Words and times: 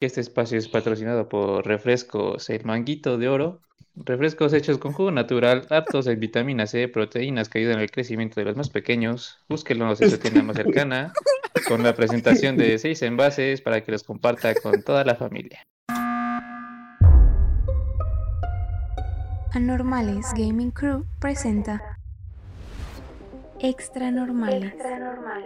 Este 0.00 0.22
espacio 0.22 0.56
es 0.56 0.66
patrocinado 0.66 1.28
por 1.28 1.66
Refrescos 1.66 2.48
El 2.48 2.64
Manguito 2.64 3.18
de 3.18 3.28
Oro. 3.28 3.60
Refrescos 3.94 4.54
hechos 4.54 4.78
con 4.78 4.94
jugo 4.94 5.10
natural, 5.10 5.66
aptos 5.68 6.06
en 6.06 6.18
vitamina 6.18 6.66
C, 6.66 6.88
proteínas 6.88 7.50
que 7.50 7.58
ayudan 7.58 7.80
al 7.80 7.90
crecimiento 7.90 8.40
de 8.40 8.46
los 8.46 8.56
más 8.56 8.70
pequeños. 8.70 9.44
Búsquenlos 9.46 10.00
en 10.00 10.08
su 10.08 10.16
tienda 10.16 10.42
más 10.42 10.56
cercana, 10.56 11.12
con 11.68 11.82
la 11.82 11.94
presentación 11.94 12.56
de 12.56 12.78
seis 12.78 13.02
envases 13.02 13.60
para 13.60 13.82
que 13.82 13.92
los 13.92 14.02
comparta 14.02 14.54
con 14.54 14.82
toda 14.82 15.04
la 15.04 15.16
familia. 15.16 15.62
Anormales 19.52 20.32
Gaming 20.34 20.70
Crew 20.70 21.04
presenta 21.18 21.89
Extra 23.62 24.10
Normales, 24.10 24.74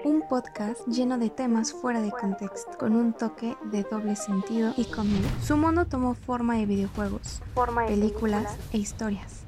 un 0.04 0.22
podcast 0.28 0.86
lleno 0.86 1.18
de 1.18 1.30
temas 1.30 1.72
fuera 1.72 2.00
de 2.00 2.12
contexto, 2.12 2.78
con 2.78 2.94
un 2.94 3.12
toque 3.12 3.56
de 3.72 3.82
doble 3.82 4.14
sentido 4.14 4.72
y 4.76 4.84
comedia. 4.84 5.28
Su 5.42 5.56
mundo 5.56 5.84
tomó 5.86 6.14
forma 6.14 6.54
de 6.54 6.64
videojuegos, 6.64 7.42
películas 7.88 8.56
e 8.72 8.78
historias. 8.78 9.42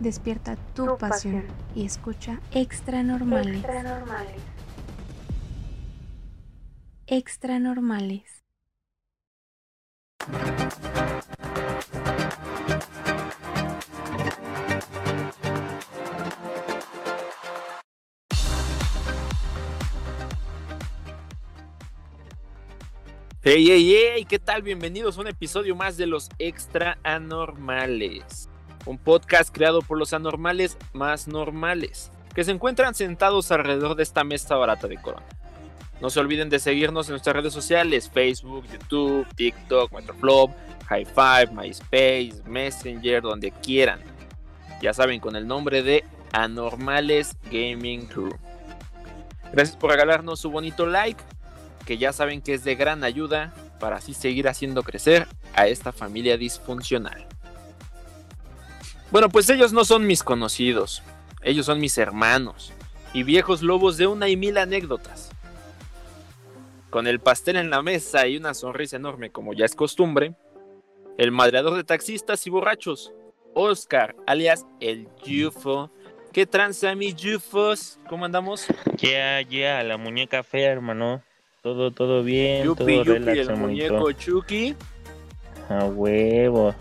Despierta 0.00 0.56
tu 0.74 0.96
pasión 0.96 1.44
y 1.74 1.84
escucha 1.84 2.40
Extra 2.52 3.02
Normales. 3.02 3.62
Extra 7.06 7.58
Normales. 7.58 8.44
Hey, 23.48 23.64
hey, 23.68 23.94
hey, 24.12 24.24
¿qué 24.28 24.40
tal? 24.40 24.62
Bienvenidos 24.62 25.16
a 25.16 25.20
un 25.20 25.28
episodio 25.28 25.76
más 25.76 25.96
de 25.96 26.08
los 26.08 26.28
Extra 26.40 26.98
Anormales. 27.04 28.48
Un 28.86 28.98
podcast 28.98 29.54
creado 29.54 29.82
por 29.82 29.98
los 29.98 30.12
anormales 30.12 30.76
más 30.92 31.28
normales, 31.28 32.10
que 32.34 32.42
se 32.42 32.50
encuentran 32.50 32.96
sentados 32.96 33.52
alrededor 33.52 33.94
de 33.94 34.02
esta 34.02 34.24
mesa 34.24 34.56
barata 34.56 34.88
de 34.88 34.96
corona. 34.96 35.24
No 36.00 36.10
se 36.10 36.18
olviden 36.18 36.50
de 36.50 36.58
seguirnos 36.58 37.06
en 37.06 37.12
nuestras 37.12 37.36
redes 37.36 37.52
sociales, 37.52 38.10
Facebook, 38.12 38.64
YouTube, 38.66 39.28
TikTok, 39.36 39.92
Metroflop, 39.92 40.50
High 40.88 41.04
Five, 41.04 41.52
MySpace, 41.52 42.42
Messenger, 42.46 43.22
donde 43.22 43.52
quieran. 43.52 44.00
Ya 44.82 44.92
saben, 44.92 45.20
con 45.20 45.36
el 45.36 45.46
nombre 45.46 45.84
de 45.84 46.02
Anormales 46.32 47.36
Gaming 47.52 48.06
Crew. 48.06 48.36
Gracias 49.52 49.76
por 49.76 49.92
regalarnos 49.92 50.40
su 50.40 50.50
bonito 50.50 50.84
like 50.84 51.22
que 51.86 51.96
ya 51.96 52.12
saben 52.12 52.42
que 52.42 52.52
es 52.52 52.64
de 52.64 52.74
gran 52.74 53.04
ayuda 53.04 53.54
para 53.78 53.96
así 53.96 54.12
seguir 54.12 54.48
haciendo 54.48 54.82
crecer 54.82 55.26
a 55.54 55.68
esta 55.68 55.92
familia 55.92 56.36
disfuncional. 56.36 57.26
Bueno, 59.10 59.28
pues 59.28 59.48
ellos 59.48 59.72
no 59.72 59.84
son 59.84 60.06
mis 60.06 60.22
conocidos, 60.22 61.02
ellos 61.42 61.64
son 61.64 61.80
mis 61.80 61.96
hermanos 61.96 62.72
y 63.14 63.22
viejos 63.22 63.62
lobos 63.62 63.96
de 63.96 64.08
una 64.08 64.28
y 64.28 64.36
mil 64.36 64.58
anécdotas. 64.58 65.30
Con 66.90 67.06
el 67.06 67.20
pastel 67.20 67.56
en 67.56 67.70
la 67.70 67.82
mesa 67.82 68.26
y 68.26 68.36
una 68.36 68.52
sonrisa 68.52 68.96
enorme 68.96 69.30
como 69.30 69.54
ya 69.54 69.64
es 69.64 69.76
costumbre, 69.76 70.34
el 71.18 71.30
madreador 71.30 71.76
de 71.76 71.84
taxistas 71.84 72.46
y 72.46 72.50
borrachos, 72.50 73.12
Oscar, 73.54 74.16
alias 74.26 74.66
el 74.80 75.08
Yufo. 75.24 75.90
¿Qué 76.32 76.46
tranza, 76.46 76.94
mi 76.94 77.14
Yufos? 77.14 77.98
¿Cómo 78.08 78.24
andamos? 78.24 78.66
Ya, 78.98 79.40
ya, 79.40 79.82
la 79.82 79.96
muñeca 79.96 80.42
fea, 80.42 80.72
hermano. 80.72 81.22
Todo, 81.66 81.90
todo 81.90 82.22
bien, 82.22 82.62
Yupi, 82.62 82.78
todo 82.78 82.88
Yupi, 83.02 83.18
relax, 83.18 83.48
el 83.48 83.56
muñeco 83.56 84.12
Chucky. 84.12 84.76
A 85.68 85.86
huevo. 85.86 86.72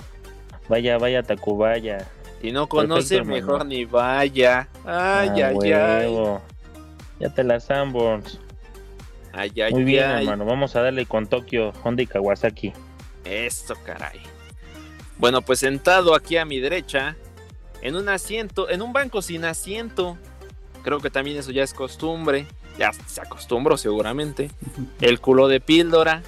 Vaya, 0.70 1.00
vaya, 1.00 1.24
Tacubaya. 1.24 2.08
Si 2.40 2.52
no 2.52 2.68
conoce, 2.68 3.16
Perfecto, 3.16 3.34
mejor 3.34 3.54
hermano. 3.54 3.70
ni 3.72 3.86
vaya. 3.86 4.68
Ay, 4.86 5.30
A 5.42 5.48
ay, 5.48 5.72
ay. 5.72 6.06
huevo. 6.06 6.40
Ya 7.20 7.30
te 7.34 7.44
la 7.44 7.60
Sanborns. 7.60 8.40
Ay, 9.34 9.52
ay, 9.60 9.74
Muy 9.74 9.86
bien, 9.86 10.04
ay. 10.06 10.26
hermano. 10.26 10.46
Vamos 10.46 10.76
a 10.76 10.84
darle 10.84 11.08
con 11.08 11.26
Tokio, 11.26 11.74
Honda 11.84 12.04
y 12.04 12.06
Kawasaki. 12.06 12.72
Esto, 13.24 13.74
caray. 13.84 14.20
Bueno, 15.18 15.42
pues 15.42 15.58
sentado 15.62 16.14
aquí 16.14 16.38
a 16.38 16.46
mi 16.46 16.60
derecha, 16.60 17.16
en 17.82 17.96
un 17.96 18.08
asiento, 18.08 18.70
en 18.70 18.84
un 18.84 18.94
banco 18.94 19.24
sin 19.24 19.46
asiento. 19.46 20.16
Creo 20.84 21.00
que 21.00 21.10
también 21.10 21.38
eso 21.38 21.52
ya 21.52 21.64
es 21.64 21.74
costumbre. 21.74 22.46
Ya 22.78 22.92
se 22.94 23.22
acostumbró 23.22 23.78
seguramente. 23.78 24.52
El 25.02 25.20
culo 25.20 25.48
de 25.48 25.60
píldora. 25.60 26.24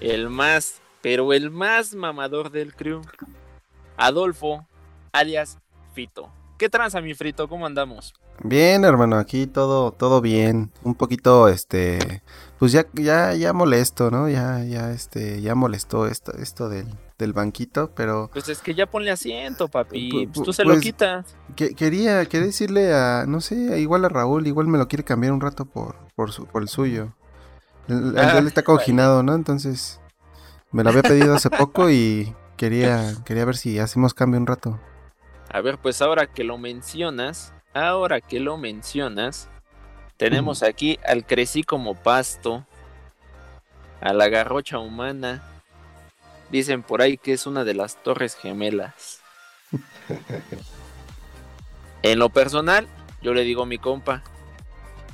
El 0.00 0.30
más, 0.30 0.80
pero 1.00 1.32
el 1.32 1.50
más 1.50 1.94
mamador 1.94 2.50
del 2.50 2.74
crew. 2.74 3.02
Adolfo, 3.96 4.66
alias 5.12 5.58
Fito. 5.94 6.30
¿Qué 6.58 6.68
tranza, 6.68 7.00
mi 7.00 7.14
frito? 7.14 7.48
¿Cómo 7.48 7.66
andamos? 7.66 8.14
Bien, 8.42 8.84
hermano, 8.84 9.16
aquí 9.16 9.46
todo, 9.46 9.92
todo 9.92 10.20
bien. 10.20 10.72
Un 10.82 10.94
poquito, 10.94 11.48
este, 11.48 12.22
pues 12.58 12.72
ya, 12.72 12.86
ya, 12.94 13.34
ya 13.34 13.52
molesto, 13.52 14.10
¿no? 14.10 14.28
Ya, 14.28 14.64
ya, 14.64 14.90
este, 14.90 15.40
ya 15.40 15.54
molestó 15.54 16.06
esto, 16.06 16.32
esto 16.32 16.68
del, 16.68 16.88
del 17.18 17.32
banquito, 17.32 17.92
pero 17.94 18.28
Pues 18.32 18.48
es 18.48 18.60
que 18.60 18.74
ya 18.74 18.86
ponle 18.86 19.10
asiento, 19.10 19.68
papi. 19.68 20.10
Pu- 20.10 20.30
Pues 20.32 20.44
tú 20.44 20.52
se 20.52 20.64
lo 20.64 20.70
pues- 20.74 20.82
quitas. 20.82 21.36
que- 21.56 21.74
quería, 21.74 22.24
quería 22.26 22.46
decirle 22.46 22.92
a, 22.92 23.24
no 23.26 23.40
sé, 23.40 23.78
igual 23.80 24.04
a 24.04 24.08
Raúl, 24.08 24.46
igual 24.46 24.66
me 24.66 24.78
lo 24.78 24.88
quiere 24.88 25.04
cambiar 25.04 25.32
un 25.32 25.40
rato 25.40 25.64
por, 25.64 25.96
por 26.16 26.32
su, 26.32 26.46
por 26.46 26.62
el 26.62 26.68
suyo. 26.68 27.14
El, 27.88 28.18
Ah, 28.18 28.38
él 28.38 28.46
está 28.46 28.62
conginado, 28.62 29.22
¿no? 29.22 29.34
Entonces, 29.34 30.00
me 30.72 30.82
lo 30.82 30.90
había 30.90 31.02
pedido 31.02 31.34
hace 31.34 31.50
poco 31.50 31.90
y 31.90 32.34
quería, 32.56 33.14
quería 33.24 33.44
ver 33.44 33.56
si 33.56 33.78
hacemos 33.78 34.12
cambio 34.14 34.40
un 34.40 34.46
rato. 34.46 34.80
A 35.50 35.60
ver, 35.60 35.78
pues 35.78 36.02
ahora 36.02 36.26
que 36.26 36.42
lo 36.42 36.58
mencionas, 36.58 37.52
ahora 37.74 38.20
que 38.20 38.40
lo 38.40 38.56
mencionas, 38.56 39.48
tenemos 40.16 40.62
aquí 40.64 40.98
al 41.06 41.24
crecí 41.26 41.62
como 41.62 41.94
pasto, 41.94 42.64
a 44.00 44.12
la 44.12 44.28
garrocha 44.28 44.78
humana. 44.80 45.42
Dicen 46.54 46.84
por 46.84 47.02
ahí 47.02 47.16
que 47.18 47.32
es 47.32 47.48
una 47.48 47.64
de 47.64 47.74
las 47.74 48.00
torres 48.04 48.36
gemelas. 48.36 49.18
En 52.04 52.18
lo 52.20 52.28
personal, 52.28 52.86
yo 53.22 53.34
le 53.34 53.42
digo 53.42 53.66
mi 53.66 53.78
compa, 53.78 54.22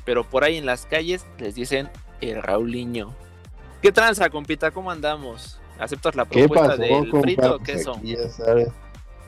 pero 0.04 0.24
por 0.28 0.44
ahí 0.44 0.56
en 0.56 0.66
las 0.66 0.84
calles 0.84 1.24
les 1.38 1.54
dicen 1.54 1.88
el 2.20 2.42
Rauliño. 2.42 3.14
¿Qué 3.80 3.90
tranza, 3.90 4.28
compita? 4.28 4.70
¿Cómo 4.72 4.90
andamos? 4.90 5.58
¿Aceptas 5.78 6.14
la 6.14 6.26
¿Qué 6.26 6.48
propuesta 6.48 6.76
pasó, 6.76 6.82
del 6.82 7.08
compa? 7.08 7.20
frito 7.22 7.54
o 7.54 7.58
Pues 7.58 7.70
queso? 7.70 7.94
aquí 7.94 8.16
ya 8.16 8.28
sabes. 8.28 8.68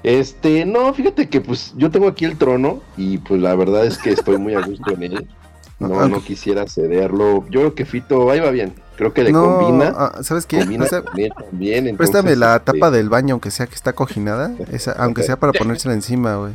Este, 0.02 0.66
no, 0.66 0.92
fíjate 0.92 1.30
que 1.30 1.40
pues 1.40 1.72
yo 1.76 1.90
tengo 1.90 2.08
aquí 2.08 2.26
el 2.26 2.36
trono 2.36 2.82
y 2.98 3.16
pues 3.18 3.40
la 3.40 3.54
verdad 3.54 3.86
es 3.86 3.96
que 3.96 4.10
estoy 4.10 4.36
muy 4.36 4.54
a 4.54 4.60
gusto 4.60 4.90
en 4.90 5.02
él. 5.04 5.28
No, 5.78 6.06
no 6.08 6.22
quisiera 6.22 6.68
cederlo. 6.68 7.44
Yo 7.50 7.60
creo 7.60 7.74
que 7.74 7.84
Fito 7.84 8.30
ahí 8.30 8.38
va 8.38 8.50
bien. 8.50 8.72
Creo 9.02 9.12
que 9.14 9.24
le 9.24 9.32
no, 9.32 9.58
combina. 9.58 9.92
ah, 9.96 10.18
¿sabes 10.22 10.46
qué? 10.46 10.58
Combina 10.60 10.86
también. 10.86 11.32
entonces, 11.88 11.96
préstame 11.96 12.36
la 12.36 12.56
este, 12.56 12.72
tapa 12.72 12.90
del 12.90 13.08
baño, 13.08 13.34
aunque 13.34 13.50
sea 13.50 13.66
que 13.66 13.74
está 13.74 13.92
coginada, 13.94 14.52
esa, 14.70 14.92
aunque 14.98 15.22
sea 15.24 15.36
para 15.36 15.52
ponérsela 15.52 15.94
encima, 15.94 16.36
güey. 16.36 16.52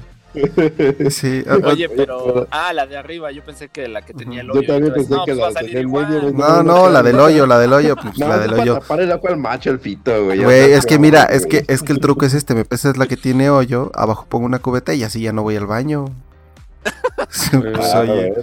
Sí, 1.10 1.44
Oye, 1.64 1.90
pero. 1.90 2.48
Ah, 2.52 2.72
la 2.72 2.86
de 2.86 2.96
arriba, 2.96 3.32
yo 3.32 3.44
pensé 3.44 3.70
que 3.70 3.88
la 3.88 4.04
que 4.04 4.14
tenía 4.14 4.42
el 4.42 4.48
Yo 4.48 4.54
hoyo. 4.54 4.68
también 4.68 4.94
entonces, 4.96 5.08
pensé 5.08 5.16
no, 5.16 5.26
que 5.26 5.34
pues 5.42 5.54
la 5.54 5.62
de 5.62 5.86
medio, 5.88 6.32
no, 6.34 6.64
no, 6.64 6.90
la 6.90 7.02
del 7.02 7.20
hoyo, 7.20 7.48
la 7.48 7.58
del 7.58 7.74
hoyo, 7.74 7.96
pues 7.96 8.20
No, 8.20 8.28
la 8.28 8.38
del 8.38 8.52
para 8.52 8.62
hoyo. 8.62 8.74
tapar 8.80 9.00
el 9.02 9.12
agua 9.12 9.30
al 9.32 9.38
macho 9.38 9.72
el 9.72 9.80
Fito, 9.80 10.26
güey. 10.26 10.44
Güey, 10.44 10.74
es 10.74 10.86
que 10.86 11.00
mira, 11.00 11.24
es 11.24 11.46
que 11.48 11.66
es 11.68 11.82
que 11.82 11.92
el 11.92 12.00
truco 12.00 12.26
es 12.26 12.34
este, 12.36 12.54
me 12.54 12.66
pesa 12.66 12.90
es 12.92 12.98
la 12.98 13.08
que 13.08 13.18
tiene 13.18 13.50
hoyo, 13.50 13.92
abajo 13.96 14.26
pongo 14.30 14.46
una 14.46 14.60
cubeta 14.60 14.94
y 14.94 15.04
así 15.04 15.22
ya 15.22 15.34
no 15.34 15.42
voy 15.44 15.56
al 15.56 15.66
baño. 15.66 16.06
Pues, 17.18 17.94
Ah, 17.94 18.02
oye. 18.02 18.34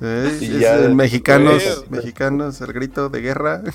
¿Eh? 0.00 0.38
Y 0.40 0.44
Es 0.56 0.60
ya- 0.60 0.74
el 0.76 0.94
mexicanos, 0.94 1.62
Güey. 1.88 2.00
mexicanos, 2.00 2.60
el 2.60 2.72
grito 2.72 3.08
de 3.08 3.20
guerra. 3.20 3.62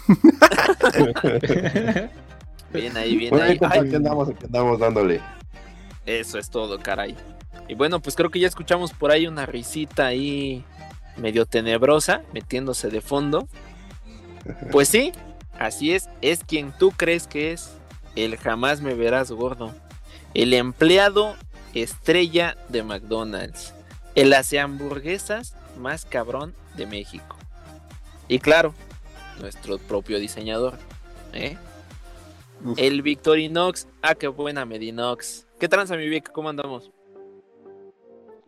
Bien 2.73 2.95
ahí, 2.95 3.17
bien 3.17 3.31
Bueno, 3.31 3.45
ahí. 3.45 3.57
Ay, 3.69 3.79
aquí 3.79 3.95
andamos, 3.95 4.29
aquí 4.29 4.45
andamos 4.45 4.79
dándole. 4.79 5.19
eso 6.05 6.37
es 6.37 6.49
todo, 6.49 6.79
caray. 6.79 7.17
Y 7.67 7.75
bueno, 7.75 7.99
pues 8.01 8.15
creo 8.15 8.29
que 8.31 8.39
ya 8.39 8.47
escuchamos 8.47 8.93
por 8.93 9.11
ahí 9.11 9.27
una 9.27 9.45
risita 9.45 10.05
ahí 10.07 10.63
medio 11.17 11.45
tenebrosa, 11.45 12.21
metiéndose 12.33 12.89
de 12.89 13.01
fondo. 13.01 13.47
Pues 14.71 14.87
sí, 14.87 15.11
así 15.59 15.93
es, 15.93 16.09
es 16.21 16.43
quien 16.43 16.71
tú 16.77 16.89
crees 16.91 17.27
que 17.27 17.51
es. 17.51 17.71
El 18.15 18.37
jamás 18.37 18.81
me 18.81 18.95
verás 18.95 19.31
gordo. 19.31 19.71
El 20.33 20.53
empleado 20.55 21.35
estrella 21.75 22.57
de 22.69 22.81
McDonald's. 22.81 23.73
El 24.15 24.33
hace 24.33 24.59
hamburguesas 24.59 25.53
más 25.77 26.05
cabrón 26.05 26.53
de 26.75 26.85
México. 26.85 27.37
Y 28.27 28.39
claro, 28.39 28.73
nuestro 29.39 29.77
propio 29.77 30.19
diseñador. 30.19 30.77
¿eh? 31.33 31.57
El 32.77 33.01
Victorinox. 33.01 33.87
Ah, 34.01 34.15
qué 34.15 34.27
buena 34.27 34.65
Medinox. 34.65 35.47
¿Qué 35.59 35.67
tranza, 35.67 35.95
mi 35.95 36.07
Vic? 36.07 36.31
¿Cómo 36.31 36.49
andamos? 36.49 36.91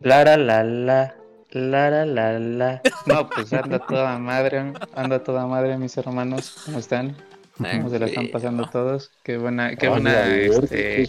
La 0.00 0.24
la 0.24 0.36
la 0.36 0.64
la. 0.64 1.16
La 1.50 2.04
la. 2.04 2.82
No, 3.06 3.30
pues 3.30 3.52
anda 3.52 3.78
toda 3.78 4.18
madre, 4.18 4.72
anda 4.94 5.22
toda 5.22 5.46
madre, 5.46 5.78
mis 5.78 5.96
hermanos. 5.96 6.62
¿Cómo 6.64 6.78
están? 6.78 7.16
¿Cómo 7.56 7.88
se 7.88 7.98
la 8.00 8.06
están 8.06 8.28
pasando 8.32 8.68
todos? 8.68 9.12
Qué 9.22 9.38
buena, 9.38 9.76
qué 9.76 9.88
buena, 9.88 10.26
este, 10.34 11.08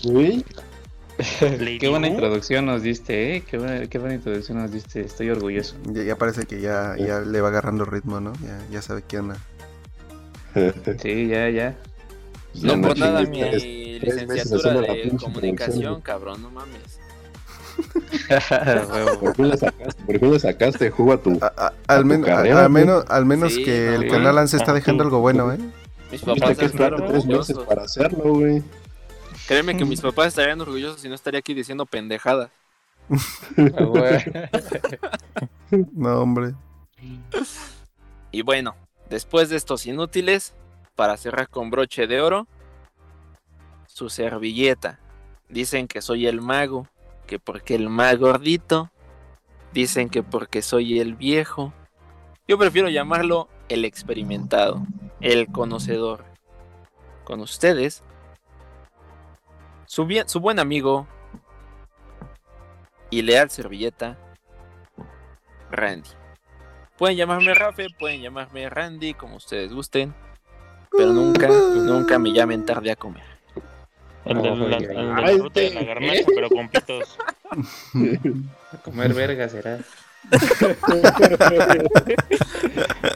qué 1.79 1.87
buena 1.89 2.07
introducción 2.07 2.65
nos 2.65 2.81
diste, 2.83 3.35
¿eh? 3.37 3.43
Qué 3.49 3.57
buena, 3.57 3.87
qué 3.87 3.97
buena 3.99 4.15
introducción 4.15 4.57
nos 4.61 4.71
diste. 4.71 5.01
Estoy 5.01 5.29
orgulloso. 5.29 5.75
Ya, 5.91 6.03
ya 6.03 6.15
parece 6.17 6.45
que 6.45 6.59
ya, 6.61 6.95
ya 6.97 7.21
le 7.21 7.41
va 7.41 7.47
agarrando 7.49 7.85
ritmo, 7.85 8.19
¿no? 8.19 8.33
Ya, 8.43 8.59
ya 8.71 8.81
sabe 8.81 9.03
qué 9.07 9.19
onda. 9.19 9.37
Sí, 11.01 11.27
ya, 11.27 11.49
ya. 11.49 11.75
No 12.61 12.75
Ya 12.75 12.81
por 12.81 12.97
nada 12.97 13.21
mi 13.23 13.99
licenciatura 13.99 14.73
la 14.75 14.81
de 14.93 15.11
comunicación, 15.21 15.99
cabrón, 16.01 16.41
no 16.41 16.49
mames. 16.51 16.99
Por 19.19 19.35
fin 19.35 19.49
le 19.49 19.57
sacaste, 19.57 20.03
por 20.19 20.29
le 20.31 20.39
sacaste 20.39 20.89
jugo 20.91 21.11
a 21.11 21.17
tu. 21.17 21.37
A- 21.41 21.47
a- 21.57 21.67
A 21.67 21.73
al, 21.95 22.01
tu 22.03 22.07
men- 22.07 22.23
a- 22.23 22.27
carrera, 22.27 22.63
al 22.65 22.71
güey. 22.71 22.83
menos, 22.85 23.05
al 23.09 23.25
menos 23.25 23.53
Sí, 23.53 23.65
que 23.65 23.87
no, 23.97 24.01
el 24.01 24.09
canal 24.09 24.35
Lance 24.35 24.55
está 24.55 24.73
dejando 24.73 25.03
algo 25.03 25.19
bueno, 25.19 25.51
¿eh? 25.51 25.57
Mis 26.09 26.21
papás 26.21 26.57
que 26.57 26.69
tres 26.69 27.25
meses 27.25 27.57
para 27.67 27.83
hacerlo, 27.83 28.35
güey. 28.35 28.63
Créeme 29.47 29.77
que 29.77 29.85
mis 29.85 30.01
papás 30.01 30.27
estarían 30.27 30.61
orgullosos 30.61 31.01
si 31.01 31.09
no 31.09 31.15
estaría 31.15 31.39
aquí 31.39 31.53
diciendo 31.53 31.85
pendejadas. 31.85 32.49
No, 35.93 36.21
hombre. 36.21 36.53
Y 38.31 38.41
bueno, 38.43 38.75
después 39.09 39.49
de 39.49 39.57
estos 39.57 39.85
inútiles, 39.85 40.53
para 40.95 41.17
cerrar 41.17 41.49
con 41.49 41.69
broche 41.69 42.07
de 42.07 42.21
oro, 42.21 42.47
su 43.87 44.09
servilleta. 44.09 44.99
Dicen 45.49 45.87
que 45.87 46.01
soy 46.01 46.27
el 46.27 46.41
mago, 46.41 46.87
que 47.27 47.39
porque 47.39 47.75
el 47.75 47.89
más 47.89 48.17
gordito. 48.17 48.91
Dicen 49.73 50.09
que 50.09 50.23
porque 50.23 50.61
soy 50.61 50.99
el 50.99 51.15
viejo. 51.15 51.73
Yo 52.47 52.57
prefiero 52.57 52.89
llamarlo 52.89 53.49
el 53.69 53.85
experimentado, 53.85 54.85
el 55.19 55.47
conocedor. 55.47 56.23
Con 57.23 57.41
ustedes, 57.41 58.03
su, 59.85 60.05
bien- 60.05 60.27
su 60.29 60.39
buen 60.39 60.59
amigo 60.59 61.07
y 63.09 63.21
leal 63.21 63.49
servilleta, 63.49 64.17
Randy. 65.71 66.09
Pueden 66.97 67.17
llamarme 67.17 67.53
Rafe, 67.53 67.87
pueden 67.99 68.21
llamarme 68.21 68.69
Randy, 68.69 69.13
como 69.13 69.35
ustedes 69.35 69.73
gusten. 69.73 70.13
Pero 70.97 71.11
nunca, 71.11 71.47
nunca 71.49 72.17
me 72.19 72.31
llamen 72.31 72.65
tarde 72.65 72.91
a 72.91 72.95
comer. 72.95 73.23
El 74.23 74.41
de 74.41 74.55
la, 74.55 74.77
el 74.77 74.87
de 74.87 74.93
la 75.03 75.27
fruta 75.37 75.59
de 75.59 75.69
la 75.73 75.83
garnacha, 75.83 76.23
pero 76.33 76.49
con 76.49 76.69
pitos. 76.69 77.17
A 78.71 78.77
comer 78.83 79.13
verga 79.13 79.49
será. 79.49 79.79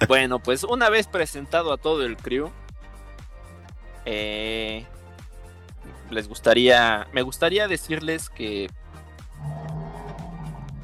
Bueno, 0.07 0.39
pues 0.39 0.63
una 0.63 0.89
vez 0.89 1.07
presentado 1.07 1.72
a 1.74 1.77
todo 1.77 2.04
el 2.06 2.18
crew, 2.18 2.51
eh, 4.06 4.86
les 6.12 6.28
gustaría, 6.28 7.08
me 7.14 7.22
gustaría 7.22 7.68
decirles 7.68 8.30
que 8.30 8.70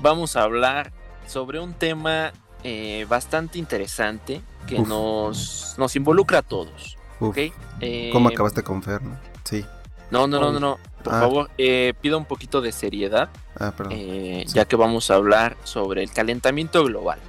vamos 0.01 0.35
a 0.35 0.43
hablar 0.43 0.91
sobre 1.27 1.59
un 1.59 1.73
tema 1.73 2.31
eh, 2.63 3.05
bastante 3.09 3.57
interesante 3.59 4.41
que 4.67 4.75
Uf. 4.81 4.87
nos, 4.87 5.75
nos 5.77 5.95
involucra 5.95 6.39
a 6.39 6.41
todos. 6.41 6.97
Uf, 7.19 7.29
¿ok? 7.29 7.37
Eh, 7.81 8.09
¿Cómo 8.11 8.29
acabaste 8.29 8.63
con 8.63 8.81
Fer, 8.83 9.01
no? 9.01 9.17
Sí. 9.43 9.65
No, 10.11 10.27
no, 10.27 10.39
no, 10.39 10.51
no, 10.51 10.59
no. 10.59 10.77
Por 11.03 11.13
Ah. 11.13 11.19
favor, 11.19 11.51
eh, 11.57 11.93
pido 12.01 12.17
un 12.17 12.25
poquito 12.25 12.61
de 12.61 12.71
seriedad, 12.71 13.29
Ah, 13.59 13.71
perdón. 13.75 13.93
eh, 13.95 14.43
Sí. 14.47 14.53
ya 14.55 14.65
que 14.65 14.75
vamos 14.75 15.11
a 15.11 15.15
hablar 15.15 15.55
sobre 15.63 16.03
el 16.03 16.11
calentamiento 16.11 16.83
global. 16.83 17.19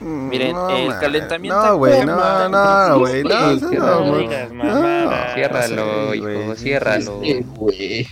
Miren, 0.00 0.56
el 0.70 0.88
ma- 0.88 0.98
calentamiento 1.00 1.62
No, 1.66 1.76
güey, 1.76 2.04
no, 2.04 2.16
global. 2.16 2.50
no, 2.50 2.98
güey, 2.98 3.22
no, 3.24 3.60
no, 3.64 5.04
no. 5.04 5.10
Ciérralo, 5.34 6.14
hijo, 6.14 6.54
ciérralo. 6.56 7.20
Güey. 7.56 8.06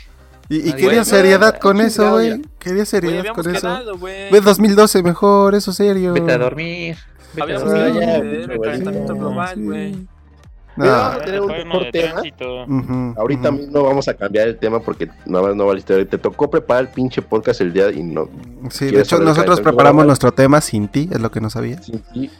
Y, 0.48 0.68
y 0.68 0.72
quería 0.74 1.04
seriedad 1.04 1.54
no, 1.54 1.60
con 1.60 1.80
eso, 1.80 2.10
güey. 2.12 2.42
Quería 2.58 2.84
seriedad 2.84 3.18
habíamos 3.20 3.42
con 3.42 3.54
eso. 3.54 3.60
quedado. 3.68 3.98
Ve 3.98 4.40
2012 4.42 5.02
mejor, 5.02 5.54
eso 5.54 5.72
serio. 5.72 6.12
Vete 6.12 6.32
a 6.32 6.38
dormir. 6.38 6.96
Vete 7.34 7.40
a 7.40 7.44
Habíamos 7.56 7.72
dormir. 7.72 8.02
el 8.02 8.46
güey. 8.58 8.60
calentamiento 8.70 9.14
global, 9.14 9.54
güey. 9.56 10.06
No. 10.74 10.86
Vamos 10.86 11.16
a 11.16 11.24
tener 11.24 11.40
un 11.42 11.48
tema. 11.90 12.12
tránsito. 12.12 12.64
Ujú, 12.64 13.14
Ahorita 13.18 13.50
ujú. 13.50 13.58
mismo 13.58 13.82
vamos 13.82 14.08
a 14.08 14.14
cambiar 14.14 14.48
el 14.48 14.56
tema 14.58 14.80
porque 14.80 15.08
nada 15.26 15.46
más 15.48 15.54
no 15.56 15.66
valiste. 15.66 16.04
Te 16.06 16.16
tocó 16.18 16.48
preparar 16.50 16.84
el 16.84 16.88
pinche 16.88 17.20
podcast 17.20 17.60
el 17.60 17.72
día 17.72 17.90
y 17.90 18.02
no. 18.02 18.28
Sí, 18.70 18.86
de 18.86 18.90
¿Quieres 18.92 19.08
hecho 19.08 19.18
nosotros 19.20 19.60
preparamos 19.60 20.06
nuestro 20.06 20.32
tema 20.32 20.60
sin 20.60 20.88
ti, 20.88 21.08
es 21.12 21.20
lo 21.20 21.30
que 21.30 21.40
no 21.40 21.50
sabías. 21.50 21.84
sin 21.84 21.98
ti. 22.14 22.30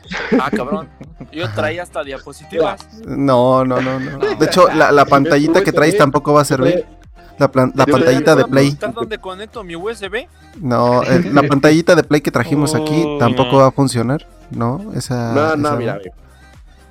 Ah, 0.41 0.51
cabrón. 0.51 0.89
Yo 1.31 1.51
traía 1.51 1.83
hasta 1.83 2.03
diapositivas. 2.03 2.87
No, 3.07 3.65
no, 3.65 3.81
no, 3.83 4.01
no. 4.01 4.19
De 4.19 4.47
hecho, 4.47 4.69
la, 4.75 4.91
la 4.93 5.05
pantallita 5.05 5.63
que 5.63 5.73
traes 5.73 5.97
tampoco 5.99 6.33
va 6.33 6.41
a 6.41 6.45
servir. 6.45 6.87
La, 7.39 7.51
plan- 7.51 7.73
la 7.75 7.87
pantallita 7.87 8.37
de 8.37 8.43
¿Puedo 8.45 8.53
Play. 8.53 8.77
dónde 8.95 9.19
conecto 9.19 9.65
mi 9.65 9.75
USB? 9.75 10.27
No, 10.61 11.03
la 11.33 11.43
pantallita 11.43 11.95
de 11.95 12.05
Play 12.05 12.21
que 12.21 12.31
trajimos 12.31 12.75
aquí 12.75 13.05
tampoco 13.19 13.53
no. 13.53 13.59
va 13.59 13.67
a 13.69 13.71
funcionar. 13.73 14.27
No, 14.51 14.93
esa. 14.95 15.33
No, 15.35 15.57
no, 15.57 15.69
esa- 15.69 15.77
mira, 15.77 15.99
mira. 15.99 16.13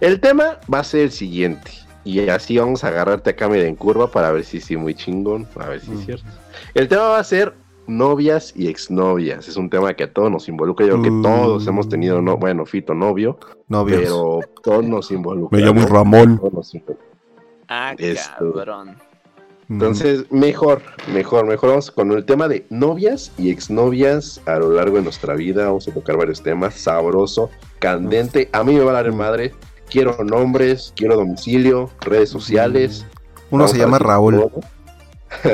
El 0.01 0.19
tema 0.19 0.57
va 0.71 0.79
a 0.79 0.83
ser 0.83 1.01
el 1.01 1.11
siguiente. 1.11 1.71
Y 2.03 2.27
así 2.29 2.57
vamos 2.57 2.83
a 2.83 2.87
agarrarte 2.87 3.29
acá 3.29 3.47
medio 3.47 3.65
en 3.65 3.75
curva 3.75 4.07
para 4.11 4.31
ver 4.31 4.43
si 4.43 4.59
sí, 4.59 4.75
muy 4.75 4.95
chingón. 4.95 5.47
A 5.59 5.67
ver 5.69 5.79
si 5.81 5.91
Mm. 5.91 5.99
es 5.99 6.05
cierto. 6.05 6.25
El 6.73 6.87
tema 6.87 7.03
va 7.03 7.19
a 7.19 7.23
ser 7.23 7.53
novias 7.87 8.53
y 8.55 8.67
exnovias. 8.67 9.47
Es 9.47 9.55
un 9.57 9.69
tema 9.69 9.93
que 9.93 10.05
a 10.05 10.11
todos 10.13 10.31
nos 10.31 10.47
involucra. 10.49 10.85
Yo 10.87 10.93
creo 10.93 11.03
que 11.03 11.11
Mm. 11.11 11.21
todos 11.21 11.67
hemos 11.67 11.87
tenido, 11.89 12.21
no, 12.21 12.37
bueno, 12.37 12.65
Fito 12.65 12.93
novio, 12.95 13.37
Novios. 13.67 14.01
pero 14.01 14.39
todos 14.63 14.83
nos 14.83 15.11
involucra. 15.11 15.57
Me 15.59 15.63
llamo. 15.65 15.85
Ramón. 15.85 16.37
Todos 16.39 16.53
nos 16.53 16.73
involucra. 16.73 17.05
Ah, 17.67 17.93
Esto. 17.97 18.53
cabrón. 18.53 18.97
Entonces, 19.69 20.29
mejor, 20.31 20.81
mejor, 21.13 21.45
mejor 21.45 21.69
vamos 21.69 21.91
con 21.91 22.11
el 22.11 22.25
tema 22.25 22.49
de 22.49 22.65
novias 22.69 23.31
y 23.37 23.51
exnovias 23.51 24.41
a 24.45 24.57
lo 24.57 24.71
largo 24.71 24.97
de 24.97 25.03
nuestra 25.03 25.33
vida. 25.35 25.67
Vamos 25.67 25.87
a 25.87 25.93
tocar 25.93 26.17
varios 26.17 26.41
temas. 26.43 26.73
Sabroso, 26.73 27.49
candente. 27.79 28.49
A 28.51 28.63
mí 28.65 28.73
me 28.73 28.81
va 28.81 28.91
a 28.91 28.95
dar 28.95 29.07
en 29.07 29.15
madre. 29.15 29.53
Quiero 29.91 30.17
nombres, 30.23 30.93
quiero 30.95 31.15
domicilio, 31.17 31.91
redes 31.99 32.29
sociales. 32.29 33.05
Uno 33.51 33.63
Vamos 33.65 33.71
se 33.71 33.77
llama 33.77 33.99
Raúl. 33.99 34.49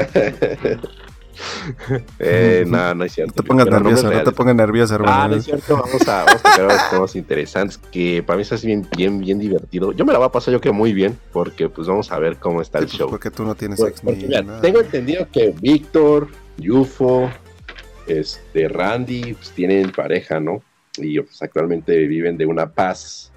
eh, 2.19 2.63
no, 2.68 2.94
no 2.95 3.04
es 3.04 3.13
cierto. 3.13 3.34
No 3.36 3.42
te 3.44 3.48
pongas 3.48 3.68
nervioso, 3.68 4.12
no 4.12 4.24
te 4.24 4.31
pongas 4.31 4.56
nervioso, 4.56 4.94
Ah, 4.94 4.98
hermano. 4.98 5.28
no 5.30 5.36
es 5.36 5.45
cierto, 5.45 5.75
vamos 5.78 6.07
a, 6.07 6.24
vamos 6.25 6.42
a 6.45 6.51
tocar 6.51 6.89
temas 6.92 7.16
interesantes 7.16 7.78
que 7.92 8.24
para 8.24 8.38
mí 8.38 8.44
es 8.50 8.63
bien, 8.66 8.88
bien, 8.95 9.19
bien 9.19 9.39
divertido. 9.39 9.92
Yo 9.94 10.06
me 10.06 10.13
la 10.13 10.19
voy 10.19 10.28
a 10.28 10.31
pasar 10.31 10.54
yo 10.54 10.62
que 10.62 10.72
muy 10.72 10.94
bien, 10.94 11.18
porque 11.33 11.69
pues 11.69 11.88
vamos 11.88 12.12
a 12.12 12.19
ver 12.19 12.38
cómo 12.38 12.62
está 12.62 12.80
Sí, 12.80 12.83
el 12.83 12.88
pues, 12.90 12.98
show. 13.00 13.10
porque 13.10 13.31
tú 13.31 13.44
no 13.44 13.56
tienes 13.56 13.80
Por- 13.80 13.90
ex 13.90 14.01
porque, 14.01 14.19
ni 14.22 14.28
mira, 14.28 14.42
nada. 14.42 14.62
tengo 14.62 14.80
entendido 14.80 15.28
que 15.31 15.54
Víctor, 15.59 16.28
Yufo, 16.57 17.30
este, 18.07 18.68
Randy, 18.68 19.33
pues 19.33 19.52
tienen 19.52 19.92
pareja, 19.92 20.40
¿no? 20.40 20.62
Y 20.97 21.19
pues 21.19 21.42
actualmente 21.44 21.95
viven 22.07 22.38
de 22.38 22.45
una 22.47 22.71
paz, 22.71 23.31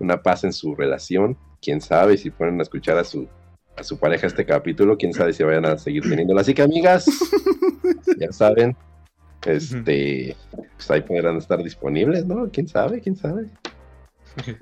una 0.00 0.22
paz 0.22 0.44
en 0.44 0.52
su 0.52 0.74
relación. 0.74 1.36
Quién 1.60 1.80
sabe 1.80 2.16
si 2.16 2.30
ponen 2.30 2.58
a 2.60 2.62
escuchar 2.62 2.98
a 2.98 3.04
su, 3.04 3.26
a 3.76 3.82
su 3.82 3.98
pareja 3.98 4.26
este 4.26 4.44
capítulo, 4.44 4.96
quién 4.98 5.12
sabe 5.12 5.32
si 5.32 5.42
vayan 5.42 5.66
a 5.66 5.78
seguir 5.78 6.02
teniéndola. 6.02 6.40
Así 6.42 6.52
que, 6.54 6.62
amigas, 6.62 7.06
ya 8.18 8.30
saben, 8.32 8.76
este, 9.46 10.36
pues 10.76 10.90
ahí 10.90 11.02
podrán 11.02 11.36
estar 11.36 11.62
disponibles, 11.62 12.24
¿no? 12.26 12.48
Quién 12.50 12.68
sabe, 12.68 13.00
quién 13.00 13.16
sabe. 13.16 13.46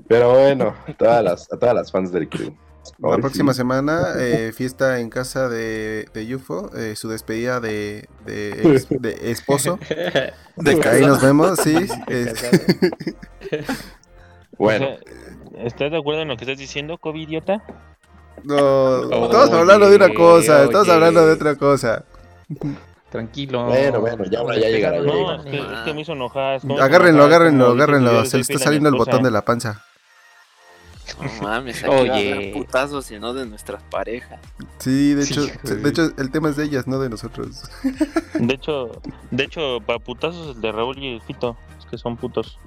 Pero 0.07 0.33
bueno, 0.33 0.75
a 0.87 0.93
todas 0.95 1.25
las, 1.25 1.53
a 1.53 1.59
todas 1.59 1.75
las 1.75 1.91
fans 1.91 2.13
del 2.13 2.29
crew. 2.29 2.55
La 2.99 3.17
próxima 3.19 3.53
sí. 3.53 3.59
semana, 3.59 4.03
eh, 4.19 4.53
fiesta 4.53 4.99
en 5.01 5.09
casa 5.09 5.49
de, 5.49 6.07
de 6.13 6.35
UFO, 6.35 6.71
eh, 6.77 6.95
su 6.97 7.09
despedida 7.09 7.61
de, 7.61 8.09
de, 8.27 8.51
ex- 8.75 8.89
de 8.91 9.31
esposo. 9.31 9.79
De 10.57 10.79
Ahí 10.87 11.01
nos 11.07 11.23
vemos, 11.23 11.59
sí. 11.61 11.75
es- 12.09 12.45
Bueno, 14.63 14.87
O 14.87 15.55
sea, 15.55 15.65
¿Estás 15.67 15.91
de 15.91 15.99
acuerdo 15.99 16.23
en 16.23 16.29
lo 16.29 16.37
que 16.37 16.45
estás 16.45 16.59
diciendo, 16.59 16.99
COVID 16.99 17.21
idiota? 17.29 17.63
No, 18.45 18.55
Oye, 18.57 19.25
estamos 19.25 19.51
hablando 19.53 19.91
de 19.91 19.97
una 19.97 20.15
cosa, 20.15 20.65
estamos 20.65 20.87
oye. 20.89 20.93
hablando 20.93 21.27
de 21.27 21.33
otra 21.35 21.57
cosa. 21.57 22.05
Tranquilo. 23.11 23.67
Bueno, 23.67 24.01
bueno, 24.01 24.25
ya, 24.25 24.43
ya 24.55 24.69
llegará, 24.69 24.97
ya 24.99 25.03
No, 25.03 25.13
llegará. 25.15 25.37
es 25.37 25.45
que, 25.45 25.59
es 25.75 25.81
que 25.85 25.95
me 25.95 26.01
hizo 26.01 26.13
enojar. 26.13 26.61
Agárrenlo, 26.81 27.25
agárrenlo, 27.25 27.67
agárrenlo. 27.73 28.25
Se 28.25 28.39
le 28.39 28.41
está 28.43 28.59
saliendo 28.59 28.89
el 28.89 28.95
botón 28.97 29.23
de 29.23 29.31
la 29.31 29.43
panza. 29.43 29.85
No 31.21 31.43
mames, 31.43 31.85
aquí 31.85 31.93
Oye. 31.93 32.53
putazos 32.55 33.11
y 33.11 33.19
no 33.19 33.35
de 33.35 33.45
nuestras 33.45 33.83
parejas. 33.83 34.41
Sí, 34.79 35.13
de 35.15 35.25
hecho, 35.25 35.43
de 35.63 35.89
hecho, 35.89 36.11
el 36.17 36.31
tema 36.31 36.49
es 36.49 36.57
de 36.57 36.65
ellas, 36.65 36.87
no 36.87 36.99
de 36.99 37.11
nosotros. 37.11 37.65
De 38.35 38.55
hecho, 38.55 38.91
de 39.31 39.45
hecho, 39.45 39.79
para 39.85 39.99
putazos 39.99 40.57
el 40.57 40.63
de 40.63 40.73
Raúl 40.73 40.99
y 40.99 41.15
el 41.15 41.21
Fito, 41.21 41.57
es 41.79 41.85
que 41.87 41.99
son 41.99 42.17
putos. 42.17 42.59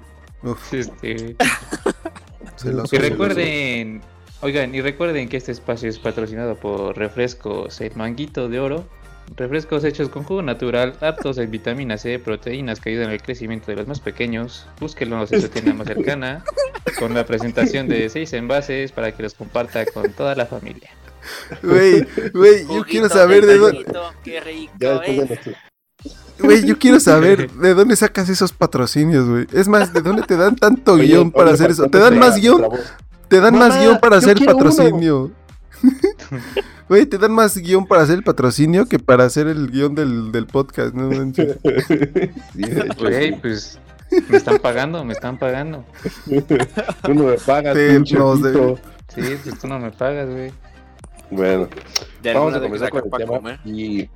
Uf, 0.42 0.72
Este, 0.74 1.36
y 2.92 2.96
recuerden, 2.98 4.00
oigan, 4.40 4.74
y 4.74 4.80
recuerden 4.80 5.28
que 5.28 5.36
este 5.36 5.52
espacio 5.52 5.88
es 5.88 5.98
patrocinado 5.98 6.56
por 6.56 6.96
Refrescos 6.96 7.80
El 7.80 7.94
Manguito 7.96 8.48
de 8.48 8.60
Oro. 8.60 8.88
Refrescos 9.36 9.82
hechos 9.82 10.08
con 10.08 10.22
jugo 10.22 10.40
natural, 10.42 10.96
aptos 11.00 11.38
en 11.38 11.50
vitamina 11.50 11.98
C, 11.98 12.20
proteínas 12.20 12.78
que 12.78 12.90
ayudan 12.90 13.10
al 13.10 13.20
crecimiento 13.20 13.66
de 13.72 13.76
los 13.76 13.88
más 13.88 13.98
pequeños. 13.98 14.66
Búsquenlos 14.78 15.32
en 15.32 15.40
su 15.42 15.48
tienda 15.48 15.72
más 15.74 15.88
cercana, 15.88 16.44
con 17.00 17.12
la 17.12 17.26
presentación 17.26 17.88
de 17.88 18.08
seis 18.08 18.32
envases 18.34 18.92
para 18.92 19.10
que 19.16 19.24
los 19.24 19.34
comparta 19.34 19.84
con 19.86 20.12
toda 20.12 20.36
la 20.36 20.46
familia. 20.46 20.90
Güey, 21.60 22.06
güey, 22.34 22.68
yo 22.68 22.84
quiero 22.84 23.08
saber 23.08 23.44
de 23.44 23.58
dónde. 23.58 23.84
Qué 24.22 24.38
rico 24.40 24.72
Ya 24.78 24.94
nuestro- 24.94 25.52
Güey, 26.38 26.64
yo 26.66 26.78
quiero 26.78 27.00
saber 27.00 27.50
de 27.60 27.74
dónde 27.74 27.96
sacas 27.96 28.28
esos 28.28 28.52
patrocinios, 28.52 29.28
güey. 29.28 29.46
Es 29.52 29.68
más, 29.68 29.92
¿de 29.92 30.00
dónde 30.02 30.22
te 30.22 30.36
dan 30.36 30.56
tanto 30.56 30.92
Oye, 30.94 31.06
guion 31.06 31.30
para 31.30 31.46
oye, 31.46 31.54
hacer 31.54 31.70
eso? 31.70 31.86
¿Te 31.88 31.98
dan 31.98 32.18
más 32.18 32.36
guion? 32.40 32.62
Te 33.28 33.40
dan 33.40 33.58
más 33.58 33.78
guion 33.80 33.98
para 34.00 34.16
hacer 34.18 34.38
el 34.38 34.44
patrocinio. 34.46 35.30
Güey, 36.88 37.04
te 37.04 37.18
dan 37.18 37.32
más 37.32 37.56
guion 37.58 37.84
para 37.84 38.02
hacer 38.02 38.14
el 38.18 38.22
patrocinio 38.22 38.86
que 38.86 39.00
para 39.00 39.24
hacer 39.24 39.48
el 39.48 39.68
guion 39.72 39.96
del, 39.96 40.30
del 40.30 40.46
podcast, 40.46 40.94
¿no? 40.94 41.08
de 41.08 41.32
Güey, 42.98 43.32
sí. 43.32 43.38
pues 43.42 43.78
me 44.28 44.36
están 44.36 44.58
pagando, 44.58 45.04
me 45.04 45.12
están 45.12 45.36
pagando. 45.36 45.84
Tú 47.02 47.14
no 47.14 47.24
me 47.24 47.32
pagas, 47.38 47.74
Te 47.74 47.98
pito. 48.00 48.36
debe- 48.36 48.78
Sí, 49.12 49.22
pues 49.42 49.58
tú 49.58 49.66
no 49.66 49.80
me 49.80 49.90
pagas, 49.90 50.28
güey. 50.28 50.52
Bueno, 51.30 51.68
De 52.22 52.32
vamos 52.34 52.54
a 52.54 52.60
de 52.60 52.66
comenzar 52.66 52.90
con 52.90 53.02
el 53.04 53.10
tema 53.10 53.26
comer. 53.38 53.58
y 53.64 54.08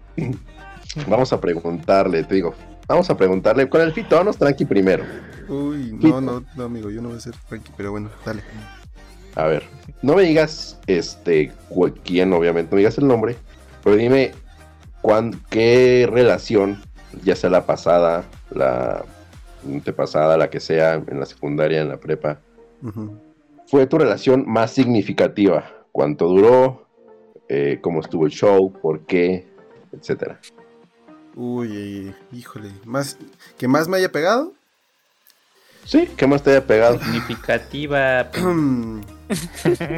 vamos 1.09 1.33
a 1.33 1.41
preguntarle, 1.41 2.25
te 2.25 2.35
digo, 2.35 2.55
vamos 2.87 3.11
a 3.11 3.17
preguntarle 3.17 3.69
con 3.69 3.81
el 3.81 3.93
fito, 3.93 4.17
vámonos 4.17 4.37
tranqui 4.37 4.65
primero. 4.65 5.05
Uy, 5.49 5.93
no, 6.01 6.21
no, 6.21 6.45
no, 6.57 6.65
amigo, 6.65 6.91
yo 6.91 7.03
no 7.03 7.09
voy 7.09 7.19
a 7.19 7.21
ser 7.21 7.35
tranqui, 7.49 7.73
pero 7.77 7.91
bueno, 7.93 8.11
dale. 8.25 8.43
A 9.35 9.47
ver, 9.47 9.65
no 10.03 10.15
me 10.15 10.23
digas 10.23 10.79
este 10.87 11.53
quién, 12.05 12.33
obviamente, 12.33 12.71
no 12.71 12.77
me 12.77 12.81
digas 12.81 12.99
el 12.99 13.07
nombre, 13.07 13.37
pero 13.83 13.97
dime 13.97 14.33
cuán, 15.03 15.41
qué 15.51 16.09
relación, 16.11 16.81
ya 17.25 17.37
sea 17.37 17.51
la 17.51 17.67
pasada, 17.67 18.25
la 18.51 19.05
antepasada, 19.65 20.37
la 20.37 20.51
que 20.51 20.61
sea, 20.61 20.95
en 20.95 21.21
la 21.21 21.27
secundaria, 21.27 21.81
en 21.81 21.89
la 21.89 21.99
prepa, 21.99 22.41
fue 23.67 23.87
tu 23.87 23.99
relación 23.99 24.45
más 24.47 24.73
significativa. 24.73 25.65
¿Cuánto 25.93 26.29
duró? 26.29 26.87
Eh, 27.49 27.79
¿Cómo 27.81 28.01
estuvo 28.01 28.27
el 28.27 28.33
show? 28.33 28.73
¿Por 28.73 29.07
qué? 29.07 29.47
Etcétera. 29.93 30.41
Uy, 31.37 32.15
híjole, 32.33 32.71
más 32.85 33.17
que 33.59 33.69
más 33.69 33.89
me 33.89 33.97
haya 33.99 34.11
pegado. 34.13 34.53
Sí, 35.85 36.09
¿qué 36.17 36.27
más 36.27 36.43
te 36.43 36.51
haya 36.51 36.67
pegado? 36.67 36.99
Significativa. 37.03 38.31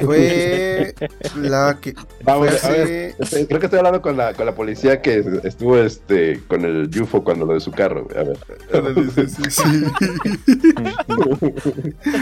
Fue 0.04 0.94
la 1.36 1.78
que 1.80 1.94
Vamos, 2.22 2.50
fue 2.50 2.70
a 2.70 2.74
ver, 2.84 3.14
creo 3.48 3.60
que 3.60 3.66
estoy 3.66 3.78
hablando 3.78 4.02
con 4.02 4.14
la, 4.16 4.34
con 4.34 4.44
la 4.44 4.54
policía 4.54 5.00
que 5.00 5.24
estuvo 5.44 5.78
este 5.78 6.42
con 6.46 6.64
el 6.66 6.90
UFO 7.00 7.24
cuando 7.24 7.46
lo 7.46 7.54
de 7.54 7.60
su 7.60 7.70
carro. 7.72 8.06
A 8.14 8.24
ver. 8.24 8.38
Ándale, 8.74 9.10
sí, 9.10 9.26
sí, 9.28 9.50
sí. 9.50 9.62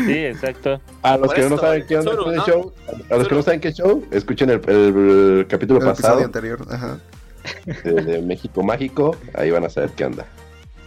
Sí, 0.07 0.19
exacto. 0.25 0.81
A 1.02 1.17
los 1.17 1.26
Por 1.29 1.37
que 1.37 1.49
no 1.49 1.59
saben 1.59 1.85
qué 1.87 1.99
onda 1.99 2.12
solo, 2.12 2.33
¿no? 2.33 2.47
show, 2.47 2.73
a 3.11 3.17
los 3.17 3.26
que 3.29 3.35
no 3.35 3.43
saben 3.43 3.61
qué 3.61 3.73
show, 3.73 4.07
escuchen 4.12 4.50
el, 4.50 4.61
el- 4.69 5.38
el 5.40 5.47
capítulo 5.49 5.81
El 5.81 5.87
pasado 5.87 6.21
episodio 6.21 6.26
anterior, 6.26 6.64
ajá. 6.71 6.99
De, 7.85 7.92
de 8.02 8.23
México 8.23 8.62
Mágico. 8.62 9.16
Ahí 9.35 9.50
van 9.50 9.64
a 9.64 9.69
saber 9.71 9.90
qué 9.90 10.04
onda. 10.04 10.26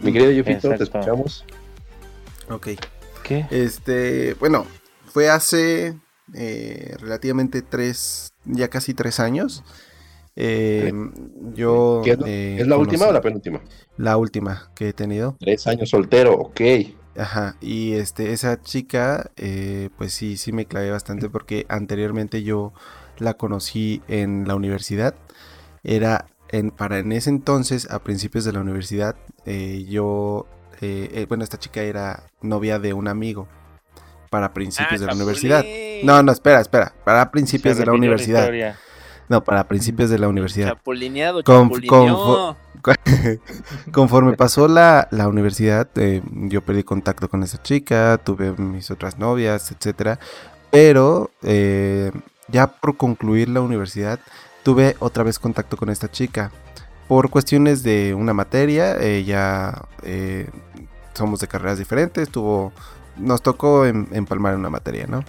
Mi 0.00 0.12
querido 0.12 0.30
Yufito, 0.32 0.74
te 0.74 0.84
escuchamos. 0.84 1.44
Ok. 2.50 2.68
¿Qué? 3.22 3.46
Este, 3.50 4.34
bueno, 4.34 4.66
fue 5.06 5.30
hace 5.30 5.98
eh, 6.34 6.94
relativamente 7.00 7.62
tres, 7.62 8.32
ya 8.44 8.68
casi 8.68 8.92
tres 8.94 9.18
años. 9.20 9.64
Eh, 10.36 10.92
yo. 11.54 12.02
¿Qué 12.04 12.10
es, 12.12 12.18
la- 12.18 12.28
eh, 12.28 12.56
¿Es 12.60 12.66
la 12.66 12.76
última 12.76 13.06
o 13.06 13.12
la 13.12 13.20
penúltima? 13.20 13.62
La 13.96 14.16
última 14.16 14.70
que 14.74 14.88
he 14.88 14.92
tenido. 14.92 15.36
Tres 15.40 15.66
años 15.66 15.90
soltero, 15.90 16.34
ok. 16.34 16.60
Ajá, 17.16 17.56
y 17.60 17.92
este, 17.92 18.32
esa 18.32 18.60
chica, 18.60 19.30
eh, 19.36 19.88
pues 19.96 20.12
sí, 20.12 20.36
sí 20.36 20.50
me 20.50 20.66
clavé 20.66 20.90
bastante 20.90 21.30
porque 21.30 21.64
anteriormente 21.68 22.42
yo 22.42 22.72
la 23.18 23.34
conocí 23.34 24.02
en 24.08 24.48
la 24.48 24.56
universidad. 24.56 25.14
Era 25.84 26.26
en, 26.58 26.70
para 26.70 26.98
en 26.98 27.12
ese 27.12 27.30
entonces, 27.30 27.90
a 27.90 27.98
principios 28.00 28.44
de 28.44 28.52
la 28.52 28.60
universidad, 28.60 29.16
eh, 29.44 29.84
yo, 29.88 30.46
eh, 30.80 31.08
eh, 31.12 31.26
bueno, 31.28 31.44
esta 31.44 31.58
chica 31.58 31.82
era 31.82 32.24
novia 32.42 32.78
de 32.78 32.92
un 32.92 33.08
amigo 33.08 33.48
para 34.30 34.52
principios 34.52 35.00
de 35.00 35.06
la 35.06 35.12
Ah, 35.12 35.16
universidad. 35.16 35.64
No, 36.02 36.22
no, 36.22 36.32
espera, 36.32 36.60
espera, 36.60 36.92
para 37.04 37.30
principios 37.30 37.76
de 37.76 37.86
la 37.86 37.92
universidad. 37.92 38.50
No, 39.28 39.42
para 39.42 39.64
principios 39.66 40.10
de 40.10 40.18
la 40.18 40.28
universidad. 40.28 40.68
Chapulineado, 40.68 41.42
Con- 41.44 41.70
chapulineó. 41.70 42.56
Conforme 43.92 44.34
pasó 44.36 44.68
la, 44.68 45.08
la 45.10 45.28
universidad, 45.28 45.88
eh, 45.96 46.20
yo 46.32 46.60
perdí 46.60 46.82
contacto 46.82 47.28
con 47.28 47.42
esa 47.42 47.62
chica, 47.62 48.18
tuve 48.22 48.52
mis 48.52 48.90
otras 48.90 49.18
novias, 49.18 49.70
etcétera. 49.72 50.18
Pero 50.70 51.30
eh, 51.42 52.10
ya 52.48 52.66
por 52.66 52.96
concluir 52.96 53.48
la 53.48 53.60
universidad, 53.62 54.20
tuve 54.64 54.96
otra 54.98 55.22
vez 55.22 55.38
contacto 55.38 55.76
con 55.76 55.90
esta 55.90 56.10
chica. 56.10 56.50
Por 57.06 57.30
cuestiones 57.30 57.82
de 57.84 58.14
una 58.14 58.32
materia, 58.34 59.00
ella 59.00 59.82
eh, 60.02 60.50
somos 61.12 61.38
de 61.38 61.46
carreras 61.46 61.78
diferentes, 61.78 62.30
tuvo, 62.30 62.72
nos 63.16 63.42
tocó 63.42 63.84
em- 63.86 64.06
empalmar 64.10 64.56
una 64.56 64.70
materia, 64.70 65.06
¿no? 65.06 65.22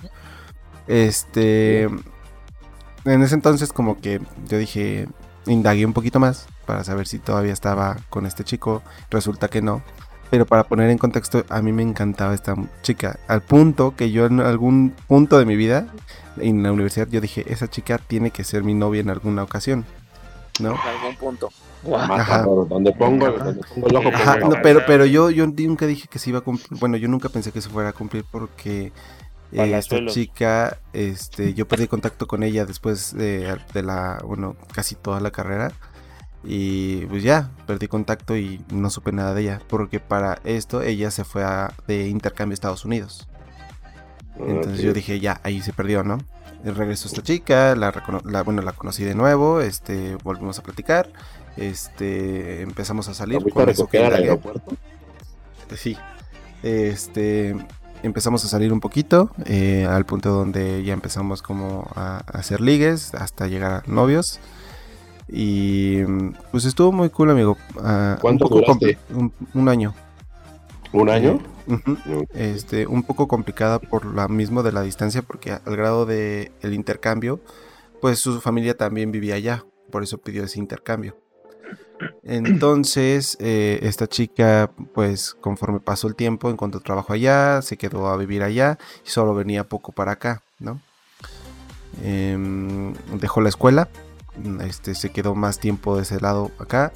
Este, 0.88 1.84
en 1.84 3.22
ese 3.22 3.36
entonces 3.36 3.74
como 3.74 4.00
que 4.00 4.22
yo 4.48 4.58
dije, 4.58 5.08
indagué 5.46 5.86
un 5.86 5.94
poquito 5.94 6.20
más 6.20 6.48
para 6.66 6.84
saber 6.84 7.08
si 7.08 7.20
todavía 7.20 7.54
estaba 7.54 7.98
con 8.10 8.26
este 8.26 8.44
chico. 8.44 8.82
Resulta 9.10 9.50
que 9.50 9.62
no. 9.62 9.84
Pero 10.32 10.46
para 10.46 10.64
poner 10.64 10.90
en 10.90 10.98
contexto, 10.98 11.46
a 11.50 11.62
mí 11.62 11.72
me 11.72 11.84
encantaba 11.84 12.34
esta 12.34 12.56
chica. 12.82 13.20
Al 13.28 13.42
punto 13.42 13.96
que 13.96 14.12
yo 14.12 14.26
en 14.26 14.40
algún 14.40 14.94
punto 15.08 15.38
de 15.38 15.46
mi 15.46 15.56
vida, 15.56 15.88
en 16.38 16.64
la 16.64 16.72
universidad, 16.72 17.08
yo 17.10 17.22
dije, 17.22 17.46
esa 17.52 17.70
chica 17.70 17.98
tiene 17.98 18.32
que 18.32 18.44
ser 18.44 18.64
mi 18.64 18.74
novia 18.74 19.02
en 19.02 19.10
alguna 19.10 19.44
ocasión. 19.44 19.86
¿No? 20.60 20.72
En 20.72 20.78
algún 20.78 21.16
punto. 21.18 21.50
Matador, 21.88 22.68
donde 22.68 22.92
pongo, 22.94 23.28
Ajá. 23.28 23.44
donde 23.44 23.62
pongo 23.62 23.88
el 23.88 23.96
ojo. 23.96 24.10
Ajá, 24.10 24.38
no, 24.40 24.56
pero, 24.64 24.82
pero 24.88 25.06
yo, 25.06 25.30
yo 25.30 25.46
nunca 25.46 25.86
dije 25.86 26.08
que 26.08 26.18
se 26.18 26.32
iba 26.32 26.40
a 26.40 26.42
cumplir. 26.42 26.80
Bueno, 26.80 26.98
yo 26.98 27.08
nunca 27.08 27.30
pensé 27.30 27.52
que 27.52 27.62
se 27.62 27.70
fuera 27.70 27.90
a 27.90 27.94
cumplir 27.94 28.26
porque 28.30 28.92
eh, 29.52 29.78
esta 29.78 30.06
chica, 30.08 30.80
este, 30.94 31.54
yo 31.54 31.68
perdí 31.68 31.88
contacto 31.88 32.28
con 32.28 32.44
ella 32.44 32.66
después 32.66 33.16
de, 33.16 33.56
de 33.74 33.84
la, 33.84 34.20
bueno, 34.26 34.56
casi 34.74 34.96
toda 34.96 35.20
la 35.20 35.32
carrera. 35.32 35.72
Y 36.46 37.06
pues 37.08 37.24
ya, 37.24 37.50
perdí 37.66 37.88
contacto 37.88 38.38
y 38.38 38.64
no 38.72 38.90
supe 38.90 39.12
nada 39.12 39.34
de 39.34 39.42
ella. 39.42 39.62
Porque 39.68 40.00
para 40.00 40.40
esto 40.44 40.82
ella 40.82 41.10
se 41.12 41.24
fue 41.24 41.44
a- 41.44 41.74
de 41.88 42.08
intercambio 42.08 42.54
a 42.54 42.56
Estados 42.56 42.86
Unidos. 42.86 43.28
Entonces 44.38 44.82
yo 44.82 44.94
dije, 44.94 45.20
ya, 45.20 45.40
ahí 45.44 45.62
se 45.62 45.74
perdió, 45.74 46.04
¿no? 46.04 46.18
Regresó 46.64 47.08
esta 47.08 47.22
chica, 47.22 47.76
la, 47.76 47.94
la- 48.26 48.44
bueno, 48.44 48.62
la 48.62 48.72
conocí 48.74 49.04
de 49.04 49.16
nuevo, 49.16 49.62
este, 49.62 50.16
volvimos 50.24 50.58
a 50.60 50.64
platicar, 50.64 51.10
este, 51.58 52.62
empezamos 52.62 53.08
a 53.08 53.12
¿La 53.12 53.16
salir. 53.16 53.38
a 53.56 53.64
eso 53.72 53.88
que 53.88 54.04
al 54.04 54.14
aeropuerto? 54.14 54.76
Sí. 55.78 55.96
Este, 56.64 57.56
empezamos 58.04 58.44
a 58.44 58.48
salir 58.48 58.74
un 58.74 58.80
poquito, 58.80 59.32
eh, 59.46 59.86
al 59.90 60.06
punto 60.06 60.32
donde 60.32 60.84
ya 60.84 60.94
empezamos 60.94 61.42
como 61.42 61.90
a, 61.96 62.18
a 62.26 62.38
hacer 62.40 62.62
ligues, 62.62 63.14
hasta 63.16 63.48
llegar 63.48 63.72
a 63.72 63.84
novios. 63.88 64.40
Y 65.28 66.04
pues 66.52 66.66
estuvo 66.66 66.92
muy 66.92 67.10
cool, 67.10 67.32
amigo. 67.32 67.58
Ah, 67.82 68.14
un 68.16 68.22
¿Cuánto 68.22 68.46
poco 68.46 68.60
duraste? 68.62 68.98
compli- 68.98 69.16
Un, 69.16 69.34
un 69.54 69.70
año. 69.70 69.94
¿Un 70.94 71.10
año? 71.10 71.40
Este, 72.34 72.86
un 72.86 73.04
poco 73.04 73.28
complicada 73.28 73.80
por 73.80 74.06
la 74.06 74.28
mismo 74.28 74.62
de 74.64 74.72
la 74.72 74.82
distancia, 74.84 75.24
porque 75.24 75.52
al 75.52 75.76
grado 75.76 76.06
de 76.06 76.52
el 76.62 76.74
intercambio, 76.74 77.40
pues 78.02 78.20
su 78.20 78.40
familia 78.40 78.78
también 78.78 79.12
vivía 79.12 79.36
allá, 79.36 79.66
por 79.92 80.04
eso 80.04 80.20
pidió 80.20 80.44
ese 80.44 80.60
intercambio. 80.60 81.18
Entonces, 82.24 83.36
eh, 83.40 83.80
esta 83.82 84.08
chica, 84.08 84.70
pues 84.94 85.34
conforme 85.42 85.80
pasó 85.80 86.08
el 86.08 86.16
tiempo, 86.16 86.50
encontró 86.52 86.82
trabajo 86.82 87.14
allá, 87.14 87.62
se 87.62 87.78
quedó 87.78 88.08
a 88.10 88.18
vivir 88.18 88.44
allá 88.44 88.78
y 89.06 89.10
solo 89.10 89.34
venía 89.34 89.64
poco 89.64 89.92
para 89.92 90.12
acá, 90.14 90.44
¿no? 90.60 90.80
Em, 92.04 92.94
dejó 93.20 93.42
la 93.42 93.50
escuela, 93.50 93.88
este, 94.62 94.96
se 94.96 95.10
quedó 95.10 95.36
más 95.36 95.60
tiempo 95.60 95.96
de 95.96 96.04
ese 96.04 96.20
lado 96.20 96.52
acá. 96.60 96.92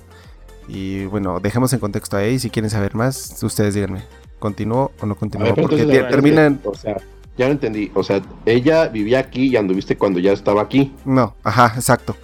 Y 0.67 1.05
bueno, 1.05 1.39
dejemos 1.39 1.73
en 1.73 1.79
contexto 1.79 2.17
ahí. 2.17 2.39
Si 2.39 2.49
quieren 2.49 2.69
saber 2.69 2.95
más, 2.95 3.41
ustedes 3.41 3.73
díganme. 3.73 4.03
¿Continuó 4.37 4.91
o 5.01 5.05
no 5.05 5.15
continuó? 5.15 5.53
ver, 5.53 5.61
Porque 5.61 5.85
terminan. 5.85 6.61
O 6.63 6.73
sea, 6.75 6.97
ya 7.37 7.47
lo 7.47 7.51
entendí. 7.51 7.91
O 7.95 8.03
sea, 8.03 8.21
ella 8.45 8.87
vivía 8.87 9.19
aquí 9.19 9.47
y 9.47 9.57
anduviste 9.57 9.97
cuando 9.97 10.19
ya 10.19 10.31
estaba 10.31 10.61
aquí. 10.61 10.93
No, 11.05 11.35
ajá, 11.43 11.73
exacto. 11.75 12.15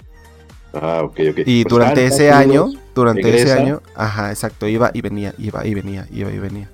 Ah, 0.73 1.01
ok, 1.03 1.19
ok. 1.31 1.37
Y 1.45 1.63
Pues 1.63 1.71
durante 1.71 2.05
ese 2.05 2.31
año, 2.31 2.67
durante 2.93 3.35
ese 3.35 3.53
año, 3.53 3.81
ajá, 3.95 4.29
exacto, 4.29 4.67
iba 4.67 4.91
y 4.93 5.01
venía, 5.01 5.33
iba 5.37 5.65
y 5.65 5.73
venía, 5.73 6.07
iba 6.11 6.31
y 6.31 6.37
venía. 6.37 6.69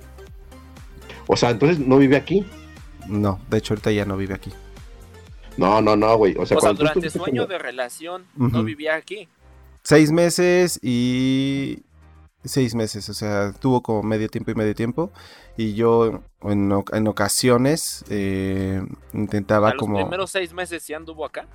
O 1.26 1.36
sea, 1.36 1.50
entonces 1.50 1.78
no 1.78 1.98
vive 1.98 2.16
aquí. 2.16 2.44
No, 3.08 3.38
de 3.48 3.58
hecho 3.58 3.74
ahorita 3.74 3.92
ya 3.92 4.04
no 4.04 4.16
vive 4.16 4.34
aquí. 4.34 4.52
No, 5.56 5.80
no, 5.82 5.96
no, 5.96 6.16
güey. 6.16 6.34
O 6.38 6.46
sea, 6.46 6.56
O 6.58 6.60
sea, 6.60 6.72
durante 6.72 7.10
su 7.10 7.24
año 7.24 7.42
como- 7.42 7.52
de 7.52 7.58
relación 7.58 8.24
no 8.36 8.62
vivía 8.64 8.94
aquí. 8.96 9.28
seis 9.82 10.10
meses 10.12 10.78
y 10.82 11.82
seis 12.44 12.74
meses, 12.74 13.08
o 13.08 13.14
sea, 13.14 13.52
tuvo 13.52 13.82
como 13.82 14.02
medio 14.02 14.28
tiempo 14.28 14.50
y 14.50 14.54
medio 14.54 14.74
tiempo. 14.74 15.12
Y 15.56 15.74
yo 15.74 16.22
en, 16.42 16.70
oc- 16.70 16.96
en 16.96 17.06
ocasiones 17.08 18.04
eh, 18.08 18.82
intentaba 19.12 19.68
A 19.68 19.72
los 19.74 19.78
como... 19.80 19.96
primeros 19.96 20.30
seis 20.30 20.52
meses 20.52 20.82
sí 20.82 20.94
anduvo 20.94 21.24
acá. 21.26 21.46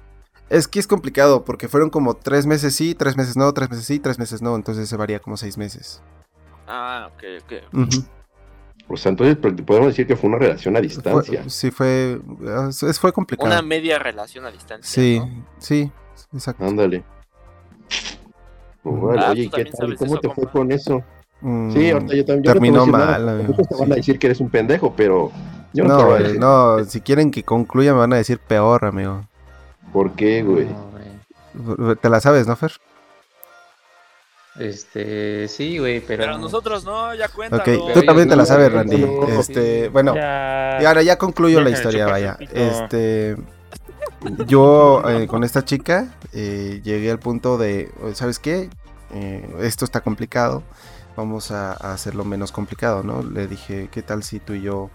Es 0.50 0.68
que 0.68 0.80
es 0.80 0.88
complicado 0.88 1.44
porque 1.44 1.68
fueron 1.68 1.90
como 1.90 2.14
tres 2.14 2.46
meses 2.46 2.74
sí, 2.76 2.96
tres 2.96 3.18
meses 3.18 3.36
no, 3.36 3.52
tres 3.54 3.70
meses 3.70 3.86
sí, 3.86 4.00
tres 4.00 4.18
meses 4.20 4.42
no, 4.42 4.56
entonces 4.56 4.88
se 4.88 4.96
varía 4.96 5.20
como 5.20 5.36
seis 5.36 5.58
meses. 5.58 6.02
Ah, 6.68 7.10
ok, 7.14 7.24
ok. 7.44 7.74
Ujú. 7.74 8.06
O 8.90 8.96
sea, 8.96 9.10
entonces 9.10 9.38
pues, 9.42 9.54
podemos 9.66 9.90
decir 9.90 10.08
que 10.08 10.16
fue 10.16 10.30
una 10.30 10.40
relación 10.40 10.76
a 10.76 10.80
Fue- 10.80 10.88
distancia. 10.88 11.44
sí, 11.48 11.72
fue, 11.72 12.20
ah, 12.48 12.70
es- 12.70 13.00
fue 13.00 13.12
complicado. 13.12 13.50
Una 13.52 13.62
media 13.62 14.00
relación 14.00 14.46
a 14.46 14.52
distancia. 14.52 14.90
Sí, 14.90 15.20
¿no? 15.20 15.46
sí, 15.58 15.92
exacto. 16.34 16.66
Ándale. 16.66 17.04
Órale, 18.84 19.22
Ah, 19.26 19.32
oye, 19.32 19.50
tú 19.50 19.60
¿y 19.60 19.64
qué 19.64 19.72
tal? 19.72 19.96
¿Cómo 19.98 20.14
eso, 20.14 20.22
te 20.22 20.30
fue 20.30 20.48
con 20.50 20.72
eso? 20.72 21.04
Mm, 21.42 21.72
Sí, 21.72 21.90
ahorita 21.92 22.16
yo 22.16 22.26
también. 22.26 22.44
yo 22.44 22.52
terminó 22.54 22.86
mal, 22.88 23.26
nada. 23.26 23.44
Muchos 23.44 23.68
te 23.68 23.76
van 23.76 23.92
a 23.92 23.96
decir 23.96 24.18
que 24.18 24.28
eres 24.28 24.40
un 24.40 24.50
pendejo, 24.50 24.94
pero 24.96 25.32
yo 25.74 25.84
no, 25.84 25.98
te 25.98 26.04
No, 26.04 26.08
voy 26.10 26.16
a 26.16 26.24
decir. 26.24 26.40
no, 26.40 26.84
si 26.86 27.02
quieren 27.02 27.30
que 27.32 27.44
concluya 27.44 27.94
me 27.94 28.00
van 28.00 28.14
a 28.14 28.18
decir 28.18 28.40
peor, 28.40 28.86
amigo. 28.86 29.26
¿Por 29.92 30.14
qué, 30.14 30.42
güey? 30.44 30.68
No, 31.54 31.76
güey. 31.76 31.96
Te 31.98 32.10
la 32.10 32.22
sabes, 32.22 32.48
¿no, 32.48 32.56
Fer? 32.56 32.72
Este, 34.60 35.48
sí, 35.48 35.78
güey, 35.78 36.00
pero. 36.00 36.24
Pero 36.24 36.38
nosotros 36.38 36.84
no, 36.84 37.14
ya 37.14 37.28
cuenta. 37.28 37.58
Ok, 37.58 37.70
tú 37.94 38.02
también 38.04 38.28
te 38.28 38.36
la 38.36 38.46
sabes, 38.46 38.72
Randy. 38.72 39.06
Este, 39.40 39.90
bueno, 39.90 40.16
Ya. 40.16 40.80
y 40.82 40.86
ahora 40.86 41.02
ya 41.04 41.18
concluyo 41.18 41.62
la 41.62 41.70
historia, 41.70 42.06
vaya. 42.08 42.38
Este, 42.54 43.38
yo 44.48 45.04
eh, 45.08 45.28
con 45.28 45.44
esta 45.44 45.64
chica 45.64 46.16
eh, 46.34 46.82
llegué 46.84 47.12
al 47.12 47.20
punto 47.20 47.58
de, 47.58 47.92
¿sabes 48.14 48.40
qué? 48.40 48.70
Eh, 49.14 49.48
esto 49.62 49.86
está 49.86 50.02
complicado, 50.02 50.64
vamos 51.16 51.52
a, 51.52 51.72
a 51.74 51.94
hacerlo 51.94 52.26
menos 52.26 52.52
complicado, 52.52 53.04
¿no? 53.04 53.24
Le 53.24 53.48
dije, 53.48 53.90
¿qué 53.92 54.02
tal 54.02 54.24
si 54.24 54.40
tú 54.40 54.54
y 54.54 54.62
yo 54.64 54.90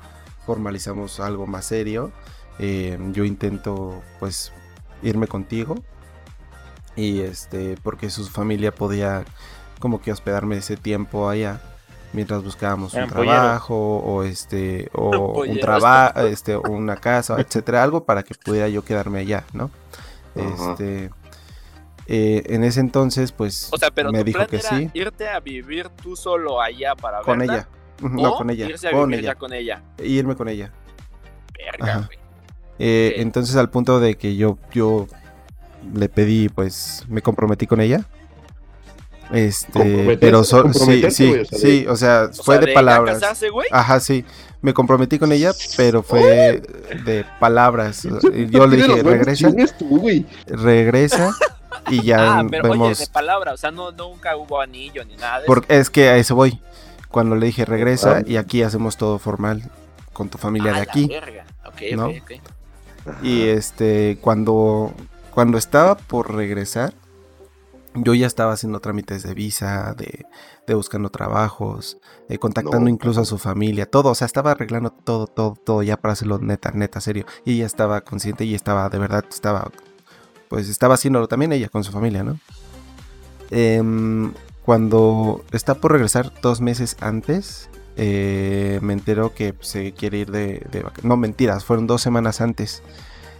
formalizamos 0.44 1.20
algo 1.20 1.46
más 1.46 1.66
serio? 1.66 2.10
Eh, 2.58 2.98
yo 3.12 3.24
intento, 3.24 4.02
pues, 4.18 4.52
irme 5.02 5.26
contigo 5.26 5.76
y 6.96 7.20
este, 7.20 7.76
porque 7.82 8.10
su 8.10 8.26
familia 8.26 8.74
podía 8.74 9.24
como 9.78 10.00
que 10.00 10.12
hospedarme 10.12 10.56
ese 10.58 10.76
tiempo 10.76 11.28
allá 11.28 11.60
mientras 12.12 12.44
buscábamos 12.44 12.94
un 12.94 13.08
trabajo 13.08 13.98
o 13.98 14.22
este 14.22 14.90
o 14.92 15.42
un 15.48 15.58
trabajo 15.58 16.20
este 16.20 16.54
o 16.54 16.62
una 16.62 16.96
casa 16.96 17.40
etcétera 17.40 17.82
algo 17.82 18.04
para 18.04 18.22
que 18.22 18.34
pudiera 18.34 18.68
yo 18.68 18.84
quedarme 18.84 19.20
allá 19.20 19.44
no 19.54 19.70
este 20.34 21.10
eh, 22.06 22.42
en 22.46 22.64
ese 22.64 22.80
entonces 22.80 23.32
pues 23.32 23.68
O 23.72 23.78
sea, 23.78 23.90
pero 23.90 24.12
me 24.12 24.18
tu 24.18 24.24
dijo 24.24 24.38
plan 24.38 24.48
que 24.48 24.56
era 24.56 24.68
sí. 24.68 24.90
irte 24.92 25.28
a 25.28 25.40
vivir 25.40 25.88
tú 25.88 26.16
solo 26.16 26.60
allá 26.60 26.94
para 26.94 27.20
con 27.22 27.38
verla, 27.38 27.54
ella. 27.54 27.68
No 28.00 28.32
o 28.32 28.36
con 28.36 28.50
ella 28.50 28.66
irse 28.66 28.88
a 28.88 28.90
con 28.90 29.08
vivir 29.10 29.24
ella. 29.24 29.32
ya 29.32 29.38
con 29.38 29.52
ella. 29.52 29.82
irme 30.02 30.36
con 30.36 30.48
ella. 30.48 30.72
Verga, 31.56 32.06
güey. 32.06 32.18
Eh. 32.78 33.14
Entonces 33.18 33.54
al 33.56 33.70
punto 33.70 34.00
de 34.00 34.16
que 34.16 34.34
yo, 34.34 34.58
yo 34.72 35.06
le 35.94 36.08
pedí, 36.08 36.48
pues 36.48 37.04
me 37.08 37.22
comprometí 37.22 37.66
con 37.66 37.80
ella. 37.80 38.04
Este, 39.32 40.18
pero 40.20 40.44
so- 40.44 40.70
sí, 40.72 40.78
¿Comprometerte, 40.78 41.10
sí? 41.10 41.32
O 41.32 41.44
sea, 41.46 41.58
sí, 41.58 41.86
o 41.88 41.96
sea, 41.96 42.28
O 42.38 42.42
fue 42.42 42.56
sea, 42.56 42.66
de 42.66 42.72
ya 42.72 42.74
palabras. 42.74 43.18
casarse, 43.20 43.48
güey? 43.48 43.66
Ajá, 43.70 43.98
sí. 44.00 44.24
Me 44.60 44.74
comprometí 44.74 45.18
con 45.18 45.32
ella, 45.32 45.52
pero 45.76 46.02
fue 46.02 46.62
de 47.04 47.24
palabras. 47.40 48.04
Y 48.04 48.48
Yo 48.50 48.66
le 48.66 48.76
dije, 48.76 49.02
regresa, 49.02 49.50
tú, 49.78 49.98
güey. 50.00 50.26
regresa 50.46 51.34
y 51.90 52.02
ya 52.04 52.16
Ah, 52.40 52.46
pero 52.48 52.64
oye, 52.70 52.72
vemos. 52.80 52.98
de 52.98 53.06
palabra, 53.08 53.54
o 53.54 53.56
sea, 53.56 53.70
no, 53.70 53.90
nunca 53.90 54.36
hubo 54.36 54.60
anillo 54.60 55.04
ni 55.04 55.16
nada 55.16 55.40
de 55.40 55.46
Porque 55.46 55.78
es 55.78 55.88
que 55.90 56.08
a 56.10 56.16
eso 56.16 56.34
voy. 56.36 56.60
Cuando 57.08 57.34
le 57.36 57.46
dije 57.46 57.64
regresa 57.64 58.18
Ah. 58.18 58.22
y 58.26 58.36
aquí 58.36 58.62
hacemos 58.62 58.96
todo 58.96 59.18
formal 59.18 59.62
con 60.12 60.28
tu 60.28 60.36
eso. 60.38 60.42
familia 60.42 60.70
Ah, 60.72 60.80
de 60.80 60.86
la 60.86 60.92
aquí. 60.92 61.06
verga. 61.08 61.44
Ok, 61.66 61.80
¿no? 61.96 62.06
ok, 62.08 62.16
ok. 62.22 63.24
Y 63.24 63.48
este, 63.48 64.18
cuando, 64.20 64.94
cuando 65.32 65.58
estaba 65.58 65.96
por 65.96 66.34
regresar, 66.34 66.94
yo 67.94 68.14
ya 68.14 68.26
estaba 68.26 68.52
haciendo 68.52 68.80
trámites 68.80 69.22
de 69.22 69.34
visa, 69.34 69.94
de, 69.96 70.24
de 70.66 70.74
buscando 70.74 71.10
trabajos, 71.10 71.98
eh, 72.28 72.38
contactando 72.38 72.80
No. 72.86 72.88
incluso 72.88 73.20
a 73.20 73.24
su 73.26 73.38
familia, 73.38 73.86
todo, 73.86 74.10
o 74.10 74.14
sea, 74.14 74.26
estaba 74.26 74.52
arreglando 74.52 74.90
todo, 74.90 75.26
todo, 75.26 75.56
todo 75.62 75.82
ya 75.82 75.96
para 75.98 76.12
hacerlo 76.12 76.38
neta, 76.38 76.70
neta, 76.72 77.00
serio. 77.00 77.26
Y 77.44 77.54
ella 77.56 77.66
estaba 77.66 78.00
consciente 78.02 78.44
y 78.44 78.54
estaba, 78.54 78.88
de 78.88 78.98
verdad, 78.98 79.24
estaba, 79.28 79.70
pues 80.48 80.68
estaba 80.68 80.94
haciéndolo 80.94 81.28
también 81.28 81.52
ella 81.52 81.68
con 81.68 81.84
su 81.84 81.92
familia, 81.92 82.22
¿no? 82.22 82.38
Em, 83.50 84.32
cuando 84.64 85.44
está 85.52 85.74
por 85.74 85.92
regresar 85.92 86.32
dos 86.40 86.60
meses 86.60 86.96
antes, 87.00 87.68
eh, 87.96 88.78
me 88.82 88.94
entero 88.94 89.34
que 89.34 89.54
se 89.60 89.92
quiere 89.92 90.18
ir 90.18 90.30
de, 90.30 90.66
de 90.70 90.84
No, 91.02 91.16
mentiras, 91.18 91.64
fueron 91.64 91.86
dos 91.86 92.00
semanas 92.00 92.40
antes. 92.40 92.82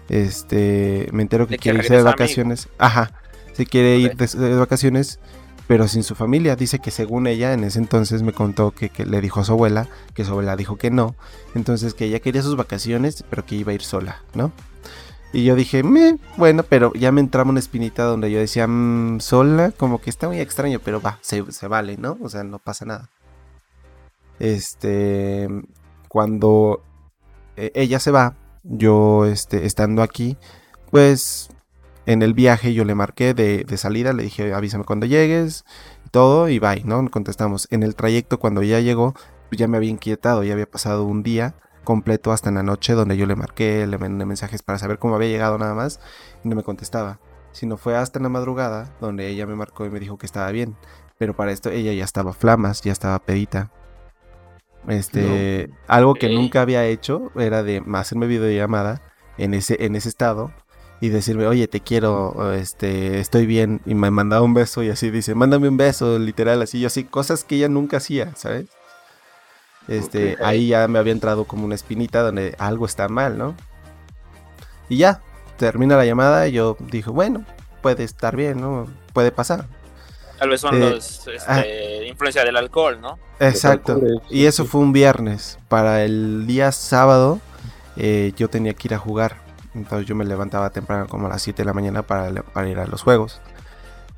Este, 0.09 1.09
me 1.13 1.23
entero 1.23 1.47
que 1.47 1.59
quiere 1.59 1.79
irse 1.79 1.97
de 1.97 2.03
vacaciones. 2.03 2.69
Ajá, 2.79 3.13
se 3.53 3.67
quiere 3.67 3.99
ir 3.99 4.17
de, 4.17 4.27
de 4.27 4.57
vacaciones, 4.57 5.21
pero 5.67 5.89
sin 5.89 6.03
su 6.03 6.15
familia. 6.15 6.57
Dice 6.57 6.79
que 6.81 6.91
según 6.91 7.27
ella, 7.27 7.53
en 7.53 7.65
ese 7.65 7.79
entonces 7.79 8.23
me 8.23 8.33
contó 8.33 8.73
que, 8.73 8.91
que 8.91 9.07
le 9.07 9.21
dijo 9.21 9.41
a 9.41 9.45
su 9.45 9.53
abuela, 9.53 9.89
que 10.15 10.25
su 10.25 10.33
abuela 10.33 10.57
dijo 10.57 10.77
que 10.77 10.91
no. 10.91 11.15
Entonces 11.55 11.95
que 11.95 12.07
ella 12.07 12.21
quería 12.21 12.43
sus 12.43 12.57
vacaciones, 12.57 13.25
pero 13.31 13.47
que 13.47 13.55
iba 13.55 13.73
a 13.73 13.75
ir 13.75 13.83
sola, 13.83 14.23
¿no? 14.35 14.53
Y 15.33 15.45
yo 15.45 15.55
dije, 15.57 15.83
"Meh, 15.83 16.19
bueno, 16.37 16.63
pero 16.63 16.93
ya 16.93 17.11
me 17.11 17.23
entraba 17.23 17.49
una 17.49 17.61
espinita 17.61 18.05
donde 18.05 18.31
yo 18.31 18.39
decía, 18.39 18.67
"Mm, 18.67 19.21
sola, 19.21 19.71
como 19.71 19.99
que 19.99 20.11
está 20.11 20.29
muy 20.29 20.41
extraño, 20.41 20.79
pero 20.85 21.01
va, 21.01 21.19
se, 21.23 21.51
se 21.53 21.69
vale, 21.69 21.97
¿no? 21.97 22.19
O 22.21 22.29
sea, 22.29 22.45
no 22.45 22.59
pasa 22.59 22.85
nada. 22.85 23.09
Este, 24.39 25.49
cuando 26.09 26.83
eh, 27.57 27.71
ella 27.75 27.99
se 27.99 28.11
va, 28.11 28.35
yo, 28.65 29.25
este, 29.27 29.67
estando 29.67 30.03
aquí, 30.03 30.37
pues 30.91 31.51
en 32.07 32.23
el 32.23 32.35
viaje 32.35 32.75
yo 32.75 32.85
le 32.85 32.95
marqué 32.95 33.35
de, 33.35 33.77
salida, 33.77 34.13
le 34.13 34.25
dije, 34.25 34.53
avísame 34.53 34.85
cuando 34.85 35.07
llegues, 35.07 35.65
todo, 36.11 36.49
y 36.49 36.59
bye, 36.59 36.83
¿no? 36.85 37.09
Contestamos. 37.11 37.69
En 37.71 37.83
el 37.83 37.95
trayecto, 37.95 38.39
cuando 38.39 38.63
ya 38.63 38.81
llegó, 38.81 39.15
ya 39.51 39.69
me 39.69 39.77
había 39.77 39.91
inquietado, 39.91 40.45
ya 40.45 40.53
había 40.53 40.71
pasado 40.71 41.05
un 41.05 41.23
día 41.23 41.55
completo 41.85 42.33
hasta 42.33 42.49
en 42.49 42.57
la 42.57 42.63
noche 42.63 42.93
donde 42.95 43.17
yo 43.17 43.27
le 43.27 43.35
marqué, 43.35 43.87
le 43.87 43.99
mandé 43.99 44.25
mensajes 44.25 44.63
para 44.63 44.79
saber 44.79 44.99
cómo 44.99 45.17
había 45.17 45.29
llegado 45.29 45.59
nada 45.59 45.75
más, 45.75 46.01
y 46.45 46.49
no 46.49 46.57
me 46.57 46.63
contestaba. 46.63 47.19
Sino 47.53 47.77
fue 47.77 47.97
hasta 47.97 48.19
en 48.19 48.23
la 48.25 48.29
madrugada 48.31 48.95
donde 49.01 49.29
ella 49.29 49.47
me 49.47 49.55
marcó 49.57 49.85
y 49.85 49.91
me 49.91 50.01
dijo 50.01 50.17
que 50.17 50.27
estaba 50.27 50.51
bien. 50.53 50.77
Pero 51.19 51.37
para 51.37 51.53
esto 51.53 51.71
ella 51.71 51.93
ya 51.93 52.05
estaba 52.05 52.33
flamas, 52.33 52.81
ya 52.83 52.93
estaba 52.93 53.19
pedita. 53.19 53.71
Este, 54.89 55.71
algo 55.87 56.15
que 56.15 56.29
nunca 56.29 56.63
había 56.63 56.85
hecho 56.87 57.31
era 57.37 57.63
de 57.63 57.83
hacerme 57.95 58.27
videollamada 58.27 59.01
en 59.39 59.55
ese, 59.55 59.85
en 59.85 59.95
ese 59.95 60.09
estado 60.09 60.53
y 61.01 61.09
decirme, 61.09 61.47
oye, 61.47 61.67
te 61.69 61.81
quiero, 61.81 62.53
este, 62.53 63.19
estoy 63.19 63.45
bien, 63.45 63.81
y 63.87 63.95
me 63.95 64.11
mandaba 64.11 64.43
un 64.43 64.55
beso 64.55 64.83
y 64.85 64.89
así 64.89 65.11
dice, 65.11 65.35
mándame 65.35 65.69
un 65.69 65.77
beso, 65.77 66.19
literal, 66.19 66.63
así, 66.63 66.79
yo 66.79 66.87
así, 66.87 67.05
cosas 67.05 67.43
que 67.43 67.57
ella 67.57 67.69
nunca 67.69 67.97
hacía, 67.97 68.35
¿sabes? 68.37 68.67
Este, 69.89 70.37
ahí 70.41 70.69
ya 70.69 70.87
me 70.87 71.01
había 71.01 71.13
entrado 71.13 71.45
como 71.45 71.65
una 71.65 71.75
espinita 71.75 72.23
donde 72.23 72.55
algo 72.59 72.87
está 72.87 73.09
mal, 73.09 73.37
¿no? 73.37 73.57
Y 74.89 74.99
ya, 74.99 75.23
termina 75.57 75.97
la 75.97 76.07
llamada 76.07 76.47
y 76.47 76.53
yo 76.53 76.77
dije, 76.79 77.11
bueno, 77.11 77.45
puede 77.81 78.05
estar 78.05 78.37
bien, 78.37 78.61
¿no? 78.61 78.87
Puede 79.13 79.33
pasar. 79.33 79.67
Tal 80.43 80.51
vez 80.51 80.61
son 80.61 80.75
Eh, 80.75 80.91
los 80.91 81.29
este, 81.29 82.09
influencia 82.09 82.45
del 82.45 82.57
alcohol, 82.57 83.01
¿no? 83.01 83.17
Exacto. 83.39 84.01
Y 84.29 84.47
eso 84.47 84.65
fue 84.65 84.81
un 84.81 84.93
viernes. 84.93 85.57
Para 85.69 86.03
el 86.03 86.49
día 86.49 86.73
sábado 86.73 87.39
eh, 87.97 88.33
yo 88.37 88.51
tenía 88.51 88.75
que 88.75 88.89
ir 88.89 88.95
a 88.95 88.99
jugar. 88.99 89.37
Entonces 89.73 90.09
yo 90.09 90.17
me 90.17 90.25
levantaba 90.25 90.71
temprano 90.71 91.07
como 91.07 91.27
a 91.27 91.31
las 91.31 91.43
7 91.43 91.63
de 91.63 91.67
la 91.67 91.73
mañana 91.73 92.03
para 92.03 92.69
ir 92.69 92.81
a 92.81 92.87
los 92.89 93.03
juegos. 93.03 93.41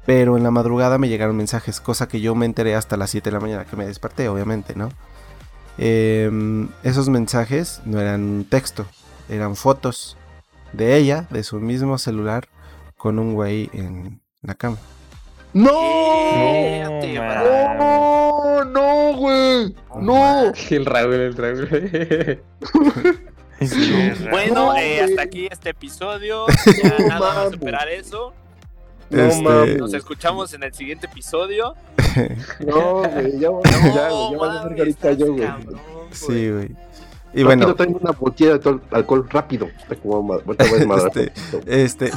Pero 0.06 0.38
en 0.38 0.44
la 0.44 0.50
madrugada 0.50 0.96
me 0.96 1.10
llegaron 1.10 1.36
mensajes, 1.36 1.78
cosa 1.78 2.08
que 2.08 2.22
yo 2.22 2.34
me 2.34 2.46
enteré 2.46 2.74
hasta 2.74 2.96
las 2.96 3.10
7 3.10 3.28
de 3.28 3.34
la 3.34 3.40
mañana 3.40 3.66
que 3.66 3.76
me 3.76 3.84
desperté, 3.84 4.30
obviamente, 4.30 4.74
¿no? 4.74 4.88
Em, 5.76 6.70
esos 6.84 7.10
mensajes 7.10 7.82
no 7.84 8.00
eran 8.00 8.46
texto, 8.48 8.86
eran 9.28 9.56
fotos 9.56 10.16
de 10.72 10.96
ella, 10.96 11.26
de 11.28 11.42
su 11.42 11.60
mismo 11.60 11.98
celular, 11.98 12.48
con 12.96 13.18
un 13.18 13.34
güey 13.34 13.68
en 13.74 14.22
la 14.40 14.54
cama. 14.54 14.78
¡No! 15.54 15.70
No. 17.00 17.74
¡No! 17.78 18.64
¡No, 18.64 19.16
güey! 19.16 19.74
¡No! 20.00 20.52
El 20.70 20.84
Raúl, 20.86 21.14
el 21.14 21.36
Raúl. 21.36 22.42
Bueno, 24.30 24.54
No, 24.54 24.76
eh, 24.76 25.00
hasta 25.00 25.22
aquí 25.22 25.48
este 25.50 25.70
episodio. 25.70 26.44
Ya 26.82 26.98
No 26.98 27.08
nada 27.08 27.34
más 27.34 27.52
superar 27.52 27.88
eso. 27.88 28.34
No 29.10 29.22
Este. 29.22 29.76
Nos 29.78 29.94
escuchamos 29.94 30.52
en 30.54 30.64
el 30.64 30.74
siguiente 30.74 31.06
episodio. 31.06 31.74
No, 32.60 33.02
güey, 33.02 33.38
ya, 33.38 33.48
No, 33.48 33.62
ya, 33.94 34.08
güey, 34.08 34.30
ya 34.32 34.38
vas 34.38 34.50
a 34.50 34.58
hacer 34.60 34.70
mames, 34.70 34.78
carita 34.78 35.12
yo, 35.12 35.26
estás 35.26 35.28
güey. 35.28 35.40
cabrón, 35.40 35.80
Y 37.34 37.42
bueno. 37.42 37.62
Rápido, 37.66 37.74
tráeme 37.76 37.96
una 38.00 38.12
botella 38.12 38.58
de 38.58 38.78
alcohol 38.92 39.26
rápido. 39.30 39.68
Este. 41.06 41.32
Este, 41.66 42.10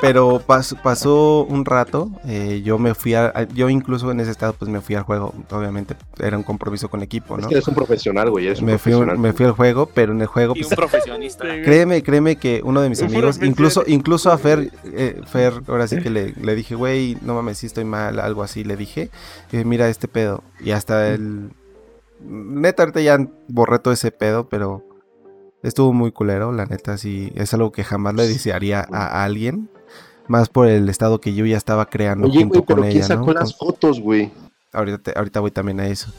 pero 0.00 0.40
pas- 0.46 0.74
pasó 0.82 1.44
un 1.48 1.64
rato, 1.64 2.10
eh, 2.26 2.62
yo 2.64 2.78
me 2.78 2.94
fui 2.94 3.14
a, 3.14 3.46
yo 3.54 3.68
incluso 3.68 4.10
en 4.10 4.20
ese 4.20 4.30
estado 4.30 4.52
pues 4.54 4.70
me 4.70 4.80
fui 4.80 4.94
al 4.94 5.02
juego, 5.02 5.34
obviamente 5.50 5.94
era 6.18 6.36
un 6.36 6.42
compromiso 6.42 6.88
con 6.88 7.02
equipo, 7.02 7.36
Es 7.36 7.42
¿no? 7.42 7.48
que 7.48 7.54
eres 7.56 7.68
un 7.68 7.74
profesional, 7.74 8.30
güey. 8.30 8.46
Eres 8.46 8.60
un 8.60 8.66
Me 8.66 8.78
fui, 8.78 8.92
profesional. 8.92 9.18
me 9.18 9.32
fui 9.32 9.46
al 9.46 9.52
juego, 9.52 9.86
pero 9.86 10.12
en 10.12 10.20
el 10.20 10.26
juego 10.26 10.54
Y 10.56 10.62
un 10.62 10.68
pues, 10.68 10.76
profesionista. 10.76 11.44
créeme, 11.64 12.02
créeme 12.02 12.36
que 12.36 12.60
uno 12.64 12.80
de 12.80 12.88
mis 12.88 13.02
amigos, 13.02 13.40
incluso, 13.42 13.84
incluso 13.86 14.30
a 14.32 14.38
Fer, 14.38 14.70
eh, 14.84 15.20
Fer, 15.26 15.54
ahora 15.68 15.86
sí 15.86 15.98
que 16.00 16.10
le, 16.10 16.32
le 16.40 16.54
dije, 16.54 16.74
güey, 16.74 17.16
no 17.22 17.34
mames, 17.34 17.58
sí 17.58 17.66
estoy 17.66 17.84
mal, 17.84 18.18
algo 18.20 18.42
así, 18.42 18.64
le 18.64 18.76
dije, 18.76 19.10
eh, 19.52 19.64
mira 19.64 19.88
este 19.88 20.08
pedo, 20.08 20.42
y 20.60 20.70
hasta 20.72 21.08
el, 21.12 21.50
neta 22.24 22.82
ahorita 22.82 23.00
ya 23.00 23.18
borré 23.48 23.78
todo 23.78 23.92
ese 23.94 24.10
pedo, 24.10 24.48
pero 24.48 24.84
estuvo 25.62 25.92
muy 25.92 26.12
culero, 26.12 26.52
la 26.52 26.66
neta 26.66 26.96
sí, 26.98 27.32
es 27.34 27.52
algo 27.54 27.72
que 27.72 27.84
jamás 27.84 28.14
le 28.14 28.26
desearía 28.26 28.86
a 28.90 29.24
alguien, 29.24 29.68
más 30.28 30.48
por 30.48 30.66
el 30.68 30.88
estado 30.88 31.20
que 31.20 31.34
yo 31.34 31.44
ya 31.46 31.56
estaba 31.56 31.86
creando 31.86 32.26
Oye, 32.28 32.40
junto 32.40 32.64
pero 32.64 32.78
con 32.80 32.84
¿quién 32.88 32.98
ella, 32.98 33.06
sacó 33.06 33.26
¿no? 33.26 33.32
las 33.34 33.56
fotos, 33.56 34.00
güey? 34.00 34.30
Ahorita, 34.72 34.98
te- 34.98 35.18
ahorita 35.18 35.40
voy 35.40 35.50
también 35.50 35.80
a 35.80 35.86
eso. 35.86 36.10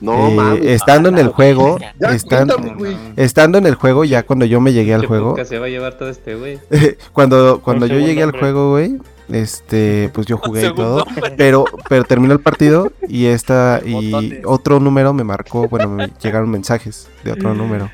No, 0.00 0.28
Eh, 0.28 0.34
mames. 0.34 0.64
estando 0.66 1.08
en 1.10 1.18
el 1.18 1.28
juego, 1.28 1.78
Ya, 1.78 2.10
estando, 2.10 2.56
cuéntame, 2.56 2.96
estando 3.16 3.58
en 3.58 3.66
el 3.66 3.76
juego, 3.76 4.04
ya 4.04 4.24
cuando 4.24 4.44
yo 4.44 4.60
me 4.60 4.72
llegué 4.72 4.94
al 4.94 5.02
¿Qué 5.02 5.06
juego, 5.06 5.28
podcast 5.30 5.50
se 5.50 5.58
va 5.60 5.66
a 5.66 5.68
llevar 5.68 5.96
todo 5.96 6.08
este 6.08 6.34
güey? 6.34 6.58
cuando 7.12 7.60
cuando 7.62 7.86
yo 7.86 8.00
llegué 8.00 8.20
al 8.22 8.30
hombre. 8.30 8.40
juego, 8.40 8.70
güey, 8.72 8.98
este, 9.32 10.10
pues 10.12 10.26
yo 10.26 10.36
jugué 10.38 10.66
y 10.66 10.74
todo, 10.74 11.04
pero 11.36 11.64
pero 11.88 12.04
terminó 12.04 12.32
el 12.32 12.40
partido 12.40 12.92
y 13.08 13.26
esta 13.26 13.80
y 13.84 13.92
Botones. 14.10 14.40
otro 14.44 14.80
número 14.80 15.12
me 15.12 15.24
marcó, 15.24 15.68
bueno, 15.68 15.88
me 15.88 16.10
llegaron 16.22 16.50
mensajes 16.50 17.08
de 17.24 17.32
otro 17.32 17.54
número 17.54 17.90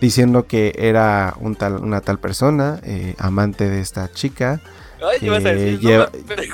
diciendo 0.00 0.46
que 0.46 0.74
era 0.78 1.34
un 1.40 1.54
tal 1.56 1.74
una 1.76 2.00
tal 2.00 2.18
persona, 2.18 2.80
eh, 2.84 3.14
amante 3.18 3.68
de 3.68 3.80
esta 3.80 4.10
chica, 4.12 4.60
Ay, 5.02 5.18
¿qué 5.20 5.30
vas 5.30 5.44
a 5.44 5.52
decir? 5.52 5.80
lleva- 5.80 6.10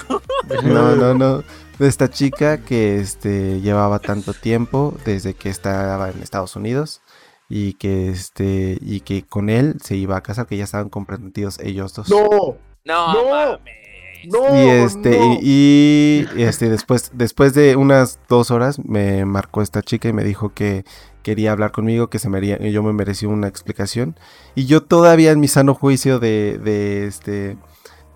No, 0.08 0.20
me- 0.62 0.62
no, 0.72 0.96
no, 0.96 1.14
no, 1.14 1.44
de 1.78 1.88
esta 1.88 2.08
chica 2.10 2.58
que 2.58 2.98
este 3.00 3.60
llevaba 3.60 3.98
tanto 4.00 4.32
tiempo 4.34 4.94
desde 5.04 5.34
que 5.34 5.48
estaba 5.50 6.10
en 6.10 6.22
Estados 6.22 6.56
Unidos 6.56 7.00
y 7.48 7.74
que 7.74 8.08
este 8.08 8.76
y 8.80 9.00
que 9.00 9.22
con 9.24 9.48
él 9.50 9.76
se 9.80 9.94
iba 9.94 10.16
a 10.16 10.20
casar, 10.22 10.46
que 10.46 10.56
ya 10.56 10.64
estaban 10.64 10.88
comprometidos 10.88 11.60
ellos 11.60 11.94
dos. 11.94 12.08
No, 12.08 12.56
No, 12.84 13.12
No. 13.14 13.28
mames. 13.30 13.74
No. 14.24 14.64
Y 14.64 14.68
este, 14.68 15.18
no. 15.18 15.38
y, 15.42 16.26
y, 16.36 16.42
este, 16.42 16.68
después, 16.68 17.10
después 17.14 17.54
de 17.54 17.76
unas 17.76 18.18
dos 18.28 18.50
horas 18.50 18.78
me 18.84 19.24
marcó 19.24 19.62
esta 19.62 19.82
chica 19.82 20.08
y 20.08 20.12
me 20.12 20.24
dijo 20.24 20.52
que 20.54 20.84
quería 21.22 21.52
hablar 21.52 21.72
conmigo, 21.72 22.08
que 22.08 22.18
se 22.18 22.28
me 22.28 22.38
haría- 22.38 22.58
yo 22.58 22.82
me 22.82 22.92
merecía 22.92 23.28
una 23.28 23.48
explicación. 23.48 24.16
Y 24.54 24.66
yo 24.66 24.82
todavía 24.82 25.32
en 25.32 25.40
mi 25.40 25.48
sano 25.48 25.74
juicio 25.74 26.18
de, 26.20 26.58
de 26.62 27.06
este, 27.06 27.56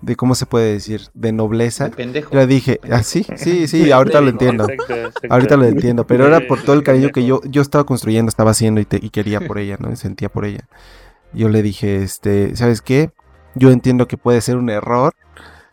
de 0.01 0.15
cómo 0.15 0.33
se 0.33 0.45
puede 0.45 0.71
decir, 0.73 1.01
de 1.13 1.31
nobleza, 1.33 1.85
De 1.89 1.91
pendejo. 1.95 2.33
le 2.35 2.47
dije, 2.47 2.79
ah, 2.89 3.03
sí, 3.03 3.25
sí, 3.35 3.67
sí, 3.67 3.91
ahorita 3.91 4.21
lo 4.21 4.29
entiendo. 4.29 4.63
Exacto, 4.69 4.95
exacto. 4.95 5.27
Ahorita 5.29 5.57
lo 5.57 5.65
entiendo, 5.65 6.07
pero 6.07 6.25
era 6.25 6.39
por 6.47 6.61
todo 6.63 6.75
el 6.75 6.83
cariño 6.83 7.09
que 7.09 7.25
yo, 7.25 7.41
yo 7.43 7.61
estaba 7.61 7.83
construyendo, 7.83 8.29
estaba 8.29 8.51
haciendo 8.51 8.79
y, 8.81 8.85
te- 8.85 8.99
y 9.01 9.09
quería 9.09 9.41
por 9.41 9.59
ella, 9.59 9.75
¿no? 9.79 9.91
Y 9.91 9.95
sentía 9.97 10.29
por 10.29 10.45
ella. 10.45 10.67
Yo 11.33 11.49
le 11.49 11.61
dije, 11.61 11.97
este, 12.03 12.55
¿sabes 12.55 12.81
qué? 12.81 13.11
Yo 13.55 13.71
entiendo 13.71 14.07
que 14.07 14.17
puede 14.17 14.39
ser 14.41 14.55
un 14.57 14.69
error. 14.69 15.13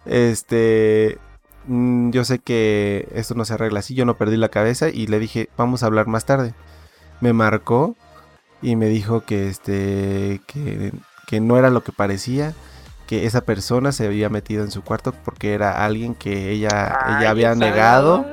Este, 0.08 1.18
mm, 1.66 2.10
yo 2.10 2.24
sé 2.24 2.38
que 2.38 3.08
esto 3.14 3.34
no 3.34 3.44
se 3.44 3.54
arregla 3.54 3.80
así, 3.80 3.94
yo 3.94 4.04
no 4.04 4.16
perdí 4.16 4.36
la 4.36 4.48
cabeza 4.48 4.88
y 4.88 5.06
le 5.06 5.18
dije, 5.18 5.48
vamos 5.56 5.82
a 5.82 5.86
hablar 5.86 6.06
más 6.06 6.24
tarde. 6.24 6.54
Me 7.20 7.32
marcó 7.32 7.94
y 8.62 8.74
me 8.76 8.86
dijo 8.88 9.24
que, 9.24 9.48
este, 9.48 10.40
que, 10.46 10.92
que 11.26 11.40
no 11.40 11.58
era 11.58 11.70
lo 11.70 11.82
que 11.84 11.92
parecía, 11.92 12.54
que 13.06 13.26
esa 13.26 13.42
persona 13.42 13.92
se 13.92 14.06
había 14.06 14.28
metido 14.28 14.64
en 14.64 14.70
su 14.70 14.82
cuarto 14.82 15.12
porque 15.24 15.52
era 15.54 15.84
alguien 15.84 16.14
que 16.14 16.50
ella, 16.50 16.86
había 17.28 17.52
esa- 17.52 17.58
negado 17.60 18.26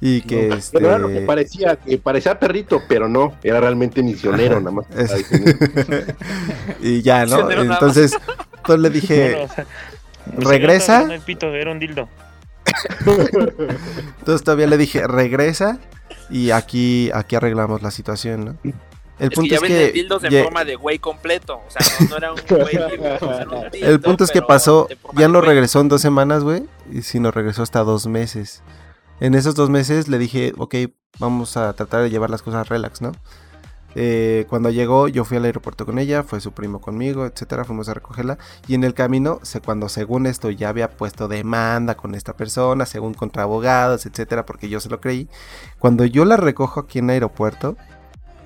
y 0.00 0.20
que 0.22 0.48
No, 0.48 0.54
este 0.56 0.78
Pero 0.78 0.88
era 0.90 0.98
lo 0.98 1.08
que 1.08 1.20
parecía, 1.22 1.76
que 1.76 1.98
parecía 1.98 2.38
perrito, 2.38 2.82
pero 2.88 3.08
no, 3.08 3.34
era 3.42 3.60
realmente 3.60 4.02
misionero, 4.02 4.60
nada 4.60 4.70
más. 4.72 4.86
Es- 4.96 5.26
y 6.80 7.02
ya, 7.02 7.24
¿no? 7.26 7.50
Entonces, 7.50 8.16
entonces 8.56 8.80
le 8.80 8.90
dije, 8.90 9.46
¿regresa? 10.36 11.02
el 11.12 11.20
pito, 11.20 11.46
era 11.52 11.70
un 11.70 11.78
dildo. 11.78 12.08
entonces 13.06 14.42
todavía 14.42 14.66
le 14.66 14.76
dije, 14.76 15.06
regresa 15.06 15.78
y 16.30 16.50
aquí, 16.50 17.10
aquí 17.14 17.36
arreglamos 17.36 17.82
la 17.82 17.90
situación, 17.90 18.44
¿no? 18.44 18.56
El 19.18 19.26
Es 19.26 19.28
que 19.30 19.36
punto 19.36 19.50
ya 19.50 19.56
es 19.56 19.62
que, 19.62 19.92
dildos 19.92 20.24
en 20.24 20.30
ye- 20.30 20.42
forma 20.42 20.64
de 20.64 20.74
güey 20.74 20.98
completo. 20.98 21.60
O 21.66 21.70
sea, 21.70 21.80
no, 22.00 22.08
no 22.08 22.16
era 22.16 22.32
un 22.32 22.40
güey. 22.48 22.76
el 23.82 24.00
punto 24.00 24.24
es 24.24 24.30
que 24.32 24.42
pasó, 24.42 24.88
ya 25.14 25.28
no 25.28 25.40
regresó 25.40 25.80
en 25.80 25.88
dos 25.88 26.00
semanas, 26.00 26.42
güey, 26.42 26.64
y 26.90 27.02
sino 27.02 27.30
regresó 27.30 27.62
hasta 27.62 27.80
dos 27.84 28.06
meses. 28.06 28.62
En 29.20 29.34
esos 29.36 29.54
dos 29.54 29.70
meses 29.70 30.08
le 30.08 30.18
dije, 30.18 30.52
ok, 30.58 30.74
vamos 31.20 31.56
a 31.56 31.72
tratar 31.74 32.02
de 32.02 32.10
llevar 32.10 32.28
las 32.30 32.42
cosas 32.42 32.68
relax, 32.68 33.00
¿no? 33.02 33.12
Eh, 33.94 34.46
cuando 34.48 34.70
llegó, 34.70 35.08
yo 35.08 35.24
fui 35.24 35.36
al 35.36 35.44
aeropuerto 35.44 35.86
con 35.86 35.98
ella, 35.98 36.22
fue 36.22 36.40
su 36.40 36.52
primo 36.52 36.80
conmigo, 36.80 37.26
etcétera, 37.26 37.64
fuimos 37.64 37.88
a 37.88 37.94
recogerla. 37.94 38.38
Y 38.66 38.74
en 38.74 38.84
el 38.84 38.94
camino, 38.94 39.40
se, 39.42 39.60
cuando 39.60 39.88
según 39.88 40.26
esto 40.26 40.50
ya 40.50 40.68
había 40.68 40.90
puesto 40.90 41.28
demanda 41.28 41.96
con 41.96 42.14
esta 42.14 42.36
persona, 42.36 42.86
según 42.86 43.14
contra 43.14 43.44
abogados, 43.44 44.06
etcétera, 44.06 44.46
porque 44.46 44.68
yo 44.68 44.80
se 44.80 44.88
lo 44.88 45.00
creí. 45.00 45.28
Cuando 45.78 46.04
yo 46.04 46.24
la 46.24 46.36
recojo 46.36 46.80
aquí 46.80 46.98
en 46.98 47.06
el 47.06 47.14
aeropuerto, 47.14 47.76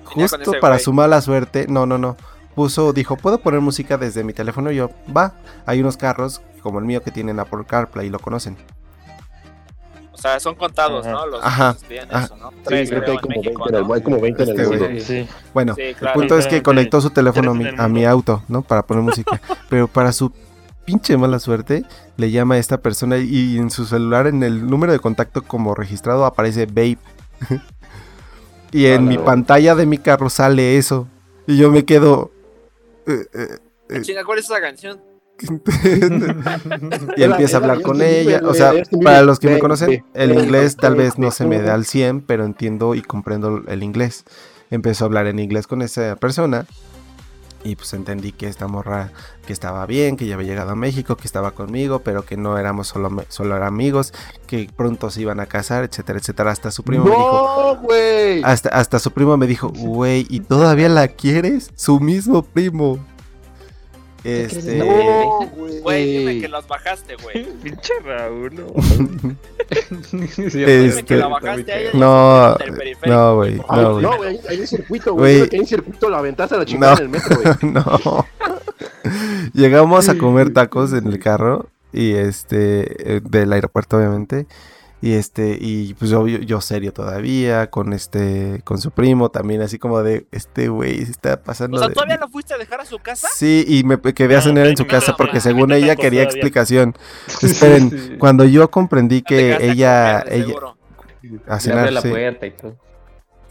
justo 0.05 0.51
para 0.61 0.75
güey. 0.75 0.83
su 0.83 0.93
mala 0.93 1.21
suerte, 1.21 1.65
no, 1.67 1.85
no, 1.85 1.97
no. 1.97 2.17
Puso, 2.55 2.93
dijo, 2.93 3.15
¿puedo 3.15 3.39
poner 3.39 3.61
música 3.61 3.97
desde 3.97 4.23
mi 4.23 4.33
teléfono? 4.33 4.71
Y 4.71 4.75
yo, 4.75 4.89
va. 5.15 5.35
Hay 5.65 5.79
unos 5.79 5.97
carros 5.97 6.41
como 6.61 6.79
el 6.79 6.85
mío 6.85 7.01
que 7.01 7.11
tienen 7.11 7.39
Apple 7.39 7.63
CarPlay 7.65 8.07
y 8.07 8.09
lo 8.09 8.19
conocen. 8.19 8.57
O 10.19 10.21
sea, 10.21 10.37
son 10.41 10.55
contados, 10.55 11.05
Ajá. 11.07 11.15
¿no? 11.15 11.27
Los 11.27 11.43
Ajá. 11.45 11.77
que 11.81 11.87
tienen 11.87 12.09
Ah. 12.11 12.23
eso, 12.25 12.35
¿no? 12.35 12.49
Sí, 12.51 12.87
creo 12.89 13.03
que 13.05 13.11
hay 13.11 13.17
como 13.19 13.35
México, 13.37 13.63
20 13.63 13.69
en 13.69 13.75
el, 13.75 13.87
¿no? 13.87 13.93
hay 13.93 14.01
como 14.01 14.19
20 14.19 14.43
en 14.43 14.49
el 14.49 14.55
Este 14.55 14.67
mundo. 14.69 14.85
güey. 14.85 14.99
Sí. 14.99 15.27
Bueno, 15.53 15.75
Sí, 15.75 15.81
el 15.81 15.95
claro. 15.95 16.19
punto 16.19 16.37
es 16.37 16.47
que 16.47 16.61
conectó 16.61 16.99
su 16.99 17.09
teléfono 17.09 17.51
a 17.51 17.87
mi, 17.87 18.01
el 18.03 18.07
a 18.07 18.11
auto, 18.11 18.43
¿no? 18.49 18.61
Para 18.61 18.83
poner 18.83 19.01
música. 19.03 19.39
Pero 19.69 19.87
para 19.87 20.11
su 20.11 20.33
pinche 20.83 21.15
mala 21.15 21.39
suerte, 21.39 21.85
le 22.17 22.31
llama 22.31 22.55
a 22.55 22.57
esta 22.57 22.79
persona 22.79 23.17
y 23.17 23.57
en 23.57 23.69
su 23.69 23.85
celular, 23.85 24.27
en 24.27 24.43
el 24.43 24.67
número 24.67 24.91
de 24.91 24.99
contacto 24.99 25.41
como 25.41 25.73
registrado, 25.73 26.25
aparece 26.25 26.65
Babe. 26.65 26.97
y 28.73 28.87
en 28.87 29.07
mi 29.07 29.17
pantalla 29.17 29.73
de 29.75 29.85
mi 29.85 29.97
carro 29.99 30.29
sale 30.29 30.77
eso. 30.77 31.07
Y 31.47 31.57
yo 31.57 31.71
me 31.71 31.85
quedo... 31.85 32.31
eh, 33.07 33.25
eh, 33.89 34.01
Chinga, 34.01 34.23
¿cuál 34.23 34.39
es 34.39 34.45
esa 34.45 34.59
canción? 34.61 34.99
y 37.17 37.23
empieza 37.23 37.57
a 37.57 37.59
hablar 37.59 37.81
con 37.81 38.01
ella. 38.01 38.41
O 38.43 38.53
sea, 38.53 38.73
para 39.03 39.21
los 39.21 39.39
que 39.39 39.49
me 39.49 39.59
conocen, 39.59 40.03
el 40.13 40.31
inglés 40.31 40.75
tal 40.75 40.95
vez 40.95 41.17
no 41.17 41.31
se 41.31 41.45
me 41.45 41.61
da 41.61 41.73
al 41.73 41.85
100, 41.85 42.21
pero 42.21 42.45
entiendo 42.45 42.95
y 42.95 43.01
comprendo 43.01 43.61
el 43.67 43.83
inglés. 43.83 44.25
Empezó 44.69 45.05
a 45.05 45.07
hablar 45.07 45.27
en 45.27 45.39
inglés 45.39 45.67
con 45.67 45.81
esa 45.81 46.15
persona. 46.15 46.65
Y 47.61 47.75
pues 47.75 47.91
entendí 47.93 48.31
que 48.31 48.47
esta 48.47 48.67
morra 48.67 49.11
que 49.45 49.51
estaba 49.51 49.85
bien, 49.85 50.15
que 50.15 50.25
ya 50.25 50.35
había 50.35 50.47
llegado 50.47 50.71
a 50.71 50.75
México, 50.75 51.17
que 51.17 51.27
estaba 51.27 51.51
conmigo, 51.51 51.99
pero 51.99 52.23
que 52.23 52.37
no 52.37 52.57
éramos 52.57 52.87
solo, 52.87 53.09
solo 53.27 53.55
amigos, 53.55 54.13
que 54.47 54.69
pronto 54.73 55.09
se 55.09 55.21
iban 55.23 55.41
a 55.41 55.45
casar, 55.45 55.83
etcétera, 55.83 56.19
etcétera. 56.19 56.51
Hasta 56.51 56.71
su 56.71 56.83
primo 56.83 57.03
me 57.03 57.11
dijo, 57.11 57.75
No, 57.75 57.81
güey. 57.81 58.41
hasta, 58.45 58.69
hasta 58.69 58.97
su 58.99 59.11
primo 59.11 59.35
me 59.35 59.45
dijo, 59.45 59.67
güey, 59.75 60.25
¿y 60.29 60.39
todavía 60.39 60.87
la 60.87 61.09
quieres? 61.09 61.71
Su 61.75 61.99
mismo 61.99 62.43
primo. 62.43 62.97
Este. 64.23 64.77
No, 64.77 65.39
Güey, 65.81 66.41
que 66.41 66.47
las 66.49 66.67
bajaste, 66.67 67.15
güey. 67.15 67.45
Pinche 67.63 67.93
Raúl, 68.03 68.53
no. 68.53 68.67
Este- 69.69 70.79
Dime 70.89 71.03
que 71.05 71.15
la 71.15 71.27
bajaste 71.27 71.71
a 71.71 71.79
ella. 71.79 71.89
y 71.93 71.97
No, 71.97 72.55
se 72.57 72.57
metieron 72.59 72.61
en 72.61 72.67
el 72.73 72.77
periférico, 72.77 73.07
no, 73.17 73.35
güey, 73.35 73.55
no, 73.55 73.91
güey. 73.93 74.03
no, 74.03 74.17
güey, 74.17 74.39
hay 74.49 74.59
un 74.61 74.67
circuito, 74.67 75.13
Güey. 75.13 75.37
güey. 75.39 75.49
Hay 75.53 75.59
un 75.59 75.65
circuito, 75.67 76.09
la 76.09 76.17
aventaste 76.19 76.55
a 76.55 76.57
la 76.59 76.65
chingada 76.65 76.95
No. 76.95 76.99
en 76.99 77.03
el 77.05 77.09
metro, 77.09 77.37
güey. 77.41 77.71
no. 77.73 78.25
Llegamos 79.53 80.09
a 80.09 80.17
comer 80.17 80.53
tacos 80.53 80.93
en 80.93 81.07
el 81.07 81.19
carro 81.19 81.67
y 81.93 82.13
este 82.13 83.15
eh, 83.17 83.21
del 83.23 83.51
aeropuerto 83.53 83.97
obviamente 83.97 84.45
y 85.01 85.13
este 85.13 85.57
y 85.59 85.93
pues 85.93 86.11
yo, 86.11 86.27
yo 86.27 86.59
serio 86.61 86.91
todavía 86.91 87.69
con 87.69 87.93
este 87.93 88.61
con 88.65 88.79
su 88.79 88.91
primo 88.91 89.29
también 89.29 89.61
así 89.61 89.79
como 89.79 90.03
de 90.03 90.27
este 90.31 90.67
güey 90.67 91.05
se 91.05 91.11
está 91.11 91.41
pasando 91.41 91.77
O 91.77 91.79
sea, 91.79 91.87
de- 91.87 91.93
¿todavía 91.93 92.17
lo 92.17 92.27
fuiste 92.27 92.53
a 92.53 92.57
dejar 92.57 92.81
a 92.81 92.85
su 92.85 92.99
casa? 92.99 93.29
Sí, 93.33 93.63
y 93.67 93.83
me 93.85 93.97
quedé 94.01 94.35
a 94.35 94.39
No, 94.39 94.43
cenar 94.43 94.67
en 94.67 94.75
su 94.77 94.85
casa 94.87 95.15
porque 95.15 95.39
según 95.39 95.71
ella 95.71 95.95
quería 95.95 96.23
todavía. 96.23 96.23
explicación. 96.23 96.95
Esperen, 97.41 97.89
Sí. 97.91 98.15
cuando 98.19 98.43
yo 98.43 98.69
comprendí 98.69 99.21
que 99.21 99.57
ella 99.61 100.21
ella 100.29 100.53
a 101.47 101.59
cenar, 101.59 101.91
la 101.93 102.01
sí. 102.01 102.09
puerta 102.09 102.45
y 102.45 102.51
todo. 102.51 102.75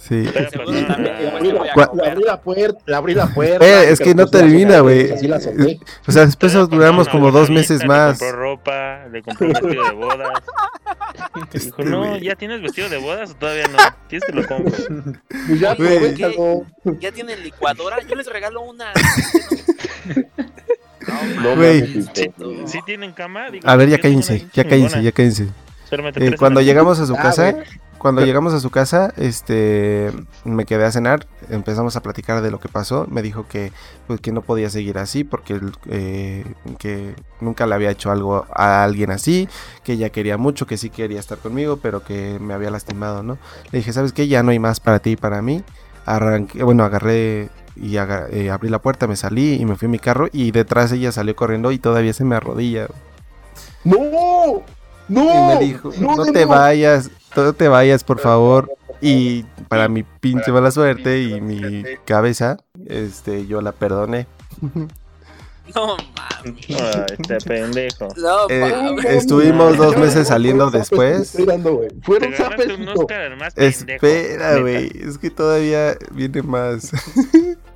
Sí. 0.09 0.25
A 0.27 0.99
la, 0.99 1.09
le 1.11 2.16
la 2.25 2.40
puerta, 2.40 2.81
le 2.87 2.94
abrí 2.97 3.14
la 3.14 3.27
puerta. 3.35 3.64
Eh, 3.66 3.90
es 3.90 3.99
que 3.99 4.07
pero 4.14 4.16
no 4.25 4.31
pues 4.31 4.42
termina, 4.42 4.81
güey. 4.81 5.09
Solté. 5.09 5.81
O 6.07 6.12
sea, 6.12 6.25
después 6.25 6.53
Estaba 6.55 6.66
duramos 6.66 7.09
como 7.09 7.31
dos 7.31 7.51
meses 7.51 7.81
le 7.83 7.88
más. 7.88 8.18
compró 8.18 8.37
ropa, 8.38 9.07
le 9.12 9.23
compró 9.23 9.47
un 9.49 9.53
vestido 9.53 9.85
de 9.85 9.90
bodas. 9.92 10.29
Dijo, 11.53 11.66
Este, 11.77 11.85
no, 11.85 11.99
güey. 12.09 12.21
¿ya 12.25 12.35
tienes 12.37 12.62
vestido 12.62 12.88
de 12.88 12.97
bodas 12.99 13.31
o 13.33 13.35
todavía 13.35 13.64
no? 13.68 13.77
¿Quieres 14.09 14.27
que 14.27 14.33
lo 14.33 14.47
compre? 14.47 14.73
Pues 15.47 15.61
ya, 15.61 15.75
Güey. 15.75 15.97
aprovechalo. 15.97 16.62
¿Ya 17.01 17.12
tienen 17.12 17.42
licuadora? 17.42 17.99
Yo 18.09 18.14
les 18.16 18.27
regalo 18.27 18.62
una. 18.62 18.92
No, 21.07 21.42
No 21.42 21.57
Güey. 21.57 21.83
Víctor. 21.83 22.55
¿Sí 22.66 22.79
tienen 22.87 23.12
cama? 23.12 23.51
Digo, 23.51 23.68
A 23.68 23.77
ver, 23.77 23.88
ya 23.88 23.99
cállense, 23.99 24.47
ya 24.53 24.64
cállense, 24.64 25.03
ya 25.03 25.12
cállense. 25.12 25.49
Eh, 26.16 26.35
cuando 26.38 26.61
llegamos 26.61 26.99
a 27.01 27.07
su 27.07 27.14
Ah, 27.14 27.23
casa. 27.23 27.55
Cuando 27.98 28.24
llegamos 28.24 28.54
a 28.54 28.61
su 28.61 28.70
casa, 28.70 29.12
este, 29.16 30.12
me 30.44 30.64
quedé 30.64 30.84
a 30.84 30.92
cenar, 30.92 31.26
empezamos 31.50 31.96
a 31.96 32.02
platicar 32.02 32.42
de 32.42 32.50
lo 32.50 32.61
que 32.61 32.68
pasó, 32.68 33.06
me 33.11 33.22
dijo 33.22 33.46
que, 33.48 33.72
pues, 34.06 34.20
que 34.20 34.32
no 34.32 34.42
podía 34.42 34.70
seguir 34.70 34.98
así 34.98 35.24
porque 35.24 35.61
eh, 35.88 36.44
que 36.78 37.14
nunca 37.40 37.66
le 37.66 37.74
había 37.74 37.90
hecho 37.90 38.11
algo 38.11 38.46
a 38.54 38.84
alguien 38.84 39.11
así, 39.11 39.48
que 39.84 39.94
ella 39.94 40.11
quería 40.11 40.38
mucho, 40.38 40.66
que 40.66 40.76
sí 40.76 40.90
quería 40.90 41.20
estar 41.20 41.38
conmigo, 41.38 41.78
pero 41.78 42.04
que 42.04 42.38
me 42.40 42.54
había 42.54 42.70
lastimado, 42.70 43.22
¿no? 43.22 43.38
Le 43.72 43.78
dije, 43.78 43.92
¿sabes 43.92 44.12
qué? 44.12 44.28
Ya 44.28 44.42
no 44.42 44.50
hay 44.50 44.58
más 44.58 44.80
para 44.80 45.00
ti 45.00 45.11
y 45.11 45.16
para 45.16 45.42
mí. 45.42 45.64
Arranqué, 46.06 46.62
bueno, 46.62 46.84
agarré 46.84 47.50
y 47.76 47.96
eh, 47.96 48.50
abrí 48.50 48.68
la 48.68 48.80
puerta, 48.80 49.06
me 49.06 49.16
salí 49.16 49.54
y 49.54 49.64
me 49.64 49.76
fui 49.76 49.87
a 49.87 49.90
mi 49.90 49.98
carro 49.98 50.28
y 50.32 50.50
detrás 50.50 50.92
ella 50.92 51.12
salió 51.12 51.37
corriendo 51.37 51.70
y 51.72 51.78
todavía 51.78 52.12
se 52.12 52.24
me 52.24 52.37
arrodilla. 52.37 52.88
¡No! 53.84 54.62
¡No! 55.08 55.52
Y 55.52 55.54
me 55.54 55.64
dijo, 55.64 55.90
no, 56.00 56.24
te 56.26 56.44
vayas, 56.44 57.11
no 57.36 57.52
te 57.52 57.68
vayas, 57.68 58.04
por 58.04 58.20
favor. 58.20 58.70
Y 59.00 59.44
para 59.68 59.88
mi 59.88 60.02
pinche 60.02 60.50
mala 60.50 60.70
suerte 60.70 61.22
y 61.22 61.40
mi 61.40 61.84
cabeza, 62.04 62.56
este, 62.86 63.46
yo 63.46 63.60
la 63.60 63.72
perdoné. 63.72 64.26
no 65.74 65.96
mames. 66.16 67.08
Este 67.18 67.38
pendejo. 67.38 68.08
No 68.16 68.48
Eh, 68.48 68.74
mames. 68.82 69.04
estuvimos 69.06 69.76
dos 69.76 69.96
meses 69.96 70.28
saliendo 70.28 70.70
después. 70.70 71.36
Fueron. 72.02 72.32
Espera, 73.56 74.58
güey, 74.60 74.90
es 74.94 75.18
que 75.18 75.30
todavía 75.30 75.96
viene 76.12 76.42
más. 76.42 76.90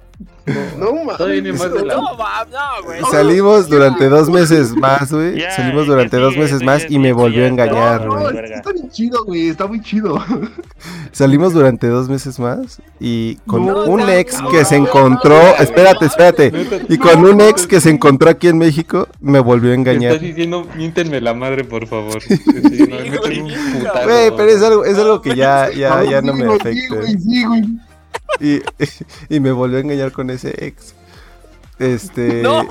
No 0.79 0.93
mames. 0.93 1.17
Todavía 1.17 1.41
viene 1.43 1.59
más 1.59 1.73
de 1.73 1.85
la- 1.85 1.95
No 1.95 2.03
mames, 2.17 2.53
no, 2.53 2.85
güey. 2.85 3.01
Salimos 3.11 3.69
durante 3.69 4.09
dos 4.09 4.29
meses 4.29 4.75
más, 4.75 5.13
güey. 5.13 5.41
Salimos 5.55 5.87
durante 5.87 6.17
dos 6.17 6.37
meses 6.37 6.63
más 6.63 6.85
y 6.89 6.99
me 6.99 7.13
volvió 7.13 7.45
a 7.45 7.49
engañar, 7.49 8.05
No, 8.07 8.21
güey. 8.21 8.39
está 8.53 8.73
bien 8.73 8.91
chido, 8.91 9.25
güey. 9.25 9.49
Está 9.49 9.67
muy 9.67 9.81
chido. 9.83 10.23
Salimos 11.13 11.53
durante 11.53 11.87
dos 11.89 12.09
meses 12.09 12.39
más 12.41 12.81
y 12.99 13.37
con 13.47 13.67
No, 13.67 13.85
un 13.85 14.09
ex 14.09 14.41
no, 14.41 14.49
que 14.51 14.65
se 14.65 14.77
encontró, 14.77 15.39
espérate, 15.59 16.07
espérate, 16.07 16.53
y 16.89 16.97
con 16.99 17.25
un 17.25 17.41
ex 17.41 17.67
que 17.67 17.81
se 17.81 17.91
encontró 17.91 18.31
aquí 18.31 18.49
en 18.49 18.59
México 18.59 19.09
me 19.21 19.39
volvió 19.41 19.73
a 19.73 19.75
engañar. 19.75 20.13
estás 20.15 20.27
diciendo, 20.27 20.67
miéntenme 20.75 21.21
la 21.21 21.35
madre, 21.35 21.65
por 21.65 21.87
favor. 21.87 22.21
Güey. 23.23 23.41
Güey, 23.41 24.31
pero 24.37 24.45
es 24.51 24.63
algo, 24.63 24.85
es 24.85 24.99
algo 24.99 25.21
que 25.21 25.35
ya, 25.37 25.71
ya, 25.71 26.03
ya 26.05 26.23
no 26.23 26.33
me 26.35 26.41
Sí, 26.41 26.47
güey, 26.47 26.57
afecta. 26.59 27.07
Sí, 27.07 27.19
sí, 27.21 27.45
güey. 27.45 27.63
Y, 28.41 28.61
y 29.29 29.41
me 29.41 29.53
volvió 29.53 29.79
a 29.79 29.81
engañar 29.81 30.13
con 30.13 30.31
ese 30.31 30.55
ex. 30.67 30.95
Este. 31.79 32.43
No. 32.43 32.67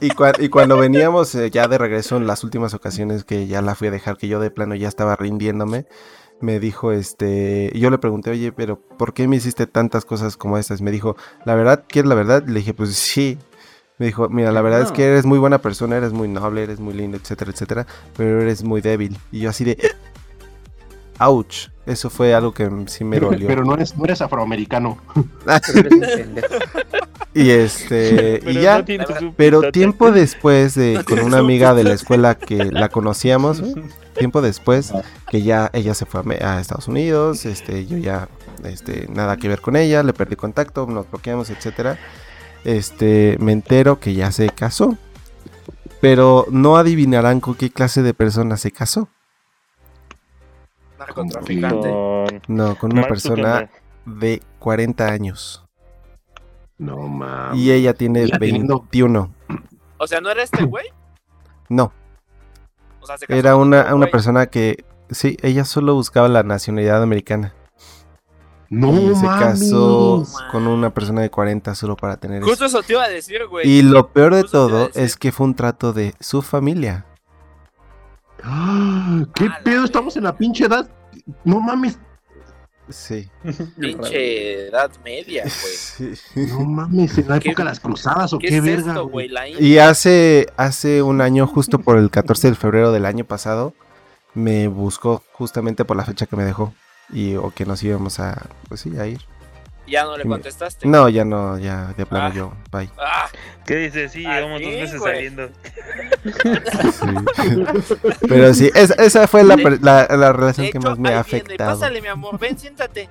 Y, 0.00 0.10
cua- 0.10 0.36
y 0.38 0.48
cuando 0.50 0.76
veníamos 0.78 1.34
eh, 1.34 1.50
ya 1.50 1.66
de 1.66 1.78
regreso 1.78 2.16
en 2.16 2.26
las 2.26 2.44
últimas 2.44 2.74
ocasiones 2.74 3.24
que 3.24 3.46
ya 3.46 3.60
la 3.60 3.74
fui 3.74 3.88
a 3.88 3.90
dejar, 3.90 4.16
que 4.16 4.28
yo 4.28 4.38
de 4.38 4.50
plano 4.50 4.74
ya 4.74 4.86
estaba 4.88 5.16
rindiéndome, 5.16 5.86
me 6.40 6.60
dijo, 6.60 6.92
este, 6.92 7.70
y 7.72 7.80
yo 7.80 7.90
le 7.90 7.98
pregunté, 7.98 8.30
oye, 8.30 8.52
pero 8.52 8.78
¿por 8.78 9.14
qué 9.14 9.26
me 9.28 9.36
hiciste 9.36 9.66
tantas 9.66 10.04
cosas 10.04 10.36
como 10.36 10.58
estas? 10.58 10.80
Me 10.80 10.90
dijo, 10.90 11.16
la 11.44 11.54
verdad, 11.54 11.84
¿quieres 11.88 12.08
la 12.08 12.14
verdad? 12.14 12.44
Le 12.46 12.60
dije, 12.60 12.72
pues 12.74 12.94
sí. 12.94 13.38
Me 13.98 14.06
dijo, 14.06 14.28
mira, 14.28 14.52
la 14.52 14.62
verdad 14.62 14.82
es 14.82 14.92
que 14.92 15.04
eres 15.06 15.24
muy 15.24 15.38
buena 15.38 15.58
persona, 15.58 15.96
eres 15.96 16.12
muy 16.12 16.28
noble, 16.28 16.62
eres 16.64 16.80
muy 16.80 16.94
lindo, 16.94 17.16
etcétera, 17.16 17.50
etcétera, 17.50 17.86
pero 18.16 18.40
eres 18.42 18.62
muy 18.62 18.80
débil. 18.80 19.16
Y 19.32 19.40
yo 19.40 19.50
así 19.50 19.64
de, 19.64 19.78
ouch, 21.18 21.68
eso 21.86 22.10
fue 22.10 22.34
algo 22.34 22.52
que 22.52 22.68
sí 22.86 23.04
me 23.04 23.20
dolió. 23.20 23.46
Pero 23.46 23.64
no 23.64 23.74
eres, 23.74 23.96
no 23.96 24.04
eres 24.04 24.20
afroamericano. 24.22 24.98
Y 27.34 27.50
este, 27.50 28.40
Pero 28.44 28.50
y 28.50 28.62
ya, 28.62 28.78
no 28.78 29.34
Pero 29.36 29.72
tiempo 29.72 30.12
después 30.12 30.74
de 30.74 31.02
con 31.06 31.18
una 31.20 31.38
amiga 31.38 31.74
de 31.74 31.84
la 31.84 31.92
escuela 31.92 32.36
que 32.36 32.70
la 32.70 32.88
conocíamos, 32.88 33.62
tiempo 34.18 34.40
después 34.40 34.92
que 35.28 35.42
ya 35.42 35.68
ella 35.72 35.94
se 35.94 36.06
fue 36.06 36.22
a, 36.40 36.54
a 36.56 36.60
Estados 36.60 36.88
Unidos, 36.88 37.44
este, 37.44 37.86
yo 37.86 37.98
ya, 37.98 38.28
este, 38.62 39.08
nada 39.10 39.36
que 39.36 39.48
ver 39.48 39.60
con 39.60 39.74
ella, 39.76 40.02
le 40.02 40.12
perdí 40.12 40.36
contacto, 40.36 40.86
nos 40.86 41.10
bloqueamos, 41.10 41.50
etcétera. 41.50 41.98
Este, 42.64 43.36
me 43.40 43.52
entero 43.52 43.98
que 43.98 44.14
ya 44.14 44.30
se 44.30 44.48
casó, 44.48 44.96
pero 46.00 46.46
no 46.50 46.76
adivinarán 46.76 47.40
con 47.40 47.56
qué 47.56 47.70
clase 47.70 48.02
de 48.02 48.14
persona 48.14 48.56
se 48.56 48.70
casó. 48.70 49.08
Narcotraficante. 51.06 51.88
Con 51.90 52.42
No, 52.56 52.76
con 52.76 52.92
una 52.92 53.02
Mark 53.02 53.08
persona 53.10 53.70
de 54.06 54.42
40 54.58 55.06
años 55.06 55.64
No 56.78 56.96
mames. 57.08 57.58
y 57.58 57.72
ella 57.72 57.94
tiene 57.94 58.26
Ya 58.26 58.38
teniendo- 58.38 58.80
21. 58.80 59.32
O 59.98 60.06
sea, 60.06 60.20
¿no 60.20 60.30
era 60.30 60.42
este 60.42 60.64
güey? 60.64 60.86
No, 61.70 61.92
O 63.00 63.06
sea, 63.06 63.16
se 63.16 63.26
casó 63.26 63.38
era 63.38 63.56
una, 63.56 63.94
una 63.94 64.06
persona 64.08 64.46
que 64.46 64.84
sí, 65.10 65.36
ella 65.42 65.64
solo 65.64 65.94
buscaba 65.94 66.28
la 66.28 66.42
nacionalidad 66.42 67.02
americana. 67.02 67.54
No 68.68 68.92
y 68.92 69.14
se 69.14 69.24
mames. 69.24 69.60
casó 69.60 70.24
con 70.50 70.66
una 70.66 70.90
persona 70.90 71.20
de 71.22 71.30
40 71.30 71.74
solo 71.74 71.96
para 71.96 72.16
tener 72.18 72.38
eso. 72.42 72.48
Justo 72.48 72.64
eso 72.66 72.82
te 72.82 72.92
iba 72.94 73.04
a 73.04 73.08
decir, 73.08 73.46
güey. 73.46 73.68
Y 73.68 73.82
lo 73.82 74.08
peor 74.08 74.34
de 74.34 74.42
Justo 74.42 74.68
todo 74.68 74.90
es 74.94 75.16
que 75.16 75.32
fue 75.32 75.46
un 75.46 75.54
trato 75.54 75.92
de 75.92 76.14
su 76.20 76.42
familia. 76.42 77.06
Ah, 78.44 79.24
¿Qué 79.34 79.48
pedo? 79.64 79.84
Estamos 79.84 80.16
en 80.16 80.24
la 80.24 80.36
pinche 80.36 80.66
edad. 80.66 80.88
No 81.44 81.60
mames. 81.60 81.98
Sí. 82.90 83.30
Pinche 83.80 84.68
edad 84.68 84.90
media, 85.02 85.44
güey. 85.44 86.14
Sí. 86.34 86.46
No 86.48 86.60
mames. 86.66 87.16
¿En 87.16 87.28
la 87.28 87.40
¿Qué- 87.40 87.48
época 87.48 87.62
de 87.62 87.70
las 87.70 87.80
cruzadas 87.80 88.32
o 88.34 88.38
¿Qué, 88.38 88.48
qué, 88.48 88.56
es 88.58 88.62
verga? 88.64 88.88
esto, 88.92 89.08
güey? 89.08 89.30
Y 89.58 89.78
hace, 89.78 90.48
hace 90.58 91.02
un 91.02 91.20
año, 91.22 91.46
justo 91.46 91.78
por 91.78 91.96
el 91.96 92.10
14 92.10 92.50
de 92.50 92.54
febrero 92.56 92.92
del 92.92 93.06
año 93.06 93.24
pasado, 93.24 93.72
me 94.34 94.68
buscó 94.68 95.22
justamente 95.32 95.84
por 95.86 95.96
la 95.96 96.04
fecha 96.04 96.26
que 96.26 96.36
me 96.36 96.44
dejó. 96.44 96.74
Y 97.10 97.36
o 97.36 97.50
que 97.50 97.64
nos 97.64 97.82
íbamos 97.82 98.20
a, 98.20 98.48
pues 98.68 98.80
sí, 98.82 98.96
a 98.98 99.06
ir. 99.06 99.20
Ya 99.86 100.04
no 100.04 100.16
le 100.16 100.24
contestaste. 100.24 100.86
No, 100.88 101.08
ya 101.08 101.24
no, 101.24 101.58
ya 101.58 101.92
de 101.96 102.06
plano 102.06 102.26
Ah. 102.26 102.32
yo, 102.34 102.52
bye. 102.72 102.90
Ah, 102.98 103.26
¿Qué 103.66 103.76
dices? 103.76 104.12
Sí, 104.12 104.20
llevamos 104.20 104.60
dos 104.62 104.70
meses 104.70 104.98
güey. 105.00 105.12
saliendo. 105.14 105.48
Sí. 106.92 107.06
Pero 108.28 108.54
sí, 108.54 108.70
esa, 108.74 108.94
esa 108.94 109.26
fue 109.28 109.44
la, 109.44 109.56
De- 109.56 109.78
la, 109.80 110.32
relación 110.32 110.70
que 110.70 110.78
más 110.80 110.98
me 110.98 111.08
ha 111.10 111.22
viene. 111.22 111.38
afectado. 111.42 111.78
Pásale, 111.78 112.00
mi 112.00 112.08
amor. 112.08 112.38
Ven, 112.38 112.58
siéntate. 112.58 113.08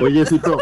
Oye, 0.00 0.26
Cito. 0.26 0.58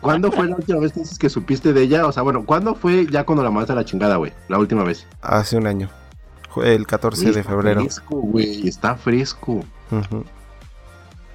¿cuándo 0.00 0.30
fue 0.30 0.46
la 0.48 0.56
última 0.56 0.78
vez 0.80 0.92
que 0.92 1.00
dices 1.00 1.18
que 1.18 1.28
supiste 1.28 1.72
de 1.72 1.82
ella? 1.82 2.06
O 2.06 2.12
sea, 2.12 2.22
bueno, 2.22 2.44
¿cuándo 2.44 2.74
fue 2.74 3.06
ya 3.10 3.24
cuando 3.24 3.42
la 3.42 3.50
mandaste 3.50 3.72
a 3.72 3.76
la 3.76 3.84
chingada, 3.84 4.16
güey? 4.16 4.32
La 4.48 4.58
última 4.58 4.84
vez. 4.84 5.06
Hace 5.22 5.56
un 5.56 5.66
año. 5.66 5.88
El 6.64 6.86
14 6.86 7.22
Güey, 7.22 7.34
de 7.34 7.40
está 7.40 7.50
febrero. 7.52 7.80
Fresco, 7.82 8.16
güey. 8.16 8.68
Está 8.68 8.96
fresco. 8.96 9.64
Ujú. 9.90 10.24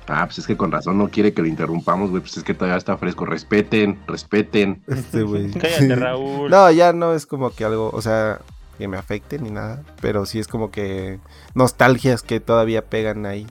Ah, 0.08 0.26
pues 0.26 0.38
es 0.40 0.48
que 0.48 0.56
con 0.56 0.72
razón 0.72 0.98
no 0.98 1.10
quiere 1.10 1.34
que 1.34 1.42
lo 1.42 1.48
interrumpamos, 1.48 2.10
güey. 2.12 2.22
Pues 2.22 2.38
es 2.38 2.44
que 2.44 2.54
todavía 2.54 2.78
está 2.78 2.98
fresco. 2.98 3.26
Respeten, 3.26 4.00
respeten. 4.08 4.84
Este 4.88 5.24
güey. 5.24 5.52
Cállate, 5.60 5.96
Raúl. 5.96 6.50
No, 6.52 6.70
ya 6.72 6.94
no 6.94 7.14
es 7.14 7.26
como 7.26 7.50
que 7.50 7.66
algo, 7.66 7.90
o 7.92 8.02
sea, 8.02 8.40
que 8.78 8.88
me 8.88 8.98
afecte 8.98 9.40
ni 9.40 9.50
nada. 9.50 9.82
Pero 10.02 10.26
sí 10.26 10.40
es 10.40 10.48
como 10.48 10.70
que 10.70 11.20
nostalgias 11.56 12.22
que 12.22 12.40
todavía 12.40 12.84
pegan 12.86 13.26
ahí. 13.26 13.48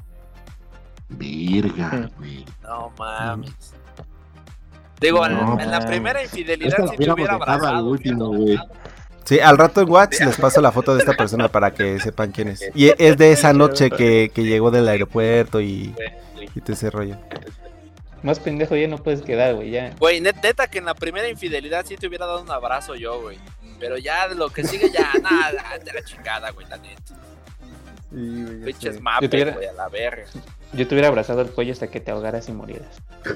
Virga, 1.09 2.09
güey. 2.19 2.45
No 2.63 2.91
mames. 2.99 3.51
Digo, 5.01 5.27
en- 5.27 5.35
No, 5.35 5.61
en 5.61 5.71
la 5.71 5.81
primera 5.87 6.23
infidelidad 6.23 6.77
te 6.77 6.97
hubiéramos 6.97 7.17
hubiera 7.19 7.35
abrazado. 7.35 7.85
güey. 8.29 8.59
Sí, 9.25 9.41
al 9.41 9.57
rato 9.57 9.81
en 9.81 9.89
WhatsApp 9.91 10.27
les 10.29 10.37
paso 10.37 10.61
la 10.61 10.71
foto 10.71 10.95
de 10.95 11.01
esta 11.01 11.15
persona 11.15 11.49
para 11.49 11.73
que 11.73 11.99
sepan 11.99 12.31
quién 12.31 12.49
es. 12.49 12.63
Y 12.75 12.91
es 12.99 13.17
de 13.17 13.33
esa 13.33 13.53
noche 13.53 13.91
que, 13.91 14.31
que 14.35 14.45
llegó 14.45 14.71
del 14.71 14.87
aeropuerto 14.89 15.61
y, 15.61 15.95
y 16.55 16.61
te 16.61 16.73
ese 16.73 16.91
rollo. 16.91 17.17
Más 18.23 18.39
pendejo 18.41 18.75
ya 18.77 18.89
no 18.89 18.99
puedes 18.99 19.23
quedar, 19.23 19.55
güey, 19.55 19.71
ya. 19.71 19.93
Güey, 19.99 20.21
net- 20.21 20.41
neta 20.43 20.67
que 20.69 20.79
en 20.79 20.87
la 20.87 20.95
primera 20.95 21.29
infidelidad 21.29 21.85
sí 21.87 21.97
te 21.97 22.07
hubiera 22.07 22.27
dado 22.27 22.43
un 22.43 22.51
abrazo 22.51 22.95
yo, 22.95 23.21
güey. 23.21 23.39
Pero 23.79 23.99
ya 23.99 24.29
de 24.29 24.35
lo 24.35 24.49
que 24.51 24.65
sigue 24.65 24.91
ya, 24.91 25.13
nada, 25.23 25.79
de 25.79 25.93
la 25.93 26.03
chingada, 26.05 26.51
güey, 26.53 26.67
la 26.69 26.79
neta. 26.79 27.15
Pinches 28.65 28.95
Yo 28.97 29.01
mapes, 29.03 29.29
tuviera- 29.29 29.53
güey, 29.53 29.67
a 29.67 29.73
la 29.73 29.89
verga. 29.89 30.25
Yo 30.73 30.87
te 30.89 30.95
hubiera 30.95 31.09
abrazado 31.09 31.41
el 31.43 31.51
cuello 31.51 31.73
hasta 31.73 31.89
que 31.89 32.01
te 32.01 32.11
ahogaras 32.13 32.49
y 32.49 32.53
murieras. 32.53 32.97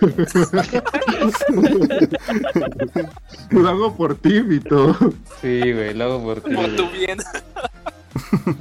Lo 3.50 3.68
hago 3.68 3.96
por 3.96 4.14
ti, 4.16 4.40
Vito. 4.40 4.96
Sí, 5.40 5.61
güey, 5.72 5.94
lo 5.94 6.04
hago 6.04 6.22
por 6.22 6.40
ti. 6.40 6.54
Por 6.54 6.64
güey. 6.64 6.76
tu 6.76 6.90
bien. 6.90 7.18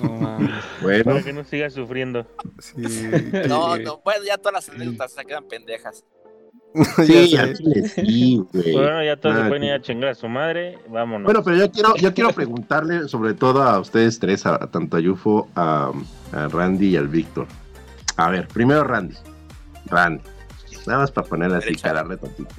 No. 0.02 0.17
Bueno, 0.88 1.04
Para 1.06 1.24
que 1.24 1.34
no 1.34 1.44
sigas 1.44 1.74
sufriendo. 1.74 2.26
Sí. 2.60 2.76
No, 3.48 3.78
no, 3.78 4.02
bueno, 4.04 4.24
ya 4.26 4.38
todas 4.38 4.54
las 4.54 4.70
anécdotas 4.70 5.12
se 5.14 5.26
quedan 5.26 5.48
pendejas. 5.48 6.04
Sí, 7.06 7.30
Ya 7.32 7.54
sí, 7.56 8.44
güey. 8.52 8.74
Bueno, 8.74 9.04
ya 9.04 9.18
todos 9.18 9.36
Ah, 9.36 9.44
se 9.44 9.48
pueden 9.48 9.64
ir 9.64 9.72
a 9.74 9.82
chingar 9.82 10.10
a 10.12 10.16
su 10.16 10.28
madre. 10.28 10.78
Vámonos. 10.90 11.26
Bueno, 11.26 11.44
pero 11.44 11.58
yo 11.58 11.72
quiero, 11.72 11.96
yo 11.96 12.14
quiero 12.14 12.32
preguntarle 12.32 13.08
sobre 13.08 13.34
todo 13.34 13.64
a 13.64 13.80
ustedes 13.80 14.20
tres, 14.20 14.46
a, 14.46 14.56
a 14.56 14.68
tanto 14.72 14.98
a 14.98 15.00
Yufo, 15.00 15.50
a, 15.56 15.92
a 16.34 16.48
Randy 16.48 16.90
y 16.90 16.98
al 16.98 17.08
Víctor. 17.08 17.48
A 18.18 18.30
ver, 18.30 18.48
primero 18.48 18.84
Randy. 18.84 19.16
Randy. 19.86 20.24
Nada 20.86 21.00
más 21.00 21.12
para 21.12 21.28
ponerle 21.28 21.58
así, 21.58 21.76
calarle 21.76 22.18
tantito. 22.18 22.56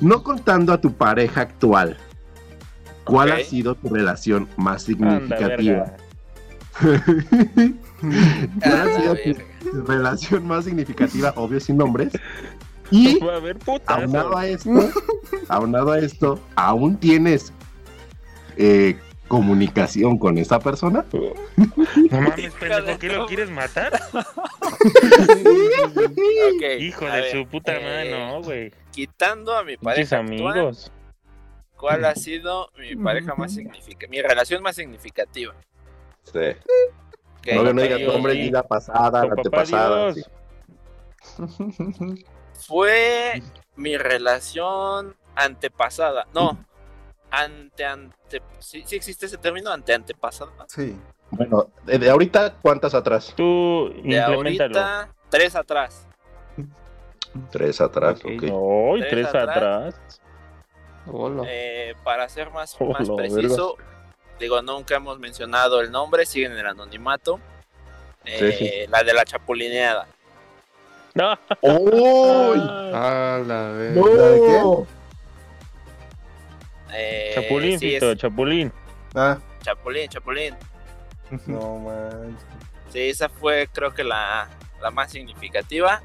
No 0.00 0.22
contando 0.22 0.72
a 0.72 0.80
tu 0.80 0.92
pareja 0.92 1.42
actual, 1.42 1.96
¿cuál 3.04 3.32
ha 3.32 3.40
sido 3.40 3.74
tu 3.74 3.88
relación 3.88 4.48
más 4.56 4.82
significativa? 4.82 5.96
¿Cuál 8.00 9.06
Ah, 9.06 9.14
relación 9.86 10.46
más 10.46 10.64
significativa, 10.64 11.32
obvio 11.36 11.60
sin 11.60 11.76
nombres? 11.76 12.12
Y 12.90 13.18
Va 13.24 13.34
a 13.34 13.36
haber 13.36 13.58
putazo. 13.58 14.00
aunado 14.00 14.36
a 14.36 14.46
esto, 14.46 14.70
aunado 15.48 15.92
a 15.92 15.98
esto, 15.98 16.40
¿aún 16.54 16.96
tienes 16.96 17.52
eh, 18.56 18.96
comunicación 19.26 20.18
con 20.18 20.38
esa 20.38 20.58
persona? 20.58 21.04
No 22.10 22.20
mames, 22.20 22.54
pendejo, 22.54 22.98
¿qué 22.98 23.08
lo 23.08 23.26
quieres 23.26 23.50
matar? 23.50 23.92
Hijo 26.78 27.04
de 27.04 27.10
ver, 27.10 27.32
su 27.32 27.46
puta 27.46 27.76
eh, 27.76 27.82
madre, 27.82 28.10
no, 28.10 28.42
güey. 28.42 28.72
Quitando 28.92 29.54
a 29.54 29.64
mi 29.64 29.76
pareja 29.76 30.18
actual, 30.20 30.58
amigos. 30.58 30.90
¿cuál 31.76 32.04
ha 32.04 32.14
sido 32.14 32.70
mi 32.78 32.96
pareja 32.96 33.34
más 33.34 33.52
significativa? 33.52 34.10
Mi 34.10 34.22
relación 34.22 34.62
más 34.62 34.76
significativa. 34.76 35.54
Sí. 36.32 36.38
Ok, 37.38 37.46
no, 37.54 37.72
no 37.72 37.82
digas 37.82 38.00
nombre 38.00 38.34
ni 38.34 38.50
la 38.50 38.62
pasada, 38.62 39.24
la 39.24 39.32
antepasada. 39.32 40.12
Sí. 40.14 40.22
Fue 42.54 43.42
mi 43.76 43.96
relación 43.96 45.16
antepasada. 45.34 46.26
No, 46.34 46.64
ante 47.30 47.84
ante. 47.84 48.42
¿Sí, 48.58 48.82
sí 48.86 48.96
existe 48.96 49.26
ese 49.26 49.38
término? 49.38 49.70
Ante 49.70 49.94
antepasada. 49.94 50.52
Sí. 50.68 50.96
Bueno, 51.30 51.68
de, 51.84 51.98
de 51.98 52.10
ahorita, 52.10 52.54
¿cuántas 52.62 52.94
atrás? 52.94 53.34
Tú 53.36 53.92
De 54.02 54.20
ahorita, 54.20 55.10
tres 55.28 55.54
atrás. 55.54 56.06
Tres 57.50 57.80
atrás, 57.80 58.20
Ok. 58.24 58.42
Ay, 58.44 59.00
Tres 59.00 59.10
tres 59.10 59.26
atrás. 59.28 59.48
atrás. 59.94 60.20
Hola. 61.06 61.42
Eh, 61.46 61.94
para 62.02 62.28
ser 62.28 62.50
más, 62.50 62.74
Oh, 62.80 62.86
más 62.92 63.08
preciso, 63.10 63.76
digo, 64.38 64.60
nunca 64.62 64.96
hemos 64.96 65.18
mencionado 65.18 65.80
el 65.80 65.90
nombre, 65.90 66.24
siguen 66.26 66.52
en 66.52 66.58
el 66.58 66.66
anonimato. 66.66 67.40
Eh, 68.24 68.54
Sí, 68.58 68.90
La 68.90 69.02
de 69.02 69.12
la 69.14 69.24
chapulineada. 69.24 70.06
No. 71.14 71.32
¡Uy! 71.62 72.60
A 72.94 73.40
la 73.46 73.68
vez. 73.70 73.96
¡No! 73.96 74.06
¿La 74.14 74.26
de 74.28 74.40
qué? 74.40 74.86
Eh, 76.94 77.32
Chapulín, 77.34 77.78
sí, 77.78 77.90
Fito, 77.92 78.12
es 78.12 78.18
Chapulín. 78.18 78.72
Ah, 79.14 79.38
Chapulín, 79.62 80.08
Chapulín. 80.08 80.56
no 81.46 81.78
manches. 81.78 82.42
Sí, 82.92 83.00
esa 83.10 83.28
fue 83.28 83.68
creo 83.72 83.92
que 83.92 84.02
la, 84.04 84.48
la 84.80 84.90
más 84.90 85.10
significativa. 85.10 86.02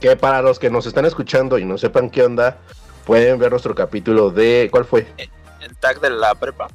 Que 0.00 0.16
para 0.16 0.42
los 0.42 0.58
que 0.58 0.68
nos 0.70 0.86
están 0.86 1.04
escuchando 1.04 1.58
y 1.58 1.64
no 1.64 1.78
sepan 1.78 2.10
qué 2.10 2.22
onda, 2.24 2.58
pueden 3.04 3.38
ver 3.38 3.50
nuestro 3.50 3.74
capítulo 3.74 4.30
de. 4.30 4.68
¿Cuál 4.70 4.84
fue? 4.84 5.06
El 5.60 5.76
tag 5.76 6.00
de 6.00 6.10
la 6.10 6.34
prepa. 6.34 6.68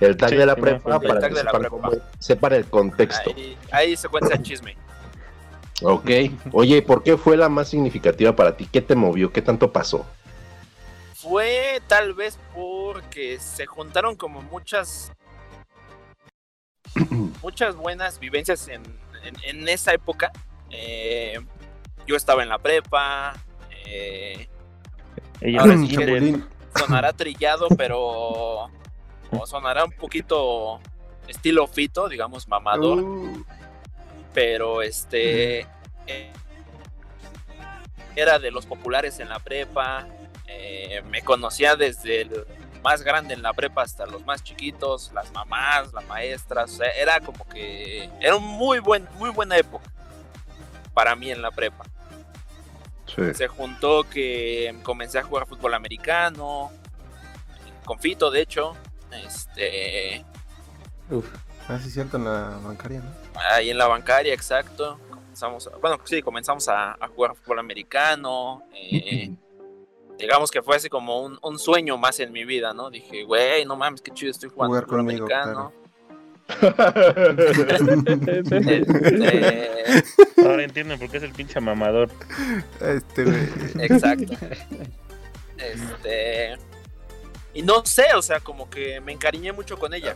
El 0.00 0.16
tag 0.16 0.30
Sí, 0.30 0.36
de 0.36 0.46
la 0.46 0.56
prepa 0.56 0.98
para 1.00 1.14
El 1.14 1.20
tag 1.20 1.28
que 1.30 1.36
de 1.38 1.44
la 1.44 1.50
sepan, 1.50 1.60
prepa. 1.60 1.76
cómo- 1.76 1.92
sepan 2.18 2.52
el 2.54 2.64
contexto. 2.66 3.32
Ahí, 3.36 3.58
ahí 3.70 3.96
se 3.96 4.08
cuenta 4.08 4.34
el 4.34 4.42
chisme. 4.42 4.76
Ok. 5.82 6.10
Oye, 6.52 6.82
¿por 6.82 7.02
qué 7.02 7.16
fue 7.16 7.36
la 7.36 7.48
más 7.48 7.68
significativa 7.68 8.34
para 8.34 8.56
ti? 8.56 8.66
¿Qué 8.70 8.80
te 8.80 8.94
movió? 8.94 9.32
¿Qué 9.32 9.42
tanto 9.42 9.72
pasó? 9.72 10.06
Fue 11.14 11.80
tal 11.86 12.14
vez 12.14 12.38
porque 12.54 13.38
se 13.38 13.66
juntaron 13.66 14.16
como 14.16 14.40
muchas 14.42 15.12
muchas 17.42 17.76
buenas 17.76 18.18
vivencias 18.18 18.68
en, 18.68 18.82
en- 19.22 19.36
en 19.44 19.68
esa 19.68 19.92
época. 19.92 20.32
Eh, 20.70 21.38
yo 22.06 22.16
estaba 22.16 22.42
en 22.42 22.48
la 22.48 22.58
prepa. 22.58 23.34
eh, 23.86 24.48
Ella 25.40 25.60
Ahora 25.60 25.76
sí 25.78 25.96
sonará 26.76 27.12
trillado, 27.12 27.68
pero 27.76 28.70
o 29.32 29.46
sonará 29.46 29.84
un 29.84 29.92
poquito 29.92 30.80
estilo 31.28 31.66
fito, 31.66 32.08
digamos 32.08 32.48
mamador, 32.48 33.00
Uh, 33.00 33.44
pero 34.32 34.82
este 34.82 35.60
eh, 36.06 36.32
era 38.16 38.38
de 38.38 38.50
los 38.50 38.66
populares 38.66 39.20
en 39.20 39.28
la 39.28 39.38
prepa. 39.38 40.06
eh, 40.46 41.02
me 41.08 41.22
conocía 41.22 41.76
desde 41.76 42.22
el 42.22 42.46
más 42.82 43.02
grande 43.02 43.34
en 43.34 43.42
la 43.42 43.52
prepa 43.52 43.82
hasta 43.82 44.06
los 44.06 44.24
más 44.24 44.42
chiquitos, 44.42 45.12
las 45.12 45.30
mamás, 45.32 45.92
las 45.92 46.04
maestras, 46.06 46.72
o 46.72 46.76
sea, 46.78 46.90
era 46.90 47.20
como 47.20 47.46
que 47.48 48.08
era 48.20 48.36
un 48.36 48.44
muy 48.44 48.78
buen, 48.78 49.06
muy 49.18 49.30
buena 49.30 49.56
época 49.56 49.90
para 50.94 51.14
mí 51.14 51.30
en 51.30 51.42
la 51.42 51.50
prepa. 51.50 51.84
Sí. 53.06 53.34
Se 53.34 53.48
juntó 53.48 54.04
que 54.08 54.74
comencé 54.82 55.18
a 55.18 55.22
jugar 55.22 55.46
fútbol 55.46 55.74
americano, 55.74 56.70
con 57.84 57.98
Fito 57.98 58.30
de 58.30 58.40
hecho, 58.40 58.76
este, 59.12 60.24
Uf. 61.10 61.26
ah, 61.68 61.78
sí, 61.82 61.90
cierto, 61.90 62.16
en 62.16 62.24
la 62.24 62.58
bancaria, 62.62 63.00
¿no? 63.00 63.10
ahí 63.52 63.70
en 63.70 63.78
la 63.78 63.86
bancaria, 63.86 64.34
exacto. 64.34 64.98
Comenzamos, 65.08 65.66
a- 65.68 65.76
bueno, 65.78 65.98
sí, 66.04 66.20
comenzamos 66.22 66.68
a, 66.68 66.92
a 66.92 67.08
jugar 67.08 67.34
fútbol 67.34 67.58
americano. 67.60 68.62
eh, 68.74 69.30
digamos 70.18 70.50
que 70.50 70.60
fue 70.62 70.76
así 70.76 70.88
como 70.90 71.22
un, 71.22 71.38
un 71.42 71.58
sueño 71.58 71.96
más 71.96 72.20
en 72.20 72.30
mi 72.32 72.44
vida, 72.44 72.74
¿no? 72.74 72.90
Dije, 72.90 73.24
güey, 73.24 73.64
no 73.64 73.76
mames, 73.76 74.02
qué 74.02 74.10
chido 74.12 74.30
estoy 74.30 74.50
jugando 74.50 74.68
Jugar 74.74 74.84
fútbol 74.84 74.98
conmigo, 75.06 75.24
americano. 75.26 75.72
Este, 76.50 76.50
Este, 79.20 80.42
Ahora 80.44 80.64
entienden 80.64 80.98
por 80.98 81.08
qué 81.10 81.18
es 81.18 81.22
el 81.22 81.32
pinche 81.32 81.60
mamador. 81.60 82.10
Este, 82.80 83.24
güey. 83.24 83.48
exacto. 83.84 84.32
Este. 85.58 86.56
Y 87.54 87.62
no 87.62 87.84
sé, 87.84 88.06
o 88.16 88.22
sea, 88.22 88.40
como 88.40 88.70
que 88.70 89.00
me 89.00 89.12
encariñé 89.12 89.52
mucho 89.52 89.78
con 89.78 89.92
ella. 89.94 90.14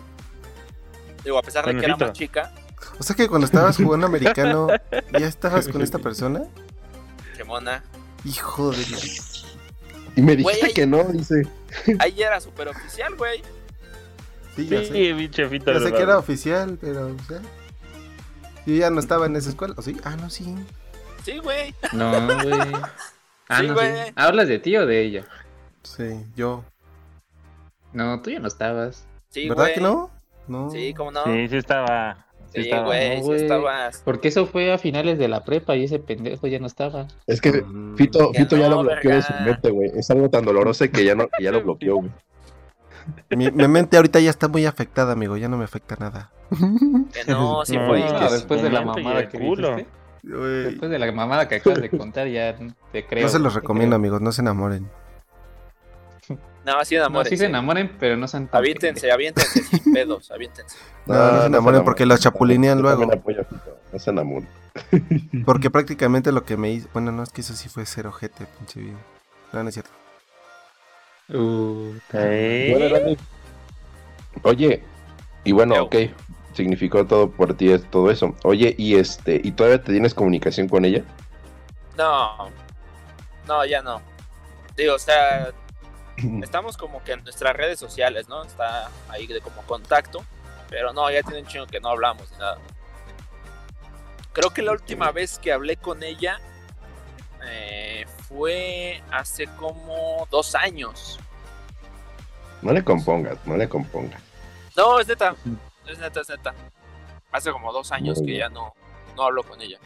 Digo, 1.25 1.39
a 1.39 1.43
pesar 1.43 1.67
de 1.67 1.77
que 1.77 1.85
era 1.85 1.97
más 1.97 2.13
chica, 2.13 2.53
O 2.99 3.03
sea 3.03 3.17
que 3.17 3.29
cuando 3.29 3.47
estabas 3.47 3.77
jugando 3.77 4.07
americano, 4.07 4.69
¿ya 5.19 5.27
estabas 5.27 5.69
con 5.69 5.83
esta 5.83 5.99
persona? 5.99 6.45
que 7.37 7.43
mona. 7.45 7.83
Hijo 8.25 8.71
de... 8.71 8.85
Y 10.17 10.23
me 10.23 10.35
Güey, 10.37 10.37
dijiste 10.37 10.67
ahí- 10.67 10.73
que 10.75 10.87
no, 10.87 11.03
dice. 11.05 11.43
Ahí 11.99 12.23
era 12.23 12.41
súper 12.41 12.69
oficial, 12.69 13.17
güey. 13.17 13.43
Sí, 14.55 14.69
ya 14.69 14.81
Sí, 14.81 14.87
sé. 15.33 15.49
Fito. 15.49 15.73
Ya 15.73 15.81
sé 15.81 15.93
que 15.93 16.03
era 16.03 16.19
oficial, 16.19 16.79
pero... 16.81 17.07
o 17.09 17.19
sea, 17.27 17.41
Yo 18.67 18.75
ya 18.77 18.91
no 18.91 19.01
estaba 19.01 19.27
en 19.27 19.35
esa 19.35 19.49
escuela, 19.51 19.75
¿o 19.77 19.83
sí? 19.83 19.97
Ah, 20.05 20.15
no, 20.17 20.31
sí. 20.31 20.55
Sí, 21.25 21.39
güey. 21.39 21.75
No, 21.93 22.13
güey. 22.43 22.61
Ah, 23.49 23.61
Sí, 23.61 23.67
no, 23.67 23.75
güey. 23.75 23.93
sí. 24.07 24.13
¿Hablas 24.17 24.49
de 24.49 24.59
ti 24.59 24.75
o 24.77 24.87
de 24.87 25.03
ella? 25.03 25.25
Sí, 25.83 26.25
yo. 26.37 26.65
No, 27.95 28.21
tú 28.21 28.31
ya 28.31 28.41
no 28.41 28.49
estabas. 28.49 29.07
Sí, 29.31 29.49
¿Verdad 29.49 29.65
güey. 29.65 29.75
que 29.75 29.81
no? 29.81 30.11
No. 30.49 30.71
Sí, 30.71 30.93
cómo 30.95 31.11
no. 31.11 31.25
Sí, 31.25 31.49
sí 31.49 31.57
estaba. 31.57 32.27
Sí, 32.53 32.63
Sí, 32.63 32.69
estaba. 32.69 32.87
güey, 32.87 33.21
No, 33.21 33.25
sí 33.27 33.33
estabas. 33.33 34.03
Porque 34.05 34.29
eso 34.29 34.47
fue 34.47 34.73
a 34.73 34.79
finales 34.79 35.19
de 35.19 35.27
la 35.29 35.43
prepa 35.45 35.75
y 35.75 35.85
ese 35.85 35.99
pendejo 35.99 36.47
ya 36.47 36.59
no 36.61 36.67
estaba. 36.67 37.07
Es 37.27 37.41
que 37.41 37.63
Mm. 37.63 37.97
Fito, 37.97 38.31
Que 38.33 38.41
Fito 38.41 38.57
ya 38.57 38.69
lo 38.69 38.83
bloqueó 38.83 39.11
de 39.15 39.23
su 39.23 39.33
mente, 39.45 39.71
güey. 39.71 39.91
Es 39.95 40.11
algo 40.11 40.29
tan 40.31 40.45
doloroso 40.45 40.85
que 40.91 41.05
ya, 41.05 41.15
no, 41.15 41.27
que 41.29 41.43
ya 41.45 41.51
lo 41.51 41.63
bloqueó, 41.65 41.97
güey. 41.97 42.11
Mi, 43.31 43.51
mi 43.51 43.69
mente 43.69 43.97
ahorita 43.97 44.19
ya 44.21 44.31
está 44.31 44.49
muy 44.49 44.67
afectada, 44.67 45.13
amigo. 45.13 45.37
Ya 45.37 45.49
no 45.49 45.57
me 45.57 45.65
afecta 45.65 45.97
nada. 45.99 46.31
Que 46.51 47.25
no, 47.31 47.63
sí 47.65 47.77
No, 47.77 47.87
fue. 47.87 48.01
No, 48.01 48.19
que 48.21 48.33
después 48.33 48.63
de 48.63 48.71
la 48.71 48.83
mamada 48.83 49.29
que 49.29 49.39
culo. 49.39 49.77
Después 50.23 50.91
de 50.91 50.99
la 50.99 51.13
mamada 51.13 51.49
que 51.49 51.57
acabas 51.57 51.83
de 51.83 51.91
contar, 51.91 52.29
ya 52.29 52.57
te 52.93 53.05
creo. 53.07 53.25
No 53.25 53.29
se 53.29 53.39
los 53.39 53.55
recomiendo, 53.55 53.97
amigos. 53.97 54.21
No 54.23 54.33
se 54.33 54.41
enamoren. 54.43 54.89
No, 56.65 56.85
sí 56.85 56.95
No, 56.95 57.03
enamórense. 57.03 57.31
sí 57.31 57.37
se 57.39 57.47
enamoren, 57.47 57.97
pero 58.01 58.17
no 58.17 58.27
sean 58.27 58.49
tan 58.49 58.59
Aviéntense, 58.59 59.13
aviéntense 59.13 59.63
sin 59.65 59.93
pedos, 59.93 60.31
aviéntense. 60.31 60.79
No, 61.07 61.15
no 61.15 61.41
se 61.43 61.47
enamoren 61.47 61.85
porque 61.85 62.07
los 62.07 62.21
chapulinean 62.21 62.81
luego. 62.81 63.05
apoyo 63.13 63.45
No 63.93 63.99
se 63.99 64.11
enamoren. 64.11 64.49
Porque 65.47 65.71
prácticamente 65.71 66.33
lo 66.33 66.45
que 66.45 66.57
me 66.57 66.71
hizo. 66.73 66.89
Bueno, 66.93 67.13
no, 67.13 67.23
es 67.23 67.31
que 67.31 67.43
eso 67.43 67.55
sí 67.55 67.69
fue 67.69 67.87
cero 67.87 68.09
ojete, 68.09 68.45
pinche 68.59 68.81
vida. 68.81 68.97
No, 69.53 69.63
no 69.63 69.69
es 69.69 69.75
cierto. 69.75 69.91
Uh. 71.29 71.95
Bueno. 72.13 73.17
Oye, 74.43 74.83
y 75.45 75.53
bueno, 75.53 75.77
Yo. 75.77 75.85
ok. 75.85 75.95
Significó 76.55 77.07
todo 77.07 77.31
por 77.31 77.55
ti 77.57 77.71
es 77.71 77.89
todo 77.91 78.11
eso. 78.11 78.35
Oye, 78.43 78.75
y 78.77 78.97
este, 78.97 79.41
¿y 79.45 79.53
todavía 79.53 79.83
te 79.83 79.93
tienes 79.93 80.13
comunicación 80.15 80.69
con 80.69 80.85
ella? 80.85 81.05
No, 81.97 82.49
no, 83.47 83.65
ya 83.65 83.81
no. 83.83 84.01
Digo, 84.77 84.95
o 84.95 84.99
sea, 84.99 85.53
estamos 86.43 86.77
como 86.77 87.03
que 87.05 87.13
en 87.13 87.25
nuestras 87.25 87.55
redes 87.57 87.79
sociales, 87.79 88.29
¿no? 88.29 88.43
Está 88.43 88.91
ahí 89.09 89.27
de 89.27 89.41
como 89.41 89.63
contacto, 89.63 90.25
pero 90.69 90.93
no, 90.93 91.11
ya 91.11 91.23
tiene 91.23 91.41
un 91.41 91.47
chingo 91.47 91.67
que 91.67 91.81
no 91.81 91.89
hablamos 91.89 92.31
ni 92.33 92.39
nada. 92.39 92.59
Creo 94.33 94.51
que 94.51 94.63
la 94.63 94.73
última 94.73 95.13
vez 95.13 95.39
que 95.39 95.53
hablé 95.53 95.77
con 95.77 96.03
ella, 96.03 96.41
eh, 97.47 98.07
fue 98.29 99.03
hace 99.11 99.47
como 99.47 100.27
dos 100.31 100.55
años. 100.55 101.19
No 102.63 102.73
le 102.73 102.83
compongas, 102.83 103.39
no 103.47 103.57
le 103.57 103.69
compongas. 103.69 104.21
No, 104.77 104.99
es 104.99 105.07
neta. 105.07 105.37
Es 105.87 105.99
neta, 105.99 106.21
es 106.21 106.29
neta. 106.29 106.55
Hace 107.31 107.53
como 107.53 107.73
dos 107.73 107.93
años 107.93 108.21
que 108.25 108.39
ya 108.39 108.49
no, 108.49 108.75
no 109.17 109.23
hablo 109.25 109.43
con 109.43 109.61
ella. 109.61 109.79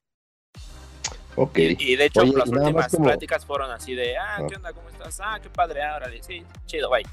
Ok. 1.41 1.59
Y, 1.59 1.93
y 1.93 1.97
de 1.97 2.07
hecho, 2.07 2.21
Oye, 2.23 2.33
las 2.37 2.49
últimas 2.49 2.89
como- 2.91 3.05
pláticas 3.05 3.45
fueron 3.47 3.71
así 3.71 3.95
de, 3.95 4.17
ah, 4.19 4.39
Ah. 4.39 4.47
¿qué 4.49 4.57
onda? 4.57 4.73
¿Cómo 4.73 4.89
estás? 4.89 5.21
Ah, 5.23 5.39
qué 5.43 5.49
padre, 5.49 5.83
ah, 5.83 5.97
órale, 5.97 6.23
sí, 6.23 6.43
chido, 6.67 6.91
bye. 6.91 7.05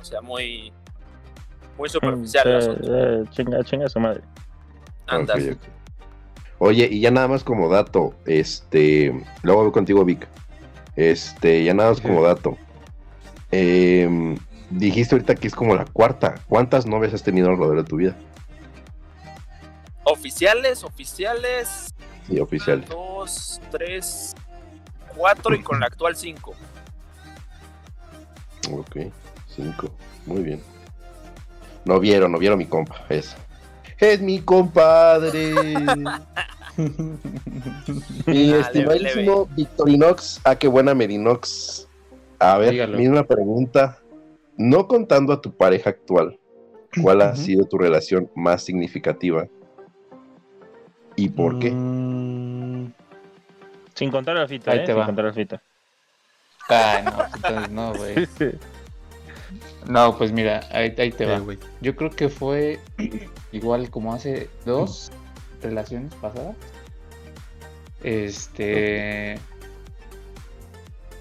O 0.00 0.04
sea, 0.04 0.20
muy, 0.20 0.72
muy 1.78 1.88
superficial 1.88 2.46
el 2.48 2.54
Eh, 2.54 2.58
asunto. 2.58 2.96
eh, 2.98 3.24
chinga, 3.30 3.64
chinga 3.64 3.88
su 3.88 4.00
madre. 4.00 4.22
Andas. 5.06 5.38
Oye, 6.58 6.88
y 6.90 7.00
ya 7.00 7.10
nada 7.10 7.28
más 7.28 7.42
como 7.44 7.68
dato, 7.70 8.14
este, 8.26 9.12
luego 9.42 9.62
voy 9.62 9.72
contigo, 9.72 10.04
Vic. 10.04 10.26
Este, 10.96 11.64
ya 11.64 11.72
nada 11.72 11.90
más 11.90 12.00
como 12.00 12.22
dato. 12.22 12.58
Em, 13.50 14.36
dijiste 14.70 15.14
ahorita 15.14 15.34
que 15.36 15.46
es 15.48 15.54
como 15.54 15.74
la 15.74 15.84
cuarta. 15.86 16.34
¿Cuántas 16.48 16.86
novias 16.86 17.14
has 17.14 17.22
tenido 17.22 17.48
a 17.48 17.52
lo 17.52 17.56
largo 17.58 17.74
de 17.76 17.84
tu 17.84 17.96
vida? 17.96 18.14
Oficiales, 20.04 20.82
oficiales, 20.82 21.94
Sí, 22.26 22.38
oficial. 22.40 22.84
dos, 22.86 23.60
tres, 23.70 24.34
cuatro 25.16 25.54
y 25.54 25.62
con 25.62 25.80
la 25.80 25.86
actual 25.86 26.16
cinco. 26.16 26.54
Ok, 28.72 28.96
cinco. 29.48 29.90
Muy 30.26 30.42
bien. 30.42 30.60
No 31.84 31.98
vieron, 31.98 32.30
no 32.32 32.38
vieron 32.38 32.58
mi 32.58 32.66
compa, 32.66 33.04
es. 33.08 33.34
Es 33.98 34.20
mi 34.20 34.40
compadre. 34.40 35.52
Mi 38.26 38.52
Ah, 38.54 38.60
estimadísimo 38.60 39.46
Victorinox. 39.56 40.40
Ah, 40.44 40.56
qué 40.56 40.68
buena 40.68 40.94
Merinox. 40.94 41.86
A 42.38 42.56
ver, 42.58 42.70
Dígalo. 42.70 42.96
misma 42.96 43.24
pregunta. 43.24 43.98
No 44.56 44.86
contando 44.88 45.32
a 45.32 45.40
tu 45.40 45.52
pareja 45.52 45.90
actual, 45.90 46.38
¿cuál 47.02 47.20
ha 47.22 47.34
sido 47.36 47.64
tu 47.66 47.76
relación 47.78 48.30
más 48.34 48.62
significativa? 48.62 49.46
¿Y 51.20 51.28
por 51.28 51.58
qué? 51.58 51.70
Mm, 51.70 52.92
Sin 53.94 54.10
contar 54.10 54.36
al 54.38 54.48
fita, 54.48 54.70
Ahí 54.72 54.78
¿eh? 54.78 54.80
te 54.82 54.86
Sin 54.92 54.98
va. 55.00 55.06
contar 55.06 55.26
al 55.26 55.34
fita. 55.34 55.60
Ah, 56.70 57.00
no, 57.04 57.16
pues 57.18 57.34
entonces 57.36 57.70
no, 57.70 57.94
güey. 57.94 58.28
No, 59.88 60.16
pues 60.16 60.30
mira, 60.30 60.60
ahí, 60.70 60.94
ahí 60.98 61.10
te 61.10 61.26
va. 61.26 61.42
Yo 61.80 61.96
creo 61.96 62.10
que 62.10 62.28
fue 62.28 62.78
igual 63.52 63.90
como 63.90 64.14
hace 64.14 64.48
dos 64.64 65.10
relaciones 65.62 66.14
pasadas. 66.14 66.54
Este. 68.02 69.38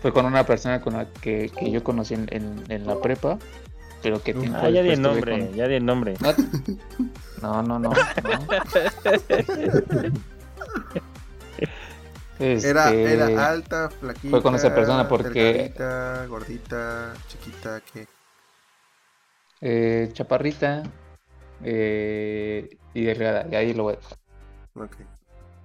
Fue 0.02 0.14
con 0.14 0.26
una 0.26 0.46
persona 0.46 0.80
con 0.80 0.94
la 0.94 1.08
que, 1.22 1.50
que 1.58 1.72
yo 1.72 1.84
conocí 1.84 2.14
en, 2.14 2.28
en- 2.32 2.64
en 2.70 2.86
la 2.88 3.00
prepa, 3.00 3.38
pero 4.02 4.22
que 4.22 4.34
tiempo 4.34 4.60
Ah, 4.62 4.70
ya 4.70 4.82
di 4.82 4.90
el 4.90 4.96
tuve 5.02 5.08
nombre, 5.14 5.40
con- 5.48 5.54
ya 5.56 5.68
di 5.68 5.76
el 5.76 5.86
nombre. 5.86 6.14
No, 7.42 7.62
no, 7.64 7.80
no. 7.80 7.92
Era, 12.40 12.90
Este, 12.90 13.14
era 13.14 13.50
alta, 13.50 13.90
flaquita. 13.90 14.30
fue 14.30 14.42
con 14.42 14.56
esa 14.56 14.74
persona 14.74 15.08
porque- 15.10 15.74
gordita, 16.30 17.14
chiquita, 17.28 17.82
¿qué? 17.92 18.08
eh, 19.62 20.10
chaparrita 20.14 20.84
eh, 21.62 22.70
y 22.94 23.02
delgada, 23.04 23.46
y 23.52 23.56
ahí 23.56 23.74
lo 23.74 23.84
voy 23.84 23.94
a 23.94 23.98
dejar. 23.98 24.18
Ok. 24.76 24.96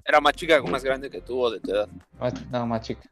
Era 0.04 0.20
más 0.20 0.32
chica 0.34 0.60
o 0.60 0.66
más 0.66 0.82
grande 0.82 1.08
que 1.10 1.20
tú 1.20 1.40
o 1.40 1.48
de 1.50 1.60
tu 1.60 1.70
edad. 1.70 1.88
Más- 2.18 2.34
no, 2.50 2.66
más 2.66 2.80
chica. 2.80 3.08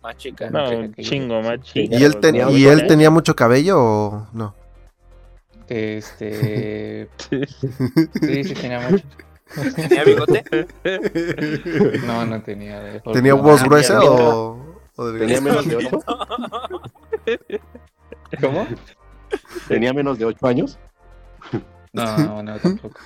Más 0.00 0.16
chica. 0.16 0.48
No, 0.48 0.70
No, 0.70 0.86
chica 0.86 1.02
chingo, 1.02 1.42
más 1.42 1.60
chica. 1.62 1.96
¿Y 1.96 2.04
él, 2.04 2.16
ten- 2.20 2.48
¿Y 2.50 2.64
él 2.66 2.86
tenía 2.86 3.10
mucho 3.10 3.34
cabello 3.34 3.76
o 3.82 4.26
no? 4.32 4.54
Este. 5.70 7.08
Sí, 8.20 8.44
sí 8.44 8.54
tenía 8.54 8.80
mucho. 8.90 9.04
¿Tenía 9.76 10.04
bigote? 10.04 10.44
No, 12.06 12.26
no 12.26 12.42
tenía. 12.42 12.80
de- 12.80 13.00
¿Tenía 13.12 13.34
voz 13.34 13.62
no, 13.62 13.68
gruesa 13.68 14.00
o, 14.02 14.58
o 14.96 15.06
delgada? 15.06 15.26
¿Tenía 15.26 15.40
menos 15.40 15.68
de 15.68 15.76
ocho? 15.76 16.00
¿Cómo? 18.40 18.66
¿Tenía 19.68 19.92
menos 19.92 20.18
de 20.18 20.24
ocho 20.24 20.46
años? 20.46 20.78
No, 21.92 22.18
no, 22.18 22.42
no, 22.42 22.58
tampoco. 22.58 22.98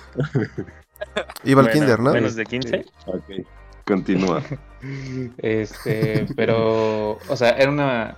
Iba 1.43 1.61
al 1.61 1.67
Bueno, 1.67 1.71
kinder, 1.71 1.99
¿no? 1.99 2.13
Menos 2.13 2.35
de 2.35 2.45
15. 2.45 2.85
Ok. 3.07 3.23
Continúa. 3.85 4.41
Este, 5.37 6.25
pero, 6.35 7.17
o 7.27 7.35
sea, 7.35 7.51
era 7.51 7.69
una, 7.71 8.15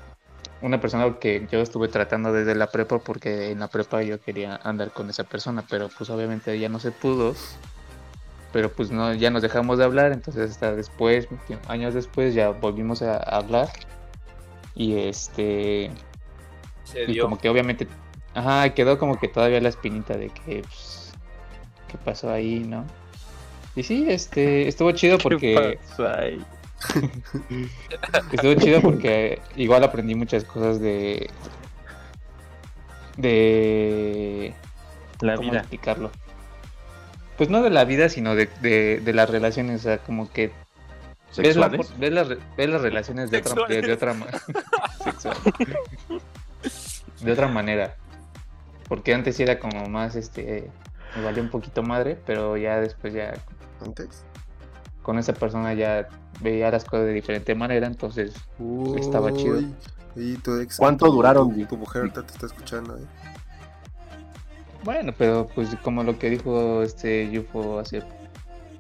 una 0.62 0.82
persona 0.82 1.20
que 1.20 1.48
yo 1.52 1.60
estuve 1.62 1.88
tratando 1.88 2.34
desde 2.34 2.56
la 2.56 2.68
prepa 2.68 3.00
porque 3.00 3.52
en 3.52 3.60
la 3.60 3.68
prepa 3.68 4.02
yo 4.02 4.20
quería 4.20 4.60
andar 4.64 4.92
con 4.92 5.10
esa 5.10 5.24
persona, 5.24 5.64
pero 5.70 5.90
pues 5.96 6.10
obviamente 6.10 6.58
ya 6.60 6.70
no 6.70 6.80
se 6.80 6.92
pudo. 6.92 7.36
Pero 8.54 8.72
pues 8.72 8.90
no, 8.90 9.14
ya 9.14 9.30
nos 9.30 9.42
dejamos 9.42 9.78
de 9.78 9.84
hablar, 9.84 10.14
entonces 10.14 10.52
hasta 10.52 10.74
después, 10.74 11.28
años 11.68 11.94
después, 11.94 12.34
ya 12.34 12.50
volvimos 12.50 13.02
a 13.02 13.18
hablar. 13.18 13.70
Y 14.74 14.98
este, 14.98 15.92
Se 16.86 17.04
y 17.04 17.14
dio. 17.14 17.24
como 17.24 17.38
que 17.38 17.50
obviamente, 17.50 17.88
ajá, 18.34 18.74
quedó 18.74 18.98
como 18.98 19.20
que 19.20 19.28
todavía 19.28 19.60
la 19.60 19.70
espinita 19.70 20.16
de 20.16 20.30
que, 20.30 20.62
pues, 20.62 21.12
¿qué 21.88 21.98
pasó 22.04 22.32
ahí, 22.32 22.60
no? 22.60 22.86
Y 23.76 23.84
sí, 23.84 24.08
este, 24.10 24.68
estuvo 24.68 24.92
chido 24.92 25.18
porque... 25.18 25.54
¿Qué 25.54 25.80
pasó 25.90 26.08
ahí? 26.08 26.44
Estuvo 28.32 28.54
chido 28.56 28.82
porque 28.82 29.42
igual 29.56 29.84
aprendí 29.84 30.16
muchas 30.16 30.44
cosas 30.44 30.80
de. 30.80 31.30
de. 33.18 34.54
La 35.22 35.36
¿Cómo 35.36 35.50
vida. 35.52 35.60
explicarlo? 35.62 36.12
Pues 37.38 37.50
no 37.50 37.62
de 37.62 37.70
la 37.70 37.86
vida, 37.86 38.10
sino 38.10 38.36
de, 38.36 38.50
de, 38.62 39.00
de 39.04 39.14
las 39.14 39.30
relaciones. 39.30 39.82
O 39.82 39.84
sea, 39.84 39.98
como 40.00 40.32
que 40.32 40.52
ves, 41.38 41.56
la- 41.56 41.70
¿Sexuales? 41.70 41.94
ves 42.00 42.12
las, 42.14 42.28
ves 42.56 42.70
las 42.70 42.82
relaciones 42.82 43.32
de 43.32 43.38
otra, 43.40 43.68
de, 43.68 43.82
de 43.82 43.94
otra 43.94 44.14
ma- 44.14 44.28
sexual. 45.04 45.38
De 47.22 47.32
otra 47.32 47.48
manera. 47.48 47.96
Porque 48.88 49.14
antes 49.14 49.40
era 49.40 49.60
como 49.60 49.88
más 49.90 50.16
este. 50.16 50.70
Me 51.16 51.24
valió 51.24 51.42
un 51.42 51.50
poquito 51.50 51.82
madre, 51.84 52.18
pero 52.26 52.58
ya 52.58 52.80
después 52.80 53.14
ya 53.14 53.34
Antes. 53.84 54.24
Con 55.08 55.18
esa 55.18 55.32
persona 55.34 55.74
ya 55.74 56.10
veía 56.42 56.70
las 56.70 56.84
cosas 56.84 57.06
de 57.06 57.14
diferente 57.14 57.56
manera, 57.56 57.88
entonces 57.88 58.34
Estaba 59.00 59.32
chido. 59.32 59.60
Uy, 59.60 59.74
Y 60.18 60.36
tu 60.36 60.60
ex. 60.60 60.76
¿Cuánto 60.76 61.06
tu- 61.06 61.14
duraron, 61.14 61.56
Tu, 61.56 61.66
tu 61.66 61.78
mujer 61.78 62.02
ahorita 62.02 62.24
te 62.24 62.34
está 62.34 62.46
escuchando, 62.48 62.98
¿eh? 62.98 63.06
Bueno, 64.84 65.14
pero 65.18 65.48
pues 65.56 65.70
como 65.82 66.04
lo 66.04 66.20
que 66.20 66.30
dijo 66.30 66.82
este 66.84 67.30
Yufo 67.32 67.80
hace 67.80 68.04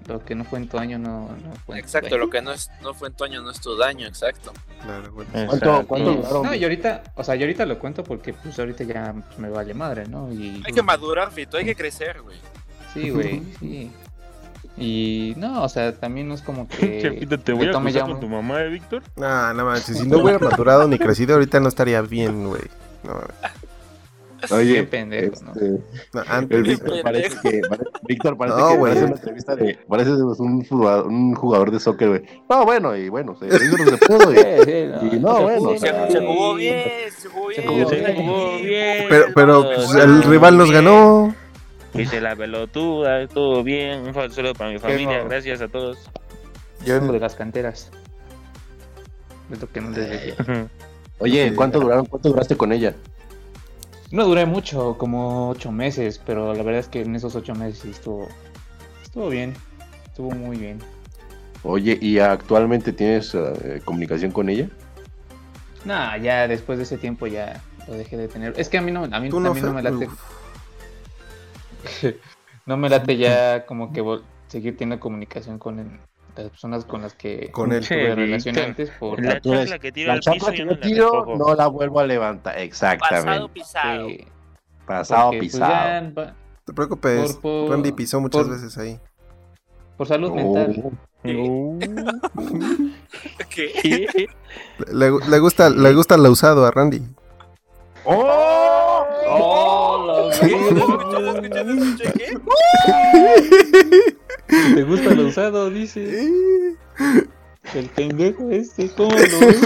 lo 0.07 0.23
que 0.23 0.35
no 0.35 0.43
fue 0.43 0.59
en 0.59 0.67
tu 0.69 0.77
año 0.77 0.97
no, 0.99 1.29
no 1.29 1.53
fue 1.65 1.75
en 1.77 1.81
tu 1.81 1.87
Exacto, 1.87 2.15
año. 2.15 2.17
lo 2.25 2.29
que 2.29 2.41
no, 2.41 2.51
es, 2.51 2.69
no 2.81 2.93
fue 2.93 3.07
en 3.07 3.13
tu 3.15 3.23
año 3.23 3.41
no 3.41 3.49
es 3.51 3.59
tu 3.61 3.75
daño, 3.77 4.05
exacto. 4.05 4.51
Claro, 4.81 5.11
bueno. 5.13 5.29
¿Cuánto, 5.47 5.87
cuánto 5.87 6.13
duraron? 6.13 6.43
No, 6.43 6.53
y 6.53 6.63
ahorita, 6.63 7.03
o 7.15 7.23
sea, 7.23 7.35
yo 7.35 7.43
ahorita 7.43 7.65
lo 7.65 7.79
cuento 7.79 8.03
porque 8.03 8.33
pues 8.33 8.57
ahorita 8.59 8.83
ya 8.83 9.13
me 9.37 9.49
vale 9.49 9.73
madre, 9.73 10.07
¿no? 10.07 10.31
Y 10.31 10.61
Hay 10.65 10.73
que 10.73 10.83
madurar, 10.83 11.31
Fito, 11.31 11.55
hay 11.57 11.63
que 11.65 11.75
crecer, 11.75 12.21
güey. 12.21 12.37
sí, 12.93 13.09
güey, 13.11 13.43
sí. 13.59 13.91
Y 14.77 15.33
no, 15.37 15.63
o 15.63 15.69
sea, 15.69 15.91
también 15.93 16.27
no 16.27 16.35
es 16.35 16.41
como 16.41 16.67
que 16.67 16.99
Chefito, 17.01 17.39
te 17.39 17.51
voy 17.53 17.67
a 17.67 17.71
tome 17.71 17.89
acusar 17.89 18.09
con 18.09 18.19
tu 18.19 18.27
mamá, 18.29 18.61
¿eh, 18.61 18.69
Víctor? 18.69 19.01
Nah, 19.15 19.53
no 19.53 19.65
manches. 19.65 19.97
Si 19.97 20.07
no 20.07 20.19
hubiera 20.19 20.39
madurado 20.39 20.87
ni 20.87 20.97
crecido, 20.99 21.33
ahorita 21.33 21.59
no 21.59 21.67
estaría 21.67 22.01
bien, 22.01 22.47
güey. 22.47 22.61
No, 23.03 23.13
mames. 23.13 23.27
Qué 24.47 24.53
Oye, 24.53 24.83
pendejo, 24.83 25.33
¿no? 25.43 25.51
este, 25.53 25.69
no, 26.13 26.21
el 26.21 26.27
antes. 26.29 26.61
Víctor 26.61 27.01
parece 27.01 27.37
que. 27.41 27.61
Víctor 28.07 28.37
parece 28.37 28.57
No, 28.59 28.69
que 28.69 28.77
güey. 28.77 28.91
parece 28.93 29.05
una 29.07 29.15
entrevista 29.15 29.55
de. 29.55 29.79
Parece 29.89 30.11
un 30.11 30.63
jugador, 30.63 31.07
un 31.07 31.33
jugador 31.33 31.71
de 31.71 31.79
soccer, 31.79 32.07
güey. 32.09 32.21
No, 32.47 32.63
bueno, 32.63 32.95
y 32.95 33.09
bueno, 33.09 33.35
se 33.39 33.47
hizo 33.47 33.77
lo 33.77 33.97
que 33.97 33.97
pudo. 34.05 34.31
Y, 34.31 34.37
y 35.15 35.19
no, 35.19 35.41
bueno, 35.41 35.69
o 35.69 35.73
Se, 35.73 35.79
sea, 35.79 36.11
se 36.11 36.19
jugó 36.19 36.53
bien, 36.53 36.83
se 37.17 37.29
jugó 37.29 37.51
Se 37.51 37.61
bien. 37.61 37.87
se 37.89 38.13
jugó 38.15 38.57
bien. 38.57 39.05
Pero, 39.09 39.25
pero 39.33 39.63
pues, 39.75 39.95
el 39.95 40.21
rival 40.21 40.55
nos 40.55 40.71
ganó. 40.71 41.33
Hice 41.97 42.21
la 42.21 42.35
pelotuda, 42.35 43.27
todo 43.27 43.63
bien. 43.63 44.01
Un 44.07 44.13
saludo 44.31 44.53
para 44.53 44.71
mi 44.71 44.79
familia, 44.79 45.23
no. 45.23 45.29
gracias 45.29 45.61
a 45.61 45.67
todos. 45.67 45.97
Yo 46.85 46.99
vengo 46.99 47.13
de 47.13 47.19
las 47.19 47.35
canteras. 47.35 47.89
Es 49.51 49.61
lo 49.61 49.69
que 49.69 49.81
no 49.81 49.89
les 49.91 50.09
decía. 50.37 50.67
Oye, 51.19 51.53
¿cuánto 51.55 51.79
duraron? 51.79 52.05
¿Cuánto 52.05 52.29
duraste 52.29 52.55
con 52.55 52.71
ella? 52.71 52.93
No 54.11 54.25
duré 54.25 54.45
mucho, 54.45 54.97
como 54.97 55.49
ocho 55.49 55.71
meses, 55.71 56.21
pero 56.25 56.53
la 56.53 56.63
verdad 56.63 56.79
es 56.79 56.87
que 56.87 57.01
en 57.01 57.15
esos 57.15 57.35
ocho 57.35 57.53
meses 57.55 57.83
estuvo, 57.85 58.27
estuvo 59.03 59.29
bien, 59.29 59.53
estuvo 60.05 60.31
muy 60.31 60.57
bien. 60.57 60.79
Oye, 61.63 61.97
¿y 61.99 62.19
actualmente 62.19 62.93
tienes 62.93 63.35
eh, 63.35 63.81
comunicación 63.83 64.31
con 64.31 64.47
ella? 64.47 64.69
Nah, 65.83 66.15
ya 66.17 66.47
después 66.47 66.77
de 66.77 66.83
ese 66.85 66.97
tiempo 66.97 67.27
ya 67.27 67.61
lo 67.87 67.95
dejé 67.95 68.15
de 68.15 68.27
tener. 68.29 68.53
Es 68.55 68.69
que 68.69 68.77
a 68.77 68.81
mí 68.81 68.91
no, 68.91 69.03
a 69.03 69.07
mí, 69.07 69.27
a 69.27 69.29
no, 69.29 69.53
mí 69.53 69.61
no 69.61 69.73
me 69.73 69.81
late, 69.81 70.05
Uf. 70.07 70.13
no 72.65 72.77
me 72.77 72.89
late 72.89 73.17
ya 73.17 73.65
como 73.65 73.91
que 73.91 74.03
seguir 74.47 74.77
teniendo 74.77 75.01
comunicación 75.01 75.57
con, 75.59 75.79
el- 75.79 75.99
las 76.35 76.49
personas 76.49 76.85
con 76.85 77.01
las 77.01 77.13
que 77.15 77.49
Con 77.51 77.71
él. 77.73 77.85
tuve 77.87 78.13
relación 78.15 78.57
antes 78.59 78.91
por 78.91 79.23
La 79.23 79.41
chancla 79.41 79.79
que 79.79 79.91
tiro 79.91 80.07
La 80.09 80.13
al 80.13 80.19
piso 80.19 80.51
que 80.51 80.57
yo 80.57 80.65
no 80.65 80.71
la 80.73 80.79
tiro 80.81 81.05
recojo. 81.11 81.35
no 81.37 81.55
la 81.55 81.67
vuelvo 81.67 81.99
a 81.99 82.05
levantar. 82.05 82.53
Pasado 82.53 82.63
Exactamente. 82.93 83.53
pisado. 83.53 84.07
que- 84.07 84.27
Pasado 84.85 85.23
porque, 85.25 85.37
pues, 85.39 85.51
pisado. 85.51 85.71
ya 85.73 86.01
No 86.01 86.33
te 86.65 86.73
preocupes, 86.73 87.33
Por- 87.37 87.41
por- 87.41 87.71
Randy 87.71 87.91
pisó 87.91 88.21
muchas 88.21 88.43
por- 88.43 88.51
veces 88.51 88.77
ahí. 88.77 88.99
por 89.97 90.07
salud 90.07 90.31
mental. 90.31 90.83
No. 91.23 91.79
¿Qué? 93.49 94.27
Le, 94.93 95.11
le 95.29 95.39
gusta, 95.39 95.69
le 95.69 95.93
gusta 95.93 96.15
lo 96.15 96.29
usado 96.31 96.65
a 96.65 96.71
Randy. 96.71 97.01
¡Oh! 98.05 98.86
¡Oh, 100.41 100.45
la 100.45 100.47
¿Qué? 100.47 100.57
verga! 100.63 100.83
¿No 100.83 100.93
escuché, 100.93 101.19
no 101.21 101.31
escuché, 101.31 101.63
no 101.63 101.73
escuché 101.83 102.13
qué? 102.17 102.27
¿Te 104.75 104.83
gusta 104.83 105.09
lo 105.13 105.27
usado? 105.27 105.69
Dice. 105.69 106.31
El 107.73 107.89
pendejo 107.89 108.49
este, 108.49 108.89
¿cómo 108.91 109.09
lo 109.11 109.17
ves? 109.17 109.61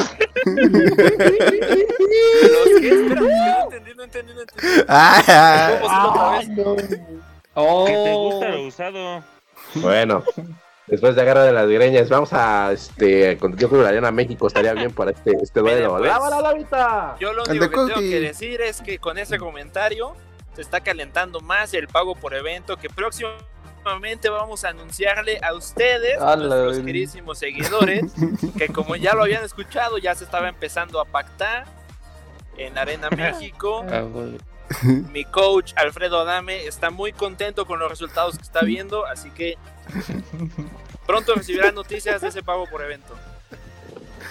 ¿Los 2.51 2.80
qué? 2.82 2.89
Espera, 2.89 3.22
no 3.22 3.63
entendí, 3.63 3.91
no 3.95 4.03
entendí, 4.03 4.34
no 4.34 4.41
entendí. 4.41 4.84
Ah. 4.88 6.41
Oh, 7.53 7.86
Que 7.86 7.93
te 7.93 8.13
gusta 8.15 8.49
lo 8.49 8.67
usado. 8.67 9.24
Bueno, 9.76 10.24
después 10.88 11.15
de 11.15 11.22
agarrar 11.22 11.45
de 11.45 11.51
las 11.51 11.67
greñas, 11.67 12.09
vamos 12.09 12.34
a 12.34 12.72
este. 12.72 13.38
con- 13.38 13.55
Yo 13.57 13.69
creo 13.69 13.86
que 13.86 14.01
la 14.01 14.11
México 14.11 14.47
estaría 14.47 14.74
bien 14.74 14.91
para 14.91 15.11
este, 15.11 15.38
este 15.41 15.59
duelo. 15.59 15.97
Pues, 15.97 16.09
¡Lávala, 16.11 16.41
Lavita! 16.41 17.17
Yo 17.19 17.34
lo 17.34 17.43
único 17.43 17.69
que 17.69 17.76
tengo 17.76 17.99
que 17.99 18.19
decir 18.19 18.61
es 18.61 18.82
que 18.82 18.97
con 18.97 19.17
ese 19.17 19.38
comentario 19.38 20.15
se 20.55 20.61
está 20.61 20.81
calentando 20.81 21.39
más 21.41 21.73
el 21.73 21.87
pago 21.87 22.15
por 22.15 22.33
evento 22.33 22.77
que 22.77 22.89
próximamente 22.89 24.29
vamos 24.29 24.63
a 24.65 24.69
anunciarle 24.69 25.39
a 25.41 25.53
ustedes, 25.53 26.19
A 26.21 26.35
nuestros 26.35 26.79
queridísimos 26.79 27.39
seguidores, 27.39 28.11
que 28.57 28.67
como 28.67 28.95
ya 28.95 29.13
lo 29.13 29.23
habían 29.23 29.43
escuchado, 29.43 29.97
ya 29.97 30.13
se 30.15 30.23
estaba 30.25 30.49
empezando 30.49 30.99
a 30.99 31.05
pactar 31.05 31.65
en 32.57 32.77
Arena 32.77 33.09
México. 33.15 33.85
ah. 33.89 34.03
Mi 35.11 35.25
coach 35.25 35.73
Alfredo 35.75 36.21
Adame 36.21 36.65
está 36.65 36.91
muy 36.91 37.11
contento 37.11 37.65
con 37.65 37.77
los 37.79 37.89
resultados 37.89 38.37
que 38.37 38.43
está 38.43 38.61
viendo, 38.61 39.05
así 39.05 39.29
que 39.31 39.57
pronto 41.05 41.35
recibirán 41.35 41.75
noticias 41.75 42.21
de 42.21 42.29
ese 42.29 42.41
pago 42.41 42.65
por 42.67 42.81
evento. 42.81 43.13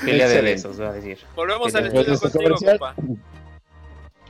Pelea 0.03 0.29
de 0.29 0.41
besos, 0.41 0.81
va 0.81 0.89
a 0.89 0.93
decir. 0.93 1.19
Volvemos 1.37 1.75
al 1.75 1.89
estudio 1.89 2.19
contigo, 2.19 2.43
comercial- 2.57 2.79
compa. 2.79 2.95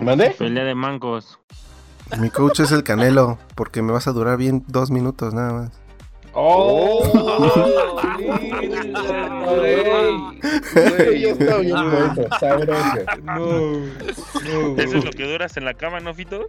¿Mande? 0.01 0.31
Pelea 0.31 0.65
de 0.65 0.75
mancos. 0.75 1.39
Mi 2.19 2.31
coach 2.31 2.61
es 2.61 2.73
el 2.73 2.83
Canelo, 2.83 3.39
porque 3.55 3.83
me 3.83 3.93
vas 3.93 4.07
a 4.07 4.13
durar 4.13 4.37
bien 4.37 4.65
dos 4.69 4.91
minutos 4.91 5.35
nada 5.35 5.53
más. 5.53 5.71
¡Oh! 6.33 7.03
¿Eso 14.77 14.99
es 14.99 15.05
lo 15.05 15.11
que 15.11 15.25
duras 15.25 15.57
en 15.57 15.65
la 15.65 15.75
cama, 15.75 15.99
no, 16.01 16.15
Fito? 16.15 16.47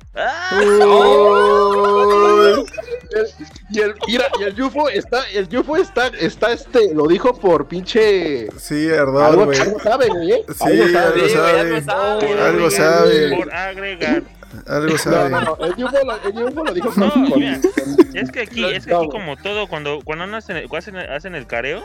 Y 3.71 3.79
el, 3.79 3.95
mira, 4.07 4.25
y 4.39 4.43
el 4.43 4.55
Yufo 4.55 4.89
está, 4.89 5.23
el 5.33 5.49
Yufo 5.49 5.77
está, 5.77 6.07
está 6.07 6.51
este, 6.51 6.93
lo 6.93 7.07
dijo 7.07 7.33
por 7.33 7.67
pinche. 7.67 8.49
Sí, 8.57 8.87
verdad, 8.87 9.27
Algo, 9.27 9.45
güey. 9.45 9.59
algo 9.59 9.79
sabe, 9.79 10.07
güey, 10.09 10.31
¿eh? 10.31 10.45
Sí, 10.47 10.95
algo 10.95 11.29
sabe. 11.29 12.39
algo 12.39 12.69
sabe. 12.69 13.35
Por 13.35 13.53
agregar. 13.53 14.23
Algo 14.67 14.97
sabe. 14.97 15.29
no, 15.29 15.41
no, 15.41 15.57
el 15.65 15.75
Yufo 15.75 15.97
lo, 16.05 16.15
el 16.23 16.33
Yufo 16.33 16.63
lo 16.63 16.73
dijo 16.73 16.91
No, 16.97 17.11
con, 17.11 17.29
con- 17.29 17.39
mira. 17.39 17.59
con- 17.61 18.17
Es 18.17 18.31
que 18.31 18.41
aquí, 18.41 18.63
es 18.65 18.85
que 18.85 18.93
aquí 18.93 19.07
como 19.09 19.37
todo, 19.37 19.67
cuando, 19.67 19.99
cuando 20.03 20.35
hacen, 20.35 20.57
hacen, 20.75 20.97
hacen 20.97 21.35
el 21.35 21.47
careo 21.47 21.81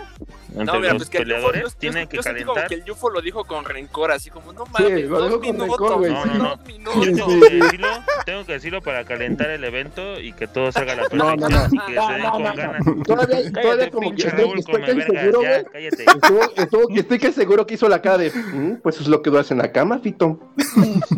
entre 0.51 0.65
No, 0.65 0.75
mira, 0.81 0.93
los 0.95 1.03
pues 1.03 1.11
que 1.11 1.19
el 1.19 1.25
peleadores, 1.25 1.63
yo, 1.63 1.69
yo- 1.69 1.75
tienen 1.79 2.09
que 2.09 2.17
yo 2.17 2.23
sentí 2.23 2.43
como 2.43 2.55
calentar. 2.55 2.69
que 2.69 2.75
el 2.83 2.85
Yufo 2.85 3.11
lo 3.11 3.21
dijo 3.21 3.45
con 3.45 3.65
rencor, 3.65 4.11
así 4.11 4.31
como, 4.31 4.53
no 4.53 4.65
Sí, 4.67 4.73
mames, 4.83 5.05
lo 5.09 5.19
dos 5.19 5.29
dijo 5.29 5.41
con 5.41 5.53
minutos, 5.53 5.79
rencor, 5.79 5.99
güey, 5.99 6.13
No, 6.13 6.25
no, 6.27 6.35
no. 6.39 7.05
Yo 7.05 7.15
tengo 7.15 7.31
Sí. 7.31 7.41
que 7.41 7.55
decirlo, 7.57 7.89
tengo 8.25 8.45
que 8.47 8.53
decirlo 8.55 8.83
para 8.83 9.05
calentar 9.05 9.51
el 9.51 9.63
evento 9.65 10.21
y 10.21 10.33
que 10.33 10.47
todo 10.49 10.73
salga 10.73 10.93
a 10.95 10.97
la 10.97 11.03
perfección 11.09 11.39
no, 11.41 11.49
no. 11.49 11.67
y 11.67 11.79
que 11.87 11.95
No, 11.95 12.07
se 12.07 12.13
den 12.15 12.23
no, 12.23 12.33
con 12.33 12.43
no, 12.43 12.55
ganas. 12.55 12.83
Todavía, 13.07 13.37
Cállate, 13.37 13.61
todavía 13.63 13.91
como 13.91 14.15
que 14.15 14.23
estoy, 14.23 14.41
Raúl, 14.45 14.59
estoy 14.59 14.75
come 14.75 14.87
casi 14.87 14.99
verga, 14.99 15.21
seguro, 15.21 15.43
ya, 15.43 15.51
güey. 15.51 15.65
cállate. 15.73 16.05
Estuvo, 16.05 16.41
estuvo, 16.57 16.97
estoy 16.97 17.19
casi 17.19 17.33
seguro 17.35 17.67
que 17.67 17.75
hizo 17.75 17.89
la 17.89 18.03
cara 18.03 18.19
de, 18.19 18.31
"Mm, 18.33 18.77
pues 18.83 19.01
es 19.01 19.07
lo 19.09 19.23
que 19.23 19.31
duras 19.31 19.51
en 19.53 19.59
la 19.59 19.71
cama, 19.73 19.99
Fito. 20.01 20.41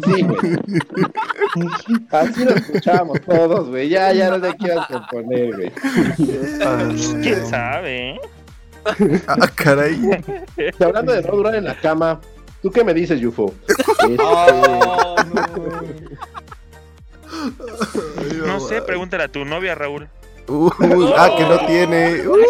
Sí, 0.04 0.22
güey. 0.22 0.56
Así 2.10 2.44
lo 2.44 2.50
escuchábamos 2.54 3.20
todos, 3.22 3.68
güey. 3.68 3.88
Ya, 3.88 4.12
ya 4.12 4.30
no 4.30 4.40
te 4.40 4.54
quiero 4.56 4.86
componer, 4.88 5.56
güey. 5.56 5.72
Ah, 6.64 6.84
no. 6.84 7.20
¿Quién 7.22 7.46
sabe, 7.46 8.10
eh? 8.10 8.20
Ah, 9.26 9.48
caray. 9.54 9.98
Y 10.56 10.82
hablando 10.82 11.12
de 11.12 11.22
no 11.22 11.36
durar 11.36 11.54
en 11.54 11.64
la 11.64 11.74
cama, 11.74 12.20
¿tú 12.62 12.70
qué 12.70 12.84
me 12.84 12.94
dices, 12.94 13.20
Yufo? 13.20 13.54
Este, 13.68 14.16
Oh, 14.20 15.16
no. 15.34 15.46
No 18.46 18.60
sé, 18.60 18.82
pregúntale 18.82 19.24
a 19.24 19.28
tu 19.28 19.44
novia, 19.44 19.74
Raúl. 19.74 20.08
Uh, 20.48 20.70
ah, 21.16 21.30
que 21.36 21.44
no 21.44 21.66
tiene. 21.66 22.22
No 22.22 22.30
güey. 22.30 22.42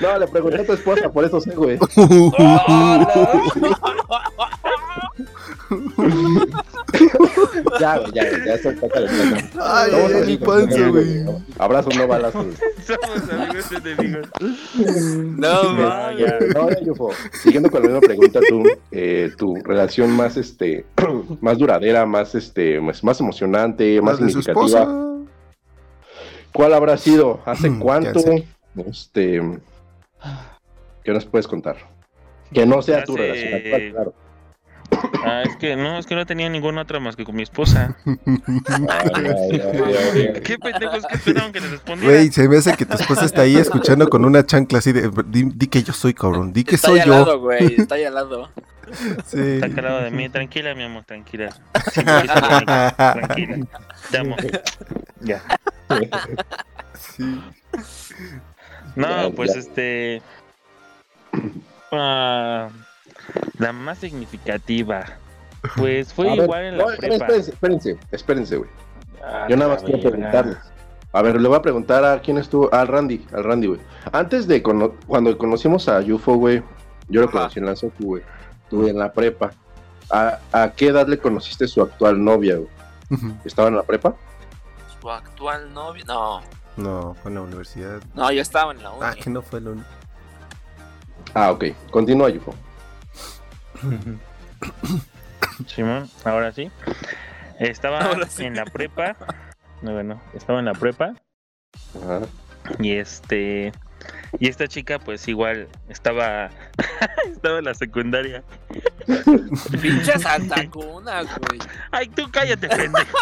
no, 0.00 0.18
le 0.18 0.26
pregunté 0.28 0.60
a 0.60 0.66
tu 0.66 0.72
esposa, 0.74 1.10
por 1.10 1.24
eso 1.24 1.40
sé, 1.40 1.54
güey. 1.54 1.78
Ya, 7.80 7.98
güey, 7.98 8.12
ya, 8.12 8.22
ya 8.44 8.58
se 8.58 8.68
está 8.70 8.88
calentando. 8.88 9.36
Ay, 9.60 9.90
Somos 9.90 10.10
ay, 10.10 10.14
mi 10.14 10.22
amigos, 10.22 10.48
panza, 10.48 10.88
güey. 10.88 11.04
amigos. 11.20 11.42
Abrazos, 11.58 11.96
no 11.96 12.06
balazos. 12.06 12.46
Somos 12.86 13.30
amigos 13.30 13.72
enemigos. 13.72 14.28
No, 15.38 15.62
No, 15.62 15.72
mames. 15.74 16.18
ya. 16.20 16.38
No, 16.54 16.70
ya, 16.70 16.80
Yufo. 16.80 17.10
Siguiendo 17.42 17.70
con 17.70 17.82
la 17.82 17.88
misma 17.88 18.00
pregunta, 18.06 18.40
tú, 18.48 18.62
eh, 18.90 19.32
tu 19.36 19.54
relación 19.56 20.10
más, 20.10 20.36
este, 20.36 20.84
más 21.40 21.58
duradera, 21.58 22.04
más, 22.06 22.34
este, 22.34 22.80
más, 22.80 23.02
más 23.02 23.20
emocionante, 23.20 24.00
más 24.02 24.18
significativa. 24.18 25.08
¿cuál 26.52 26.74
habrá 26.74 26.98
sido? 26.98 27.40
¿Hace 27.46 27.70
Mm, 27.70 27.78
cuánto? 27.80 28.20
ya. 28.20 28.42
Este, 28.86 29.40
¿qué 31.02 31.12
nos 31.12 31.24
puedes 31.24 31.46
contar? 31.48 31.76
Que 32.52 32.66
no 32.66 32.82
sea 32.82 33.02
tu 33.04 33.16
relación 33.16 33.54
actual, 33.54 33.90
claro. 33.92 34.14
Ah, 35.24 35.42
es 35.44 35.56
que 35.56 35.76
no, 35.76 35.98
es 35.98 36.06
que 36.06 36.14
no 36.14 36.26
tenía 36.26 36.48
ninguna 36.48 36.82
otra 36.82 36.98
más 37.00 37.16
que 37.16 37.24
con 37.24 37.36
mi 37.36 37.42
esposa. 37.42 37.96
Ay, 38.06 38.14
ay, 39.14 39.26
ay, 39.26 39.62
ay, 39.72 40.30
ay. 40.34 40.40
¿Qué 40.42 40.58
pendejos 40.58 41.06
que 41.06 41.16
esperaban 41.16 41.52
que 41.52 41.60
les 41.60 41.70
respondiera? 41.70 42.12
Güey, 42.14 42.30
se 42.32 42.48
me 42.48 42.56
hace 42.56 42.76
que 42.76 42.84
tu 42.86 42.94
esposa 42.94 43.24
está 43.24 43.42
ahí 43.42 43.56
escuchando 43.56 44.08
con 44.08 44.24
una 44.24 44.44
chancla 44.44 44.78
así 44.78 44.92
de. 44.92 45.10
Di, 45.26 45.44
di 45.54 45.66
que 45.68 45.82
yo 45.82 45.92
soy 45.92 46.12
cabrón, 46.14 46.52
di 46.52 46.64
que 46.64 46.74
Está 46.74 46.88
soy 46.88 47.00
al 47.00 47.06
yo. 47.06 47.12
lado, 47.12 47.40
güey, 47.40 47.74
está 47.78 47.94
ahí 47.94 48.04
al 48.04 48.14
lado. 48.14 48.50
Sí. 49.24 49.38
Está 49.40 49.66
al 49.66 49.76
lado 49.76 50.02
de 50.02 50.10
mí. 50.10 50.28
Tranquila, 50.28 50.74
mi 50.74 50.82
amor, 50.82 51.04
tranquila. 51.04 51.50
Sí. 51.92 52.02
Tranquila. 52.04 53.28
Te 54.10 54.18
amo. 54.18 54.36
Ya. 55.20 55.40
Sí. 56.98 57.40
No, 58.96 59.30
pues 59.34 59.54
ya. 59.54 59.60
este. 59.60 60.22
ah, 61.92 62.68
la 63.58 63.72
más 63.72 63.98
significativa. 63.98 65.04
Pues 65.76 66.12
fue 66.12 66.26
A 66.28 66.34
ver, 66.34 66.42
igual 66.44 66.64
en 66.64 66.76
la 66.78 66.84
no, 66.86 66.90
prepa. 66.96 67.14
espérense, 67.14 67.50
espérense, 67.52 67.98
espérense, 68.10 68.56
güey. 68.56 68.70
Ah, 69.24 69.46
Yo 69.48 69.56
nada 69.56 69.72
más 69.74 69.84
quiero 69.84 70.00
preguntarles. 70.00 70.56
A 71.12 71.22
ver, 71.22 71.40
le 71.40 71.46
voy 71.46 71.56
a 71.56 71.62
preguntar 71.62 72.04
a 72.04 72.20
quién 72.20 72.36
estuvo. 72.38 72.68
Al 72.74 72.88
Randy, 72.88 73.24
al 73.32 73.44
Randy, 73.44 73.68
güey. 73.68 73.80
Antes 74.10 74.48
de 74.48 74.60
cono- 74.60 74.94
cuando 75.06 75.38
conocimos 75.38 75.88
a 75.88 76.00
Yufo, 76.00 76.34
güey, 76.34 76.64
yo 77.08 77.20
lo 77.20 77.28
Ajá. 77.28 77.38
conocí 77.38 77.60
en 77.60 77.66
la 77.66 77.76
Socu, 77.76 78.04
güey. 78.06 78.22
Estuve 78.64 78.90
en 78.90 78.98
la 78.98 79.12
prepa. 79.12 79.52
¿A, 80.10 80.38
¿A 80.50 80.72
qué 80.72 80.88
edad 80.88 81.06
le 81.06 81.18
conociste 81.18 81.68
su 81.68 81.80
actual 81.80 82.24
novia, 82.24 82.56
güey? 82.56 82.68
¿Estaba 83.44 83.68
en 83.68 83.76
la 83.76 83.84
prepa? 83.84 84.16
Su 85.00 85.08
actual 85.10 85.72
novio. 85.72 86.04
No, 86.08 86.40
No, 86.76 87.14
fue 87.22 87.30
en 87.30 87.36
la 87.36 87.42
universidad. 87.42 88.00
no, 88.14 88.32
yo 88.32 88.42
estaba 88.42 88.72
en 88.72 88.82
la 88.82 88.90
uni. 88.90 89.00
Ah, 89.04 89.14
que 89.14 89.30
no 89.30 89.42
fue 89.42 89.60
la 89.60 89.70
uni- 89.70 89.84
Ah, 91.34 91.52
ok. 91.52 91.66
Continúa, 91.92 92.28
Yufo. 92.30 92.52
Simón, 95.66 96.08
ahora 96.24 96.52
sí. 96.52 96.70
Estaba 97.58 98.00
Ahora 98.04 98.26
sí. 98.26 98.44
en 98.44 98.56
la 98.56 98.64
prepa. 98.64 99.16
No, 99.82 99.92
bueno, 99.92 100.20
estaba 100.34 100.58
en 100.58 100.64
la 100.66 100.72
prepa. 100.74 101.14
Ajá. 102.02 102.20
Y 102.78 102.92
este. 102.92 103.72
Y 104.38 104.48
esta 104.48 104.66
chica, 104.66 104.98
pues 104.98 105.28
igual 105.28 105.68
estaba. 105.88 106.50
estaba 107.32 107.58
en 107.58 107.64
la 107.64 107.74
secundaria. 107.74 108.42
Pinche 109.80 110.18
Santa 110.18 110.68
Cuna, 110.70 111.22
güey. 111.22 111.60
Ay, 111.90 112.08
tú 112.08 112.30
cállate, 112.30 112.68
pendejo. 112.68 113.18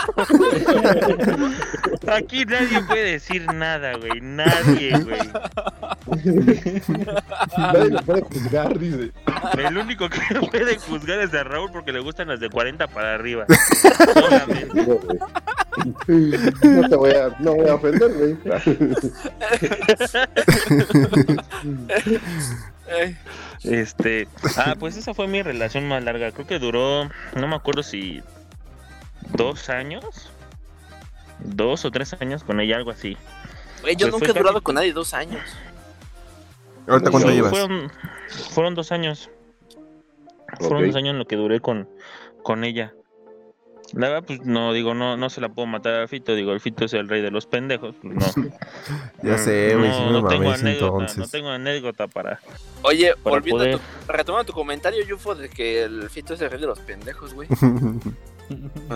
Aquí 2.12 2.44
nadie 2.44 2.82
puede 2.82 3.12
decir 3.12 3.44
nada, 3.52 3.96
güey. 3.96 4.20
Nadie, 4.20 4.98
güey. 4.98 5.20
Nadie 7.56 7.90
lo 7.90 8.02
puede 8.02 8.22
juzgar, 8.22 8.78
dice. 8.78 9.12
El 9.58 9.76
único 9.76 10.08
que 10.08 10.20
lo 10.34 10.40
puede 10.50 10.78
juzgar 10.78 11.20
es 11.20 11.34
a 11.34 11.44
Raúl 11.44 11.70
porque 11.72 11.92
le 11.92 12.00
gustan 12.00 12.28
las 12.28 12.40
de 12.40 12.50
40 12.50 12.86
para 12.88 13.14
arriba. 13.14 13.46
Solamente. 14.14 14.98
No 16.62 16.88
te 16.88 16.96
voy 16.96 17.10
a, 17.12 17.34
no 17.38 17.54
voy 17.54 17.68
a 17.68 17.74
ofender, 17.74 18.12
güey. 18.12 18.36
Este, 23.62 24.28
ah, 24.56 24.74
pues 24.78 24.96
esa 24.96 25.14
fue 25.14 25.26
mi 25.26 25.42
relación 25.42 25.86
más 25.88 26.02
larga. 26.04 26.32
Creo 26.32 26.46
que 26.46 26.58
duró, 26.58 27.08
no 27.36 27.48
me 27.48 27.54
acuerdo 27.56 27.82
si 27.82 28.22
dos 29.34 29.68
años, 29.68 30.30
dos 31.38 31.84
o 31.84 31.90
tres 31.90 32.14
años 32.20 32.44
con 32.44 32.60
ella, 32.60 32.76
algo 32.76 32.90
así. 32.90 33.16
yo 33.96 34.08
Pues 34.08 34.12
nunca 34.12 34.26
he 34.26 34.28
durado 34.32 34.54
casi- 34.54 34.64
con 34.64 34.74
nadie 34.76 34.92
dos 34.92 35.14
años. 35.14 35.42
¿Ahorita 36.88 37.10
cuánto 37.10 37.28
Yo- 37.28 37.34
llevas? 37.34 37.50
Fueron, 37.50 37.92
fueron 38.50 38.74
dos 38.74 38.90
años. 38.92 39.30
Fueron 40.58 40.86
dos 40.86 40.96
años 40.96 41.10
en 41.12 41.18
lo 41.18 41.26
que 41.26 41.36
duré 41.36 41.60
con, 41.60 41.88
con 42.42 42.64
ella. 42.64 42.92
La 43.94 44.08
verdad, 44.08 44.24
pues 44.26 44.40
no, 44.44 44.72
digo, 44.72 44.94
no, 44.94 45.16
no 45.16 45.30
se 45.30 45.40
la 45.40 45.48
puedo 45.48 45.66
matar 45.66 46.02
a 46.02 46.08
Fito. 46.08 46.34
Digo, 46.34 46.52
el 46.52 46.60
Fito 46.60 46.84
es 46.84 46.92
el 46.92 47.08
rey 47.08 47.22
de 47.22 47.30
los 47.30 47.46
pendejos. 47.46 47.94
pues, 48.00 48.14
no. 48.14 48.44
Ya 49.22 49.36
sé, 49.38 49.74
güey, 49.76 49.92
sí 49.92 50.00
me 50.00 50.12
no, 50.12 50.22
mamé 50.22 50.36
tengo 50.36 50.50
anécdota, 50.50 50.86
entonces. 50.86 51.18
no 51.18 51.28
tengo 51.28 51.48
anécdota 51.50 52.06
para, 52.08 52.40
Oye, 52.82 53.14
para 53.22 53.36
volviendo 53.36 53.64
a 53.64 53.66
poder. 53.66 53.78
tu, 54.06 54.12
retomando 54.12 54.44
tu 54.46 54.52
comentario, 54.52 55.04
Yufo, 55.04 55.34
de 55.34 55.48
que 55.50 55.82
el 55.84 56.08
fito 56.08 56.34
es 56.34 56.40
el 56.40 56.50
rey 56.50 56.60
de 56.60 56.66
los 56.66 56.78
pendejos, 56.80 57.34
güey. 57.34 57.48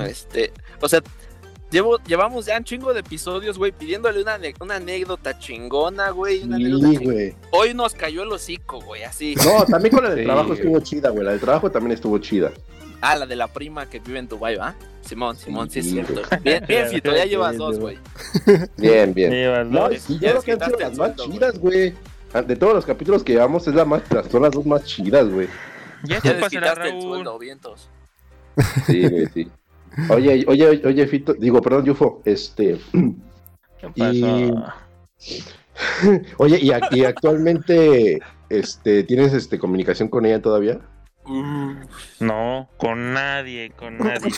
Este, 0.09 0.53
o 0.80 0.88
sea, 0.88 1.01
llevo, 1.70 1.99
llevamos 2.05 2.47
ya 2.47 2.57
un 2.59 2.64
chingo 2.64 2.92
de 2.92 3.01
episodios, 3.01 3.57
güey, 3.59 3.70
pidiéndole 3.72 4.20
una, 4.22 4.38
una 4.61 4.76
anécdota 4.76 5.38
chingona, 5.38 6.11
güey. 6.11 6.40
Sí, 6.42 6.97
güey. 7.05 7.34
Hoy 7.53 7.72
nos 7.74 7.95
cayó 7.95 8.22
el 8.24 8.32
hocico, 8.32 8.80
güey, 8.80 9.05
así. 9.05 9.34
No, 9.45 9.64
también 9.66 9.95
con 9.95 10.05
la 10.05 10.11
del 10.11 10.20
Sí, 10.20 10.24
trabajo 10.24 10.49
güey. 10.49 10.59
estuvo 10.61 10.80
chida, 10.80 11.11
güey. 11.11 11.24
La 11.24 11.30
del 11.32 11.40
trabajo 11.40 11.70
también 11.70 11.92
estuvo 11.92 12.18
chida. 12.18 12.53
Ah, 13.07 13.16
la 13.16 13.26
de 13.26 13.36
la 13.36 13.48
prima 13.48 13.84
que 13.88 13.98
vive 14.00 14.18
en 14.18 14.28
Dubai, 14.28 14.57
¿va? 14.57 14.74
Simón, 15.02 15.36
Simón, 15.36 15.68
sí, 15.68 15.80
es 15.80 15.84
Sí, 15.84 15.92
cierto. 15.92 16.22
Bien, 16.42 16.64
bien, 16.66 16.88
Fito, 16.88 17.14
ya 17.14 17.26
llevas 17.26 17.57
dos, 17.59 17.78
güey. 17.78 17.98
Bien, 18.78 19.12
bien. 19.12 19.30
Llevas 19.30 19.66
No, 19.66 19.88
dos. 19.90 19.98
sí, 20.00 20.18
Ya 20.18 20.32
yo 20.32 20.40
creo 20.40 20.59
que 20.59 20.64
han 20.64 20.70
sido 20.70 20.78
las 20.80 20.96
más 20.98 21.16
chidas, 21.16 21.59
güey. 21.59 21.94
Ah, 22.32 22.40
De 22.42 22.57
todos 22.57 22.72
los 22.74 22.86
capítulos 22.86 23.22
que 23.22 23.34
llevamos, 23.34 23.68
es 23.68 23.74
la 23.74 23.84
más, 23.84 24.02
las- 24.11 24.26
son 24.28 24.40
las 24.42 24.52
dos 24.52 24.64
más 24.64 24.84
chidas, 24.84 25.28
güey. 25.28 25.48
Ya 26.05 26.16
Ya 26.16 26.20
se 26.20 26.28
pasará 26.40 26.70
desquitaste 26.74 26.88
el 26.96 27.02
sueldo, 27.02 27.38
vientos. 27.38 27.88
Sí, 28.86 29.07
güey, 29.09 29.26
sí. 29.34 29.50
Oye, 30.09 30.44
oye, 30.48 30.82
oye, 30.84 31.07
Fito, 31.07 31.34
digo, 31.34 31.61
perdón, 31.61 31.84
Yufo, 31.84 32.22
este, 32.24 32.78
¿Qué 33.80 33.90
Y- 33.94 34.50
pasó? 34.50 34.72
oye, 36.38 36.59
y, 36.61 36.70
y 36.96 37.05
actualmente, 37.05 38.18
este, 38.48 39.05
¿tienes, 39.05 39.32
este, 39.34 39.59
comunicación 39.59 40.09
con 40.09 40.24
ella 40.26 40.40
todavía? 40.40 40.80
No, 42.20 42.68
con 42.76 43.12
nadie, 43.14 43.72
con 43.76 43.96
nadie. 43.98 44.30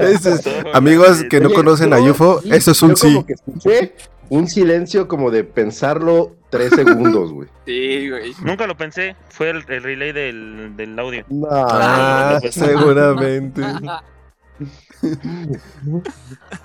Eso 0.00 0.34
es- 0.34 0.40
Solamente- 0.42 0.70
Amigos 0.74 1.24
que 1.30 1.40
no 1.40 1.46
Oye, 1.46 1.54
conocen 1.56 1.92
a 1.94 1.98
sí, 2.42 2.50
eso 2.52 2.70
es 2.72 2.82
un 2.82 2.96
sí. 2.96 3.14
como 3.14 3.26
que 3.26 3.32
escuché 3.32 3.94
un 4.30 4.46
silencio 4.46 5.08
como 5.08 5.30
de 5.30 5.44
pensarlo 5.44 6.36
tres 6.50 6.70
segundos, 6.74 7.32
güey. 7.32 7.48
Sí, 7.66 8.10
güey. 8.10 8.32
Nunca 8.42 8.66
lo 8.66 8.76
pensé, 8.76 9.16
fue 9.30 9.48
el, 9.50 9.64
el 9.68 9.82
relay 9.82 10.12
del, 10.12 10.74
del 10.76 10.98
audio. 10.98 11.24
No, 11.30 11.48
Ah, 11.50 12.38
seguramente. 12.50 13.62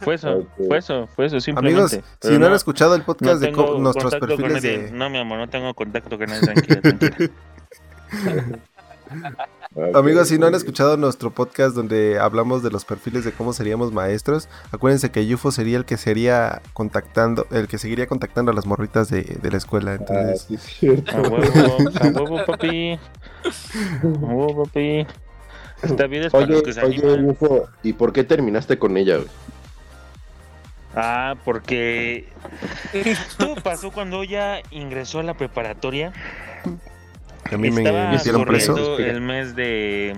Fue 0.01 0.15
eso, 0.15 0.47
fue 0.67 0.77
eso, 0.79 1.07
fue 1.15 1.25
eso, 1.27 1.39
simplemente. 1.39 1.79
Amigos, 1.95 1.99
Pero 2.19 2.33
si 2.33 2.39
no 2.39 2.47
han 2.47 2.53
escuchado 2.53 2.95
el 2.95 3.03
podcast 3.03 3.39
de 3.39 3.47
tengo 3.47 3.65
co- 3.65 3.79
nuestros 3.79 4.11
contacto 4.11 4.35
con 4.35 4.45
perfiles 4.51 4.63
nadie. 4.63 4.77
de... 4.87 4.91
No, 4.97 5.09
mi 5.09 5.19
amor, 5.19 5.37
no 5.37 5.47
tengo 5.49 5.73
contacto 5.73 6.17
con 6.17 6.27
nadie, 6.27 6.41
tranquila, 6.41 6.81
tranquila. 6.81 7.29
Amigos, 9.95 10.27
si 10.27 10.37
no 10.37 10.45
han 10.45 10.55
escuchado 10.55 10.97
nuestro 10.97 11.31
podcast 11.31 11.75
donde 11.75 12.19
hablamos 12.19 12.61
de 12.61 12.69
los 12.69 12.85
perfiles 12.85 13.25
de 13.25 13.31
cómo 13.31 13.53
seríamos 13.53 13.91
maestros, 13.91 14.47
acuérdense 14.71 15.09
que 15.11 15.25
Yufo 15.25 15.51
sería 15.51 15.77
el 15.77 15.85
que 15.85 15.97
sería 15.97 16.61
contactando, 16.73 17.47
el 17.51 17.67
que 17.67 17.77
seguiría 17.79 18.05
contactando 18.07 18.51
a 18.51 18.53
las 18.53 18.65
morritas 18.67 19.09
de, 19.09 19.23
de 19.23 19.51
la 19.51 19.57
escuela. 19.57 19.91
Ah, 19.91 19.95
Entonces, 19.95 20.41
sí, 20.47 20.55
es 20.55 20.61
cierto. 20.61 21.17
A 21.17 21.21
huevo, 21.21 21.77
a 22.01 22.07
huevo, 22.07 22.45
papi. 22.45 22.93
A 22.93 22.97
huevo, 24.03 24.63
papi. 24.65 25.07
Esta 25.81 26.07
vida 26.07 26.27
es 26.27 26.31
para 26.31 26.45
Oye, 26.45 26.53
los 26.53 26.63
que 26.63 26.73
se 26.73 26.81
oye, 26.81 26.97
animan. 26.97 27.27
Yufo, 27.27 27.67
¿y 27.81 27.93
por 27.93 28.13
qué 28.13 28.23
terminaste 28.23 28.77
con 28.77 28.95
ella, 28.95 29.17
güey? 29.17 29.29
Ah, 30.95 31.35
porque 31.43 32.27
todo 33.37 33.55
pasó 33.55 33.91
cuando 33.91 34.21
ella 34.21 34.61
ingresó 34.69 35.19
a 35.19 35.23
la 35.23 35.33
preparatoria. 35.35 36.13
A 37.51 37.57
mí 37.57 37.71
me 37.71 37.81
Estaba 37.81 38.11
metieron 38.11 38.45
preso. 38.45 38.73
corriendo 38.73 38.99
el 38.99 39.21
mes 39.21 39.55
de 39.55 40.17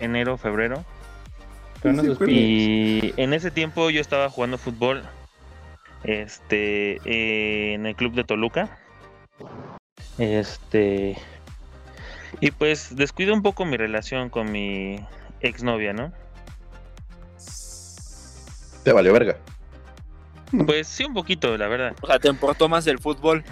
enero, 0.00 0.36
febrero. 0.36 0.84
Y 2.26 3.12
en 3.20 3.34
ese 3.34 3.50
tiempo 3.50 3.90
yo 3.90 4.00
estaba 4.00 4.30
jugando 4.30 4.56
fútbol 4.56 5.02
este 6.04 6.96
eh, 7.04 7.74
en 7.74 7.86
el 7.86 7.94
club 7.94 8.14
de 8.14 8.24
Toluca. 8.24 8.78
Este 10.18 11.16
y 12.40 12.50
pues 12.50 12.96
descuido 12.96 13.34
un 13.34 13.42
poco 13.42 13.64
mi 13.64 13.76
relación 13.76 14.30
con 14.30 14.50
mi 14.50 14.98
exnovia, 15.40 15.92
¿no? 15.92 16.12
Te 18.82 18.92
valió 18.92 19.12
verga. 19.12 19.36
Pues 20.66 20.86
sí 20.86 21.04
un 21.04 21.14
poquito, 21.14 21.56
la 21.56 21.68
verdad. 21.68 21.94
O 22.00 22.06
sea, 22.06 22.18
te 22.18 22.28
importó 22.28 22.68
más 22.68 22.86
el 22.86 22.98
fútbol. 22.98 23.44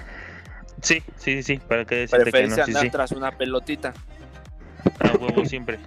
Sí, 0.83 1.03
sí, 1.16 1.43
sí, 1.43 1.43
sí, 1.43 1.57
para 1.59 1.85
que 1.85 1.95
decirte 1.95 2.24
que 2.24 2.30
Preferiste 2.30 2.61
no, 2.61 2.64
sí, 2.66 2.70
andar 2.70 2.83
sí. 2.83 2.91
tras 2.91 3.12
una 3.12 3.30
pelotita. 3.33 3.95
A 4.99 5.16
huevo 5.16 5.45
siempre, 5.45 5.78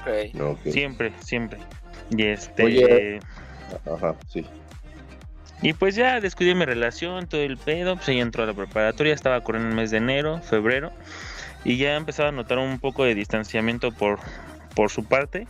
Ok. 0.00 0.34
No, 0.34 0.50
ok. 0.50 0.60
siempre, 0.70 1.12
siempre. 1.20 1.58
Y 2.10 2.24
este 2.24 2.64
Oye. 2.64 3.20
Ajá, 3.92 4.14
sí. 4.28 4.46
Y 5.60 5.72
pues 5.72 5.96
ya 5.96 6.20
descuidé 6.20 6.54
mi 6.54 6.64
relación, 6.64 7.26
todo 7.26 7.40
el 7.40 7.58
pedo, 7.58 7.96
pues 7.96 8.08
ella 8.10 8.22
entró 8.22 8.44
a 8.44 8.46
la 8.46 8.54
preparatoria, 8.54 9.12
estaba 9.12 9.40
corriendo 9.42 9.70
el 9.70 9.74
mes 9.74 9.90
de 9.90 9.96
enero, 9.96 10.40
febrero, 10.40 10.92
y 11.64 11.76
ya 11.78 11.96
empezaba 11.96 12.28
a 12.28 12.32
notar 12.32 12.58
un 12.58 12.78
poco 12.78 13.04
de 13.04 13.16
distanciamiento 13.16 13.90
por, 13.90 14.20
por 14.76 14.90
su 14.90 15.04
parte. 15.04 15.48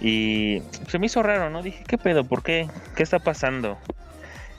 Y 0.00 0.60
se 0.88 0.98
me 0.98 1.06
hizo 1.06 1.22
raro, 1.22 1.50
¿no? 1.50 1.62
Dije, 1.62 1.84
¿qué 1.86 1.98
pedo? 1.98 2.24
¿Por 2.24 2.42
qué? 2.42 2.68
¿Qué 2.96 3.04
está 3.04 3.20
pasando? 3.20 3.78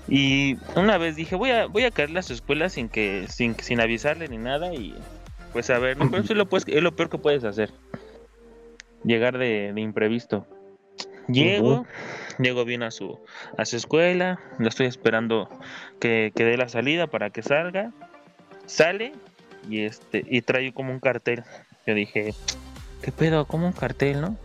Y 0.08 0.58
una 0.76 0.98
vez 0.98 1.16
dije, 1.16 1.36
voy 1.36 1.52
a, 1.52 1.66
voy 1.68 1.86
a 1.86 1.92
caerle 1.92 2.20
a 2.20 2.24
su 2.24 2.34
escuela 2.34 2.70
sin 2.70 2.90
que, 2.90 3.26
sin, 3.30 3.56
sin 3.60 3.80
avisarle 3.80 4.28
ni 4.28 4.38
nada, 4.38 4.74
y 4.74 4.96
pues 5.54 5.70
a 5.70 5.80
ver, 5.80 5.98
¿no? 5.98 6.10
Pero 6.10 6.24
eso 6.24 6.34
es 6.34 6.38
lo, 6.38 6.48
pues, 6.48 6.66
es 6.68 6.84
lo 6.84 6.96
peor 6.96 7.10
que 7.10 7.18
puedes 7.18 7.44
hacer. 7.44 7.72
Llegar 9.04 9.38
de, 9.38 9.72
de 9.74 9.82
imprevisto. 9.82 10.46
Llego, 11.30 11.86
llego 12.38 12.66
bien 12.66 12.84
a 12.84 12.92
su, 12.92 13.18
a 13.58 13.64
su 13.64 13.78
escuela, 13.78 14.40
lo 14.60 14.68
estoy 14.68 14.88
esperando 14.88 15.50
que, 16.00 16.34
que 16.36 16.44
dé 16.44 16.58
la 16.58 16.68
salida 16.68 17.08
para 17.08 17.30
que 17.30 17.42
salga. 17.42 17.92
Sale 18.66 19.14
y 19.70 19.82
este 19.82 20.26
y 20.30 20.42
trae 20.42 20.74
como 20.74 20.92
un 20.92 21.00
cartel. 21.00 21.44
Yo 21.88 21.94
dije, 21.96 22.34
¿qué 23.02 23.12
pedo? 23.12 23.46
Como 23.46 23.68
un 23.68 23.74
cartel, 23.74 24.20
¿no? 24.20 24.38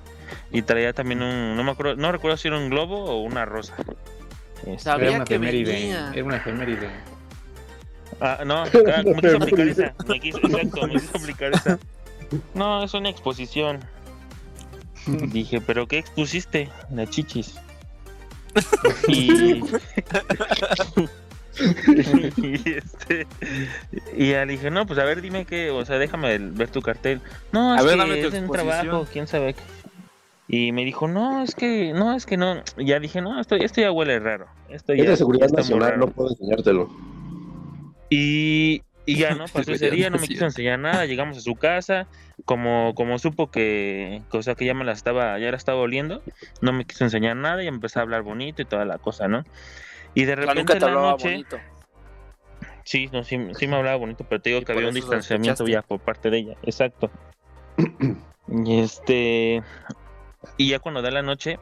Y 0.52 0.62
traía 0.62 0.92
también 0.92 1.22
un, 1.22 1.56
no 1.56 1.64
me 1.64 1.72
acuerdo, 1.72 1.96
no 1.96 2.12
recuerdo 2.12 2.36
si 2.36 2.48
era 2.48 2.59
un 2.59 2.70
globo 2.70 3.04
o 3.04 3.22
una 3.22 3.44
rosa. 3.44 3.74
Este, 4.66 4.78
Sabía 4.78 5.09
Era 5.09 5.16
una 5.16 5.24
que 5.24 5.34
efeméride. 5.34 5.72
venía. 5.72 6.11
Era 6.14 6.24
una 6.24 6.36
efeméride. 6.36 6.88
ah, 8.20 8.42
no, 8.46 8.62
ah, 8.64 8.68
me 9.04 9.14
quiso 9.20 9.36
aplicar 9.36 9.68
esa. 9.68 9.94
Me 10.06 10.20
quiso, 10.20 10.38
exacto, 10.38 10.86
me 10.86 10.92
quiso 10.94 11.16
aplicar 11.18 11.52
esa. 11.54 11.78
No, 12.54 12.82
es 12.84 12.92
una 12.94 13.09
exposición. 13.09 13.80
Dije, 15.06 15.61
¿pero 15.61 15.86
qué 15.86 15.98
expusiste? 15.98 16.68
La 16.90 17.06
chichis. 17.06 17.54
Y. 19.09 19.62
y 22.36 22.74
este. 22.76 23.26
Y 24.16 24.30
ya 24.30 24.44
le 24.44 24.52
dije, 24.52 24.70
no, 24.70 24.86
pues 24.86 24.98
a 24.98 25.04
ver, 25.04 25.20
dime 25.20 25.44
qué, 25.44 25.70
o 25.70 25.84
sea, 25.84 25.98
déjame 25.98 26.38
ver 26.38 26.68
tu 26.70 26.80
cartel. 26.82 27.20
No, 27.52 27.72
A 27.74 27.78
es 27.78 27.84
ver, 27.84 27.94
que 27.94 27.98
dame 28.00 28.16
tu 28.16 28.26
es 28.26 28.32
de 28.32 28.38
un 28.38 28.44
exposición. 28.44 28.80
trabajo, 28.86 29.09
quién 29.12 29.26
sabe 29.26 29.54
qué. 29.54 29.61
Y 30.49 30.72
me 30.72 30.84
dijo, 30.84 31.09
no, 31.09 31.42
es 31.42 31.55
que, 31.55 31.92
no, 31.92 32.14
es 32.16 32.26
que 32.26 32.36
no. 32.38 32.62
Y 32.78 32.86
ya 32.86 33.01
dije, 33.01 33.20
no, 33.20 33.38
esto, 33.40 33.55
esto 33.57 33.80
ya 33.82 33.92
huele 33.92 34.18
raro. 34.18 34.46
Esto 34.68 34.94
ya 34.94 35.05
Es 35.05 35.11
de 35.11 35.16
seguridad 35.16 35.46
está 35.46 35.62
muy 35.62 35.76
nacional, 35.76 35.90
raro". 35.90 36.07
no 36.07 36.09
puedo 36.11 36.30
enseñártelo. 36.30 36.88
Y, 38.11 38.82
y 39.07 39.16
ya, 39.16 39.34
¿no? 39.34 39.44
Pasó 39.53 39.72
ese 39.72 39.90
día, 39.90 40.11
no 40.11 40.18
me 40.18 40.28
quiso 40.28 40.44
enseñar 40.46 40.78
nada, 40.78 41.05
llegamos 41.07 41.36
a 41.38 41.40
su 41.42 41.57
casa, 41.57 42.09
como, 42.46 42.94
como 42.94 43.18
supo 43.18 43.51
que, 43.51 44.22
que, 44.30 44.38
o 44.38 44.42
sea, 44.42 44.55
que 44.55 44.64
ya 44.64 44.74
me 44.74 44.84
la 44.84 44.92
estaba, 44.92 45.38
ya 45.38 45.51
la 45.51 45.57
estaba 45.59 45.80
oliendo, 45.80 46.22
no 46.62 46.72
me 46.72 46.86
quiso 46.86 47.05
enseñar 47.05 47.36
nada 47.36 47.62
y 47.62 47.66
empezó 47.68 47.99
a 48.01 48.03
hablar 48.03 48.22
bonito 48.22 48.62
y 48.62 48.66
toda 48.66 48.84
la 48.86 48.99
cosa, 48.99 49.28
¿no? 49.28 49.44
Y 50.14 50.24
de 50.24 50.36
repente 50.36 50.55
nunca 50.55 50.72
en 50.72 50.78
te 50.78 50.86
la 50.86 50.92
hablaba 50.92 51.11
noche, 51.12 51.28
bonito. 51.30 51.62
sí, 52.84 53.09
no, 53.12 53.22
sí, 53.24 53.38
sí 53.55 53.66
me 53.68 53.76
hablaba 53.76 53.96
bonito, 53.96 54.24
pero 54.28 54.40
te 54.40 54.51
digo 54.51 54.62
Y 54.62 54.64
que 54.64 54.72
había 54.72 54.88
un 54.88 54.94
distanciamiento 54.94 55.66
ya 55.66 55.82
por 55.82 56.01
parte 56.01 56.30
de 56.30 56.38
ella, 56.38 56.57
exacto. 56.62 57.11
y 58.49 58.80
este, 58.80 59.62
y 60.57 60.68
ya 60.70 60.78
cuando 60.78 61.03
da 61.03 61.11
la 61.11 61.22
noche, 61.22 61.59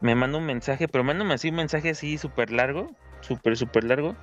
me 0.00 0.14
manda 0.14 0.38
un 0.38 0.46
mensaje, 0.46 0.88
pero 0.88 1.04
mándame 1.04 1.34
así 1.34 1.50
un 1.50 1.56
mensaje 1.56 1.90
así 1.90 2.18
súper 2.18 2.50
largo, 2.50 2.90
súper, 3.20 3.56
súper 3.56 3.84
largo, 3.84 4.16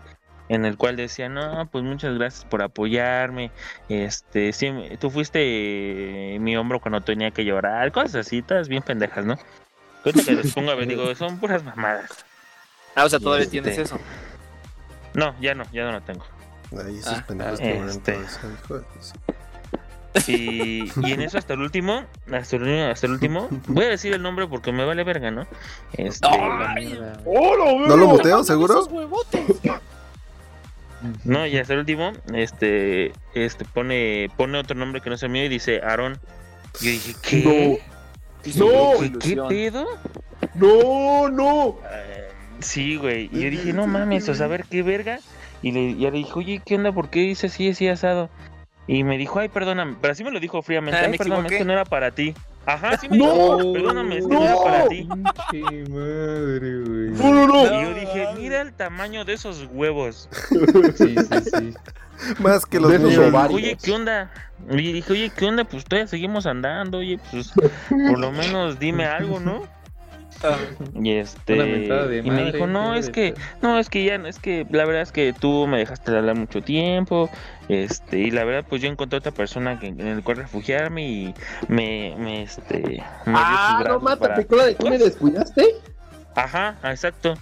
en 0.50 0.66
el 0.66 0.78
cual 0.78 0.96
decía, 0.96 1.30
no, 1.30 1.68
pues 1.72 1.84
muchas 1.84 2.18
gracias 2.18 2.46
por 2.46 2.62
apoyarme, 2.62 3.52
este, 3.90 4.52
sí, 4.54 4.72
tú 5.00 5.10
fuiste 5.10 6.36
eh, 6.36 6.40
mi 6.40 6.58
hombro 6.58 6.80
cuando 6.80 7.02
tenía 7.02 7.32
que 7.32 7.46
llorar, 7.46 7.92
cosas 7.92 8.28
así, 8.28 8.42
todas 8.42 8.68
bien 8.68 8.84
pendejas, 8.84 9.26
¿no? 9.26 9.38
Cuenta 10.04 10.24
que 10.24 10.36
les 10.36 10.52
pongo 10.54 10.72
a 10.72 10.76
ver, 10.76 10.88
digo, 10.88 11.14
son 11.16 11.40
puras 11.40 11.64
mamadas. 11.64 12.26
Ah, 12.96 13.06
o 13.06 13.10
sea, 13.10 13.20
todavía 13.20 13.44
Este, 13.46 13.52
tienes 13.62 13.78
eso. 13.78 14.00
No, 15.14 15.40
ya 15.40 15.54
no, 15.56 15.64
ya 15.72 15.84
no 15.86 15.92
lo 15.94 16.02
tengo. 16.02 16.26
Ahí 16.86 16.98
esos 16.98 17.20
Ah, 17.20 17.24
pendejos 17.28 17.62
ah, 17.62 17.86
este. 17.86 18.14
todo 18.14 18.24
eso, 18.24 18.40
hijo 18.52 18.80
de 18.80 18.86
su- 19.02 19.14
Y, 20.28 20.92
y 21.08 21.12
en 21.14 21.22
eso 21.22 21.38
hasta 21.38 21.54
el 21.54 21.62
último, 21.62 22.04
hasta 22.32 22.58
el, 22.58 22.92
hasta 22.92 23.08
el 23.08 23.14
último, 23.14 23.48
voy 23.68 23.86
a 23.86 23.90
decir 23.90 24.14
el 24.14 24.22
nombre 24.22 24.48
porque 24.48 24.72
me 24.72 24.84
vale 24.84 25.04
verga, 25.04 25.32
¿no? 25.32 25.48
Este, 25.94 26.28
La 26.30 26.74
mierda. 26.76 27.22
¿No 27.26 27.98
lo 27.98 28.08
muteo, 28.08 28.44
seguro? 28.44 28.88
no, 31.24 31.48
y 31.48 31.58
hasta 31.58 31.74
el 31.74 31.80
último, 31.80 32.12
este, 32.34 33.14
este 33.34 33.66
pone, 33.66 34.30
pone 34.38 34.60
otro 34.60 34.76
nombre 34.76 35.02
que 35.02 35.10
no 35.10 35.16
es 35.16 35.24
el 35.24 35.30
mío 35.30 35.46
y 35.46 35.50
dice 35.50 35.82
Aarón. 35.82 36.20
Yo 36.80 36.90
dije, 36.90 37.16
¿qué? 37.22 37.82
No, 38.56 38.92
¿Qué, 39.00 39.12
¿Qué 39.20 39.36
pedo? 39.48 39.86
no, 40.56 41.30
no. 41.30 41.78
Eh, 41.92 42.30
sí, 42.60 42.96
güey. 42.98 43.30
Y 43.32 43.42
yo 43.44 43.50
dije, 43.50 43.74
no 43.74 43.88
mames, 43.88 44.28
o 44.30 44.36
sea, 44.36 44.46
a 44.48 44.50
ver 44.50 44.66
qué 44.70 44.84
verga. 44.84 45.20
Y 45.62 45.72
le, 45.72 45.96
ya 45.96 46.10
le 46.10 46.18
dije, 46.18 46.32
oye, 46.36 46.62
¿qué 46.66 46.76
onda? 46.76 46.92
¿Por 46.92 47.10
qué 47.10 47.20
dice 47.20 47.48
así, 47.48 47.70
así 47.70 47.88
asado? 47.88 48.30
Y 48.88 49.04
me 49.04 49.18
dijo, 49.18 49.40
ay, 49.40 49.50
perdóname. 49.50 49.96
Pero 50.02 50.12
así 50.12 50.24
me 50.24 50.32
lo 50.32 50.40
dijo 50.40 50.62
fríamente. 50.62 50.98
Ah, 51.00 51.04
Ay, 51.06 51.12
me 51.12 51.18
perdóname, 51.18 51.42
equivoqué. 51.48 51.56
es 51.56 51.62
que 51.62 51.66
no 51.66 51.74
era 51.74 51.86
para 51.86 52.12
ti. 52.12 52.34
Ajá, 52.66 52.98
sí 52.98 53.10
me 53.10 53.18
No, 53.18 53.58
dijo, 53.58 53.74
perdóname, 53.74 54.18
es 54.18 54.28
que 54.28 54.34
no, 54.34 54.44
era 54.44 54.54
no. 54.54 54.64
para 54.64 54.88
ti. 54.88 55.08
Pinche 55.52 55.90
madre, 55.90 56.80
güey. 56.82 57.10
No, 57.12 57.34
no, 57.34 57.48
no. 57.48 57.64
Y 57.66 57.84
yo 57.84 57.94
dije, 57.94 58.28
mira 58.38 58.62
el 58.62 58.74
tamaño 58.74 59.24
de 59.26 59.34
esos 59.34 59.68
huevos. 59.72 60.30
Sí, 60.96 61.16
sí, 61.16 61.50
sí. 61.58 61.74
Más 62.40 62.66
que 62.68 62.80
los 62.80 62.92
De 62.92 62.98
esos 62.98 63.10
míos. 63.10 63.30
ovarios. 63.30 63.56
Oye, 63.56 63.78
¿qué 63.82 63.92
onda? 63.94 64.30
Y 64.70 64.92
dije, 64.94 65.12
oye, 65.14 65.32
¿qué 65.36 65.46
onda? 65.46 65.64
Pues 65.64 65.84
todavía 65.86 66.06
seguimos 66.08 66.46
andando, 66.46 67.00
oye, 67.00 67.20
pues 67.32 67.52
por 67.90 68.20
lo 68.20 68.32
menos 68.32 68.78
dime 68.78 69.06
algo, 69.06 69.40
¿no? 69.40 69.64
Y 70.96 71.12
este 71.12 71.56
y 71.56 72.30
me 72.32 72.52
dijo, 72.52 72.66
no, 72.68 72.96
es 72.96 73.10
que, 73.10 73.34
no, 73.62 73.78
es 73.78 73.90
que 73.90 74.04
ya, 74.04 74.16
es 74.16 74.40
que 74.40 74.66
la 74.72 74.86
verdad 74.86 75.04
es 75.04 75.12
que 75.12 75.34
tú 75.34 75.68
me 75.68 75.78
dejaste 75.78 76.12
de 76.12 76.18
hablar 76.18 76.36
mucho 76.36 76.62
tiempo, 76.62 77.30
este, 77.70 78.20
y 78.20 78.32
la 78.32 78.44
verdad 78.44 78.66
pues 78.68 78.82
yo 78.82 78.88
encontré 78.90 79.20
otra 79.20 79.32
persona 79.32 79.80
que, 79.80 79.88
en 79.88 80.02
el 80.02 80.24
cual 80.24 80.38
refugiarme 80.38 81.08
y 81.08 81.34
me, 81.68 82.16
me 82.18 82.44
este, 82.44 82.80
me 83.26 83.34
Ah, 83.36 83.84
no 83.88 84.00
mata, 84.00 84.20
para- 84.20 84.36
picó 84.36 84.58
de 84.58 84.74
tú 84.76 84.88
me 84.90 84.98
descuidaste. 84.98 85.76
Ajá, 86.36 86.78
exacto. 86.84 87.36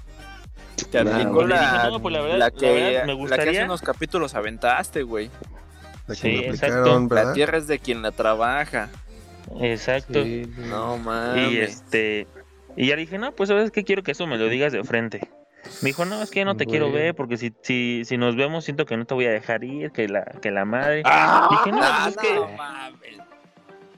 Te 0.91 1.00
aplicó 1.00 1.43
la, 1.45 1.89
no, 1.89 2.02
pues, 2.02 2.14
la 2.14 2.22
verdad- 2.22 2.38
la 2.38 2.45
la 2.45 2.52
que, 2.52 2.72
verdad, 2.74 2.89
me 2.91 2.95
la 3.00 3.06
que 3.06 3.14
gustaría- 3.14 3.52
hace 3.52 3.64
unos 3.66 3.82
capítulos 3.82 4.34
aventaste, 4.36 5.04
güey. 5.04 5.30
La 6.08 6.16
que 6.16 6.22
Sí, 6.22 6.36
exacto. 6.45 7.08
La 7.12 7.34
tierra 7.34 7.58
es 7.58 7.68
de 7.68 7.80
quien 7.80 8.02
la 8.02 8.12
trabaja. 8.12 8.89
Exacto. 9.62 10.24
Sí, 10.24 10.45
sí. 10.45 10.62
No 10.70 10.97
mames. 10.97 11.52
Y 11.52 11.58
este, 11.60 12.28
y 12.76 12.88
ya 12.88 12.95
dije, 12.95 13.17
no, 13.17 13.34
pues 13.34 13.49
sabes 13.49 13.72
que 13.72 13.84
quiero 13.84 14.03
que 14.03 14.11
eso 14.11 14.28
me 14.28 14.38
lo 14.38 14.47
digas 14.47 14.72
de 14.74 14.84
frente. 14.84 15.30
Me 15.82 15.89
dijo, 15.89 16.05
no, 16.05 16.22
es 16.22 16.32
que 16.32 16.45
no 16.45 16.55
te 16.55 16.65
quiero 16.65 16.91
ver 16.91 17.15
porque 17.15 17.38
si, 17.38 17.53
si, 17.61 18.03
si 18.05 18.17
nos 18.17 18.36
vemos 18.36 18.63
siento 18.63 18.86
que 18.86 18.95
no 18.97 19.05
te 19.05 19.13
voy 19.13 19.26
a 19.26 19.32
dejar 19.32 19.63
ir, 19.63 19.91
que 19.91 20.07
la, 20.07 20.24
que 20.41 20.51
la 20.51 20.65
madre. 20.65 21.03
Ah, 21.05 21.47
Dije, 21.51 21.72
no, 21.72 21.80
pues 21.80 22.07
es 22.07 22.17
que 22.17 22.55
mames. 22.55 23.20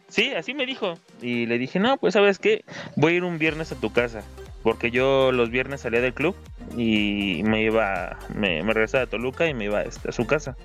Sí, 0.07 0.33
así 0.33 0.53
me 0.53 0.65
dijo. 0.65 0.95
Y 1.21 1.45
le 1.45 1.57
dije, 1.57 1.79
no, 1.79 1.97
pues 1.97 2.15
sabes 2.15 2.37
qué, 2.37 2.65
voy 2.97 3.13
a 3.13 3.15
ir 3.17 3.23
un 3.23 3.37
viernes 3.37 3.71
a 3.71 3.75
tu 3.75 3.93
casa. 3.93 4.23
Porque 4.61 4.91
yo 4.91 5.31
los 5.31 5.49
viernes 5.49 5.81
salía 5.81 6.01
del 6.01 6.13
club 6.13 6.35
y 6.77 7.41
me 7.45 7.63
iba, 7.63 8.19
me, 8.35 8.61
me 8.61 8.73
regresaba 8.73 9.05
a 9.05 9.07
Toluca 9.07 9.47
y 9.47 9.53
me 9.53 9.65
iba 9.65 9.81
este, 9.81 10.09
a 10.09 10.11
su 10.11 10.27
casa. 10.27 10.55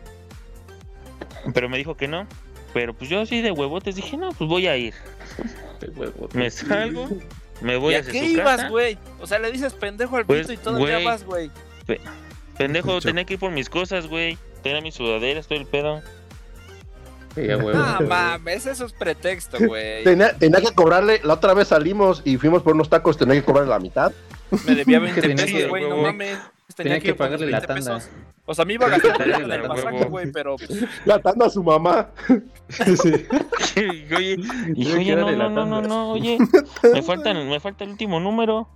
Pero 1.55 1.69
me 1.69 1.79
dijo 1.79 1.97
que 1.97 2.09
no. 2.09 2.27
Pero 2.75 2.93
pues 2.93 3.09
yo 3.09 3.21
así 3.21 3.41
de 3.41 3.53
huevotes 3.53 3.95
dije, 3.95 4.17
no, 4.17 4.31
pues 4.33 4.51
voy 4.51 4.67
a 4.67 4.77
ir. 4.77 4.93
Me 6.35 6.51
salgo, 6.51 7.09
me 7.61 7.77
voy 7.77 7.95
¿Y 7.95 7.97
a 7.97 8.01
hacia 8.01 8.13
qué 8.13 8.25
ibas, 8.27 8.69
güey? 8.71 8.99
O 9.21 9.27
sea, 9.27 9.39
le 9.39 9.51
dices 9.53 9.73
pendejo 9.75 10.17
al 10.17 10.27
Pues, 10.27 10.43
pito 10.43 10.53
y 10.53 10.57
todavía 10.57 10.95
güey. 10.95 11.05
vas, 11.05 11.25
güey. 11.25 11.51
Pendejo, 12.59 12.93
Mucho. 12.95 13.09
tenía 13.09 13.25
que 13.25 13.35
ir 13.35 13.41
por 13.41 13.51
mis 13.51 13.69
cosas, 13.69 14.07
güey. 14.07 14.39
Tenía 14.63 14.81
mis 14.81 14.95
sudaderas, 14.95 15.47
todo 15.47 15.59
el 15.59 15.67
pedo. 15.67 16.03
Sí, 17.35 17.51
a 17.51 17.57
huevo. 17.59 17.79
No 17.79 18.01
mames, 18.09 18.65
eso 18.67 18.87
es 18.87 18.93
pretexto, 18.95 19.59
güey. 19.61 20.03
Tenía, 20.05 20.33
tenía 20.39 20.61
que 20.61 20.75
cobrarle, 20.75 21.21
la 21.23 21.35
otra 21.35 21.53
vez 21.55 21.69
salimos 21.69 22.23
y 22.25 22.39
fuimos 22.39 22.63
por 22.63 22.75
unos 22.75 22.89
tacos, 22.89 23.19
tenía 23.19 23.35
que 23.35 23.43
cobrarle 23.45 23.71
la 23.71 23.79
mitad. 23.79 24.13
Me 24.67 24.75
debía 24.75 24.99
Que 25.15 25.21
20 25.21 25.21
tenía 25.21 25.45
pesos, 25.45 25.69
güey, 25.69 25.89
no 25.89 25.97
mames. 25.99 26.39
Tenía 26.75 26.99
que 27.01 27.15
pagarle 27.15 27.47
la 27.51 27.61
20 27.61 27.67
tanda. 27.75 27.95
pesos. 27.97 28.11
O 28.49 28.55
sea, 28.55 28.65
me 28.65 28.75
iba 28.75 28.87
a 28.87 28.91
gastar 28.91 29.13
pasaje, 29.69 29.97
huevo. 29.97 30.11
güey, 30.11 30.31
pero 30.33 30.57
pues, 30.57 30.85
La 31.05 31.19
tanda 31.21 31.47
a 31.47 31.51
su 31.51 31.63
mamá. 31.63 32.11
Sí. 32.69 33.13
oye, 34.17 34.37
y 34.75 34.93
oye, 34.93 35.15
no, 35.15 35.31
no, 35.31 35.49
no, 35.49 35.67
no, 35.67 35.83
no, 35.83 36.11
oye, 36.11 36.37
me 36.83 37.01
falta, 37.01 37.33
me 37.33 37.61
falta 37.61 37.85
el 37.85 37.91
último 37.91 38.19
número. 38.19 38.69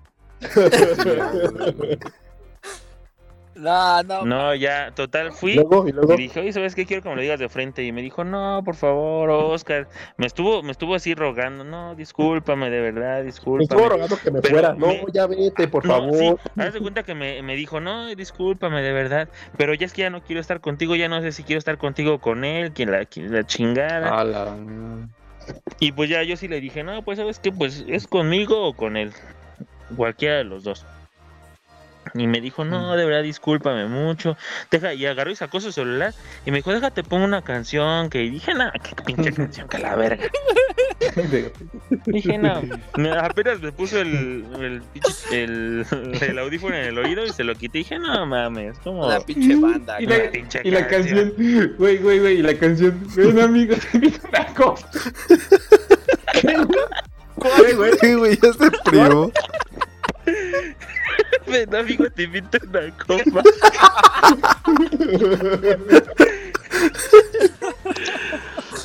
No, 3.61 4.03
no. 4.03 4.25
No, 4.25 4.55
ya, 4.55 4.91
total, 4.93 5.33
fui. 5.33 5.53
Y 5.53 5.55
luego, 5.57 5.87
y 5.87 5.93
luego. 5.93 6.15
Y 6.15 6.17
dije, 6.17 6.41
oye, 6.41 6.53
¿sabes 6.53 6.75
qué? 6.75 6.87
Quiero 6.87 7.03
que 7.03 7.09
me 7.09 7.15
lo 7.17 7.23
digas 7.23 7.39
de 7.39 7.49
frente. 7.49 7.85
Y 7.85 7.93
me 7.93 8.03
dijo, 8.03 8.25
no, 8.25 8.63
por 8.65 8.75
favor, 8.75 9.31
Oscar. 9.31 9.89
Me 10.17 10.27
estuvo, 10.27 10.63
me 10.63 10.73
estuvo 10.73 10.95
así 10.95 11.15
rogando, 11.15 11.65
no, 11.65 11.95
discúlpame, 11.95 12.71
de 12.71 12.81
verdad, 12.81 13.23
Me 13.23 13.29
estuvo 13.29 13.57
discúlpame. 13.59 13.89
rogando 13.89 14.17
que 14.19 14.31
me 14.31 14.41
Pero 14.41 14.53
fuera. 14.55 14.75
No, 14.75 14.87
me- 14.89 15.05
ya 15.13 15.27
vete, 15.27 15.69
por 15.69 15.85
No, 15.87 15.95
favor. 15.95 16.15
sí, 16.15 16.61
haz 16.61 16.75
de 16.75 16.81
cuenta 16.81 17.03
que 17.03 17.15
me, 17.15 17.43
me 17.43 17.55
dijo, 17.57 17.81
no, 17.81 18.07
discúlpame, 18.15 18.83
de 18.83 18.93
verdad. 18.93 19.29
Pero 19.57 19.75
ya 19.75 19.87
es 19.87 19.93
que 19.93 20.03
ya 20.03 20.11
no 20.11 20.23
quiero 20.23 20.41
estar 20.41 20.61
contigo, 20.61 20.97
ya 20.97 21.09
no 21.09 21.21
sé 21.21 21.33
si 21.33 21.43
quiero 21.43 21.59
estar 21.59 21.79
contigo 21.79 22.15
o 22.15 22.19
con 22.19 22.45
él, 22.45 22.73
que 22.73 22.87
la, 22.87 23.05
que 23.05 23.23
la 23.23 23.45
chingada. 23.45 24.21
A 24.21 24.25
la 24.25 24.51
mierda. 24.57 25.09
Y 25.79 25.93
pues 25.93 26.11
ya 26.11 26.23
yo 26.23 26.37
sí 26.37 26.47
le 26.47 26.61
dije, 26.61 26.85
no, 26.85 27.03
pues 27.03 27.19
sabes 27.19 27.39
qué, 27.39 27.51
pues 27.53 27.85
es 27.89 28.07
conmigo 28.07 28.67
o 28.67 28.75
con 28.75 28.97
él. 28.97 29.13
Cualquiera 29.97 30.37
de 30.37 30.45
los 30.45 30.63
dos. 30.63 30.85
Y 32.15 32.27
me 32.27 32.41
dijo, 32.41 32.65
no, 32.65 32.97
de 32.97 33.05
verdad, 33.05 33.23
discúlpame 33.23 33.87
mucho. 33.87 34.37
Deja, 34.71 34.95
y 34.95 35.07
agarró 35.07 35.31
y 35.31 35.37
sacó 35.37 35.61
su 35.61 35.71
celular 35.71 36.13
y 36.45 36.51
me 36.51 36.57
dijo, 36.59 36.73
déjate, 36.73 37.05
pongo 37.05 37.25
una 37.25 37.43
canción. 37.43 38.11
Que 38.11 38.25
y 38.25 38.31
dije, 38.31 38.53
no, 38.55 38.71
qué 38.73 39.03
pinche 39.05 39.33
canción, 39.33 39.69
que 39.69 39.79
la 39.79 39.95
verga. 39.97 40.27
Dije, 42.07 42.39
no. 42.39 42.63
Me- 42.97 43.13
apenas 43.13 43.61
me 43.61 43.73
puso 43.73 44.01
el, 44.01 44.45
el, 44.61 44.83
pinche- 44.95 45.33
el, 45.33 45.87
el 46.21 46.39
audífono 46.39 46.75
en 46.77 46.85
el 46.87 46.99
oído 46.99 47.25
y 47.25 47.31
se 47.31 47.45
lo 47.45 47.55
quité. 47.55 47.79
Dije, 47.79 47.99
no 47.99 48.27
mames, 48.27 48.79
como. 48.81 49.09
La 49.09 49.21
pinche 49.21 49.57
banda, 49.57 50.01
Y 50.01 50.07
güey. 50.07 50.25
la, 50.27 50.31
pinche 50.31 50.61
y 50.65 50.71
la 50.71 50.87
canción. 50.89 51.33
güey, 51.79 51.99
güey, 51.99 52.19
güey, 52.19 52.39
y 52.39 52.43
la 52.43 52.55
canción, 52.55 53.01
ven 53.17 53.39
amigo, 53.41 53.75
te 53.77 53.97
invito 53.97 54.27
a 54.27 54.29
una 54.29 54.55
copa. 54.55 54.81
Güey, 57.37 57.75
güey. 57.77 57.93
Sí, 58.01 58.15
güey, 58.15 58.39
ya 58.43 58.53
se 58.53 58.71
privó. 58.85 59.33
Ven, 61.51 61.75
amigo, 61.75 62.11
te 62.11 62.23
invito 62.25 62.59
a 62.59 62.61
una 62.67 62.97
copa. 62.97 63.43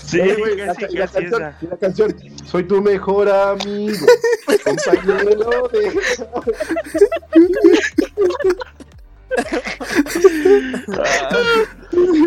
Sí, 0.06 0.20
Oye, 0.20 0.36
güey, 0.36 0.56
la, 0.58 0.76
casi, 0.76 0.96
canción, 0.96 1.42
la 1.42 1.78
canción, 1.78 2.16
soy 2.46 2.64
tu 2.64 2.82
mejor 2.82 3.30
amigo, 3.30 4.06
compañero 4.64 5.68
de... 5.70 5.92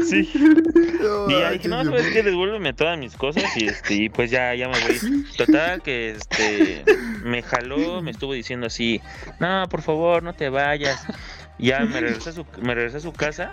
Sí. 0.09 0.31
Y 1.29 1.33
ya 1.33 1.51
dije, 1.51 1.69
no, 1.69 1.85
sabes 1.85 2.07
qué, 2.13 2.23
devuélveme 2.23 2.73
todas 2.73 2.99
mis 2.99 3.17
cosas 3.17 3.45
y 3.57 3.67
este, 3.67 3.95
y 3.95 4.09
pues 4.09 4.31
ya, 4.31 4.55
ya 4.55 4.69
me 4.69 4.79
voy. 4.81 5.25
Total 5.37 5.83
que 5.83 6.11
este 6.11 6.85
me 7.23 7.43
jaló, 7.43 8.03
me 8.03 8.11
estuvo 8.11 8.33
diciendo 8.33 8.67
así, 8.67 9.01
no, 9.41 9.65
por 9.69 9.83
favor, 9.83 10.23
no 10.23 10.33
te 10.33 10.49
vayas. 10.49 11.05
Ya 11.59 11.81
me 11.81 12.01
regresé 12.01 12.31
a 12.31 12.33
su, 12.33 12.47
me 12.61 12.75
regresé 12.75 12.99
a 12.99 13.01
su 13.01 13.13
casa 13.13 13.53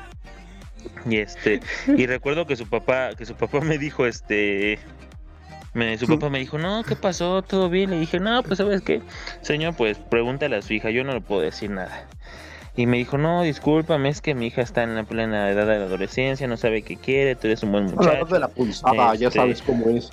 y 1.06 1.18
este, 1.18 1.60
y 1.88 2.06
recuerdo 2.06 2.45
que 2.45 2.56
su 2.56 2.68
papá, 2.68 3.12
que 3.18 3.26
su 3.26 3.36
papá 3.36 3.62
me 3.62 3.78
dijo, 3.78 4.06
este, 4.06 4.80
me, 5.74 5.97
su 5.97 6.08
papá 6.08 6.30
me 6.30 6.39
dijo, 6.39 6.58
no, 6.58 6.84
¿qué 6.84 6.95
pasó? 6.95 7.41
¿Todo 7.41 7.70
bien? 7.70 7.89
Le 7.89 7.99
dije, 7.99 8.20
no, 8.20 8.43
pues 8.43 8.58
sabes 8.58 8.82
qué, 8.82 9.01
señor, 9.41 9.76
pues 9.76 9.97
pregúntale 9.97 10.56
a 10.56 10.62
su 10.62 10.74
hija, 10.74 10.89
yo 10.89 11.03
no 11.03 11.14
le 11.14 11.22
puedo 11.22 11.41
decir 11.41 11.70
nada. 11.70 12.08
Y 12.78 12.88
me 12.88 12.98
dijo, 12.98 13.18
no, 13.18 13.44
discúlpame, 13.44 14.10
es 14.10 14.22
que 14.22 14.36
mi 14.36 14.48
hija 14.48 14.62
está 14.62 14.84
en 14.84 14.96
la 14.96 15.04
plena 15.04 15.50
edad 15.50 15.66
de 15.66 15.80
la 15.80 15.86
adolescencia, 15.86 16.46
no 16.48 16.58
sabe 16.58 16.82
qué 16.82 16.98
quiere, 16.98 17.36
tú 17.36 17.48
eres 17.48 17.64
un 17.64 17.72
buen 17.72 17.86
la 17.88 17.92
muchacho. 17.96 18.20
voz 18.20 18.30
de 18.32 18.40
la 18.40 18.48
pulsada, 18.50 19.16
ya 19.16 19.28
Este- 19.28 19.40
sabes 19.40 19.62
cómo 19.62 19.90
es. 19.90 20.10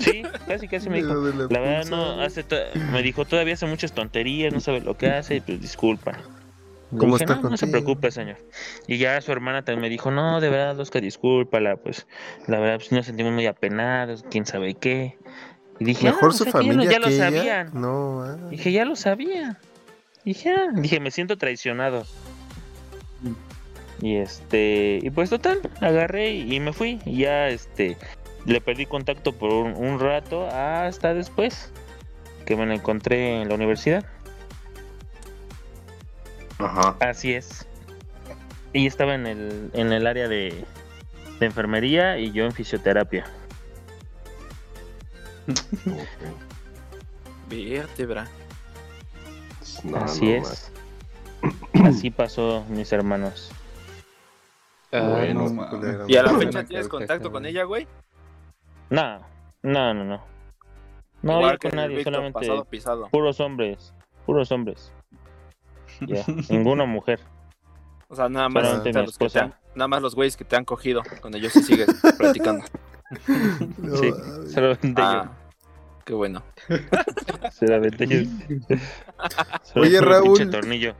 Sí, 0.00 0.22
casi, 0.46 0.68
casi 0.68 0.90
me 0.90 0.96
dijo. 0.98 1.14
La 1.50 1.58
verdad 1.60 1.86
no, 1.88 2.20
hace 2.20 2.42
to- 2.42 2.56
me 2.92 3.02
dijo, 3.02 3.24
todavía 3.24 3.54
hace 3.54 3.64
muchas 3.64 3.92
tonterías, 3.92 4.52
no 4.52 4.60
sabe 4.60 4.82
lo 4.82 4.96
que 4.98 5.08
hace, 5.08 5.36
y 5.36 5.40
pues 5.40 5.58
disculpa. 5.62 6.18
¿Cómo 6.98 7.14
dije, 7.14 7.24
está 7.24 7.36
no, 7.40 7.48
no 7.48 7.56
se 7.56 7.64
contigo?" 7.66 7.84
preocupe, 7.86 8.10
señor. 8.10 8.36
Y 8.86 8.98
ya 8.98 9.18
su 9.22 9.32
hermana 9.32 9.62
también 9.64 9.80
me 9.80 9.88
dijo, 9.88 10.10
no, 10.10 10.42
de 10.42 10.50
verdad, 10.50 10.78
Oscar, 10.78 11.00
discúlpala, 11.00 11.76
pues, 11.76 12.06
la 12.46 12.58
verdad, 12.58 12.76
pues 12.76 12.92
nos 12.92 13.06
sentimos 13.06 13.32
muy 13.32 13.46
apenados, 13.46 14.22
quién 14.30 14.44
sabe 14.44 14.74
qué. 14.74 15.16
Y 15.80 15.84
dije, 15.86 16.04
Mejor 16.04 16.28
"Ah, 16.28 16.32
su 16.36 16.42
o 16.42 16.46
sea 16.46 16.52
que 16.60 16.66
ya 16.66 16.72
lo- 16.72 16.74
familia 16.74 16.90
ya 16.92 16.98
lo, 16.98 17.06
que 17.06 17.14
ella. 17.14 17.24
sabían. 17.30 17.70
No, 17.72 18.22
ah. 18.22 18.36
Dije, 18.50 18.70
ya 18.70 18.84
lo 18.84 18.96
sabía. 18.96 19.56
Dije, 20.24 20.50
ah, 20.50 20.68
dije, 20.72 21.00
me 21.00 21.10
siento 21.10 21.36
traicionado. 21.36 22.06
Y 24.00 24.16
este, 24.16 24.98
y 25.02 25.10
pues 25.10 25.30
total, 25.30 25.60
agarré 25.80 26.34
y 26.34 26.58
me 26.60 26.72
fui. 26.72 27.00
Y 27.04 27.18
ya 27.18 27.48
este, 27.48 27.96
le 28.44 28.60
perdí 28.60 28.86
contacto 28.86 29.32
por 29.32 29.52
un, 29.52 29.74
un 29.76 30.00
rato 30.00 30.46
hasta 30.48 31.14
después. 31.14 31.70
que 32.44 32.56
me 32.56 32.66
la 32.66 32.74
encontré 32.74 33.40
en 33.42 33.48
la 33.48 33.54
universidad. 33.54 34.04
Ajá. 36.58 36.96
Así 37.00 37.32
es. 37.32 37.66
Y 38.72 38.86
estaba 38.86 39.14
en 39.14 39.26
el, 39.26 39.70
en 39.72 39.92
el 39.92 40.06
área 40.06 40.28
de, 40.28 40.64
de 41.40 41.46
enfermería 41.46 42.18
y 42.18 42.32
yo 42.32 42.44
en 42.44 42.52
fisioterapia. 42.52 43.24
Vértebra. 47.48 48.28
No, 49.82 49.96
Así 49.98 50.26
no, 50.26 50.36
es. 50.36 50.72
Así 51.84 52.10
pasó, 52.10 52.64
mis 52.68 52.92
hermanos. 52.92 53.50
Ah, 54.92 55.00
Bueno. 55.00 56.04
¿Y 56.06 56.16
a 56.16 56.22
la 56.22 56.34
fecha 56.38 56.64
tienes 56.64 56.88
contacto 56.88 57.32
con 57.32 57.44
ella, 57.46 57.64
güey? 57.64 57.86
No, 58.90 59.18
no, 59.62 59.94
no, 59.94 60.04
no. 60.04 60.22
No, 61.22 61.40
yo 61.40 61.58
que 61.58 61.70
con 61.70 61.76
nadie, 61.76 62.04
solamente 62.04 62.38
pasado 62.40 62.64
pisado. 62.64 63.08
puros 63.08 63.40
hombres. 63.40 63.94
Puros 64.26 64.52
hombres. 64.52 64.92
Ninguna 66.50 66.84
mujer. 66.84 67.20
O 68.08 68.14
sea, 68.14 68.28
nada 68.28 68.48
más, 68.48 68.64
Solamente 68.64 68.98
mi 69.00 69.04
esposa. 69.06 69.40
han- 69.44 69.54
nada 69.74 69.88
más 69.88 70.02
los 70.02 70.14
güeyes 70.14 70.36
que 70.36 70.44
te 70.44 70.54
han 70.56 70.64
cogido. 70.64 71.02
Con 71.20 71.34
ellos 71.34 71.52
sí 71.52 71.62
sigues 71.62 71.88
platicando. 72.18 72.64
No, 73.78 73.96
Sí, 73.96 74.12
solamente 74.52 75.00
Ah, 75.02 75.30
qué 76.04 76.14
bueno. 76.14 76.42
yo. 76.68 76.76
Oye, 79.80 80.00
Raúl. 80.00 80.50
tornillo. 80.50 80.94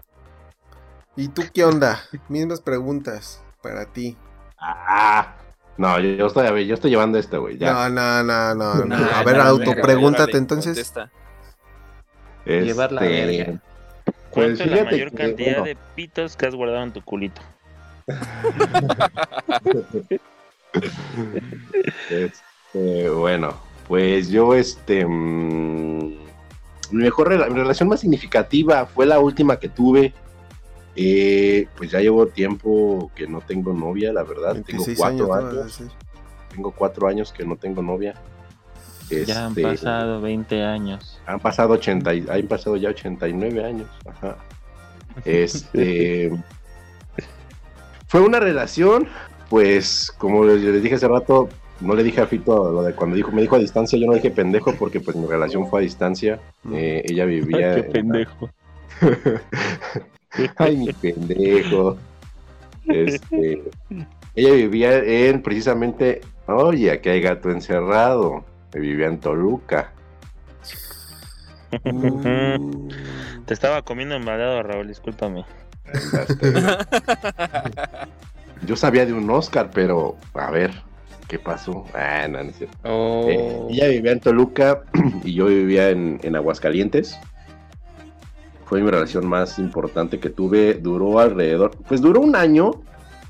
¿Y 1.16 1.28
tú 1.28 1.42
qué 1.52 1.64
onda? 1.64 2.00
Mismas 2.28 2.60
preguntas 2.60 3.42
para 3.62 3.86
ti. 3.86 4.16
Ah, 4.58 5.36
no, 5.76 5.98
yo, 6.00 6.10
yo 6.10 6.26
estoy, 6.26 6.66
yo 6.66 6.74
estoy 6.74 6.90
llevando 6.90 7.18
esto, 7.18 7.40
güey. 7.40 7.58
No, 7.58 7.88
no, 7.88 8.22
no, 8.22 8.54
no. 8.54 8.94
A 9.14 9.22
ver, 9.24 9.40
autopregúntate 9.40 10.36
entonces. 10.36 10.78
Este, 10.78 11.08
Llevar 12.44 12.92
la 12.92 13.00
verga. 13.02 13.60
Pues 14.04 14.16
¿Cuánto 14.30 14.64
es 14.64 14.70
la 14.70 14.76
fíjate 14.76 14.90
mayor 14.90 15.12
cantidad 15.12 15.64
de 15.64 15.76
pitos 15.94 16.36
que 16.36 16.46
has 16.46 16.54
guardado 16.54 16.82
en 16.82 16.92
tu 16.92 17.02
culito? 17.02 17.40
Este, 22.10 23.08
bueno, 23.08 23.56
pues 23.88 24.28
yo, 24.28 24.54
este, 24.54 25.04
mm, 25.06 26.14
mi 26.90 27.02
mejor 27.02 27.28
rela- 27.30 27.48
mi 27.48 27.54
relación 27.58 27.88
más 27.88 28.00
significativa 28.00 28.86
fue 28.86 29.06
la 29.06 29.18
última 29.18 29.58
que 29.58 29.68
tuve. 29.68 30.12
Eh, 30.96 31.66
pues 31.76 31.90
ya 31.90 31.98
llevo 32.00 32.26
tiempo 32.28 33.10
que 33.16 33.26
no 33.26 33.40
tengo 33.40 33.72
novia, 33.72 34.12
la 34.12 34.22
verdad. 34.22 34.52
Tengo 34.64 34.84
26 34.84 34.98
cuatro 34.98 35.34
años. 35.34 35.82
tengo 36.50 36.70
cuatro 36.70 37.08
años 37.08 37.32
que 37.32 37.44
no 37.44 37.56
tengo 37.56 37.82
novia. 37.82 38.14
Ya 39.10 39.46
han 39.46 39.48
Este, 39.50 39.62
pasado 39.62 40.20
20 40.20 40.62
años. 40.62 41.20
Han 41.26 41.40
pasado 41.40 41.74
80, 41.74 42.14
y- 42.14 42.26
han 42.28 42.46
pasado 42.46 42.76
ya 42.76 42.90
89 42.90 43.64
años. 43.64 43.88
Ajá. 44.06 44.36
Este 45.24 46.30
fue 48.06 48.20
una 48.20 48.38
relación, 48.40 49.08
pues, 49.50 50.12
como 50.18 50.44
les 50.44 50.82
dije 50.82 50.94
hace 50.94 51.08
rato, 51.08 51.48
no 51.84 51.94
le 51.94 52.02
dije 52.02 52.20
a 52.20 52.26
Fito 52.26 52.70
lo 52.72 52.82
de 52.82 52.94
cuando 52.94 53.16
dijo, 53.16 53.30
me 53.32 53.42
dijo 53.42 53.56
a 53.56 53.58
distancia, 53.58 53.98
yo 53.98 54.06
no 54.06 54.14
dije 54.14 54.30
pendejo 54.30 54.74
porque 54.74 55.00
pues 55.00 55.16
mi 55.16 55.26
relación 55.26 55.68
fue 55.68 55.80
a 55.80 55.82
distancia. 55.82 56.40
Eh, 56.72 57.02
ella 57.04 57.24
vivía. 57.24 57.74
Qué 57.74 57.80
en- 57.80 57.92
pendejo. 57.92 58.50
Ay, 60.56 60.76
mi 60.76 60.92
pendejo. 60.92 61.96
Este, 62.86 63.62
ella 64.34 64.52
vivía 64.52 64.98
en 64.98 65.42
precisamente, 65.42 66.20
oye, 66.46 66.90
aquí 66.90 67.08
hay 67.08 67.20
gato 67.20 67.50
encerrado. 67.50 68.44
Vivía 68.72 69.06
en 69.06 69.18
Toluca. 69.20 69.92
Mm. 71.84 72.88
Te 73.46 73.54
estaba 73.54 73.82
comiendo 73.82 74.14
embalado, 74.14 74.62
Raúl, 74.62 74.88
discúlpame. 74.88 75.44
Yo 78.66 78.76
sabía 78.76 79.04
de 79.06 79.12
un 79.12 79.28
Oscar, 79.30 79.70
pero 79.72 80.16
a 80.32 80.50
ver, 80.50 80.72
¿qué 81.28 81.38
pasó? 81.38 81.84
Ah, 81.94 82.26
no, 82.28 82.42
no 82.42 82.50
es 82.50 82.56
cierto. 82.56 82.76
Oh, 82.84 83.26
Eh, 83.28 83.66
ella 83.70 83.88
vivía 83.88 84.12
en 84.12 84.20
Toluca 84.20 84.82
y 85.24 85.34
yo 85.34 85.46
vivía 85.46 85.90
en, 85.90 86.20
en 86.22 86.36
Aguascalientes. 86.36 87.18
Fue 88.66 88.80
mi 88.82 88.90
relación 88.90 89.26
más 89.26 89.58
importante 89.58 90.18
que 90.18 90.30
tuve. 90.30 90.74
Duró 90.74 91.18
alrededor, 91.18 91.72
pues 91.86 92.00
duró 92.00 92.20
un 92.20 92.34
año, 92.36 92.70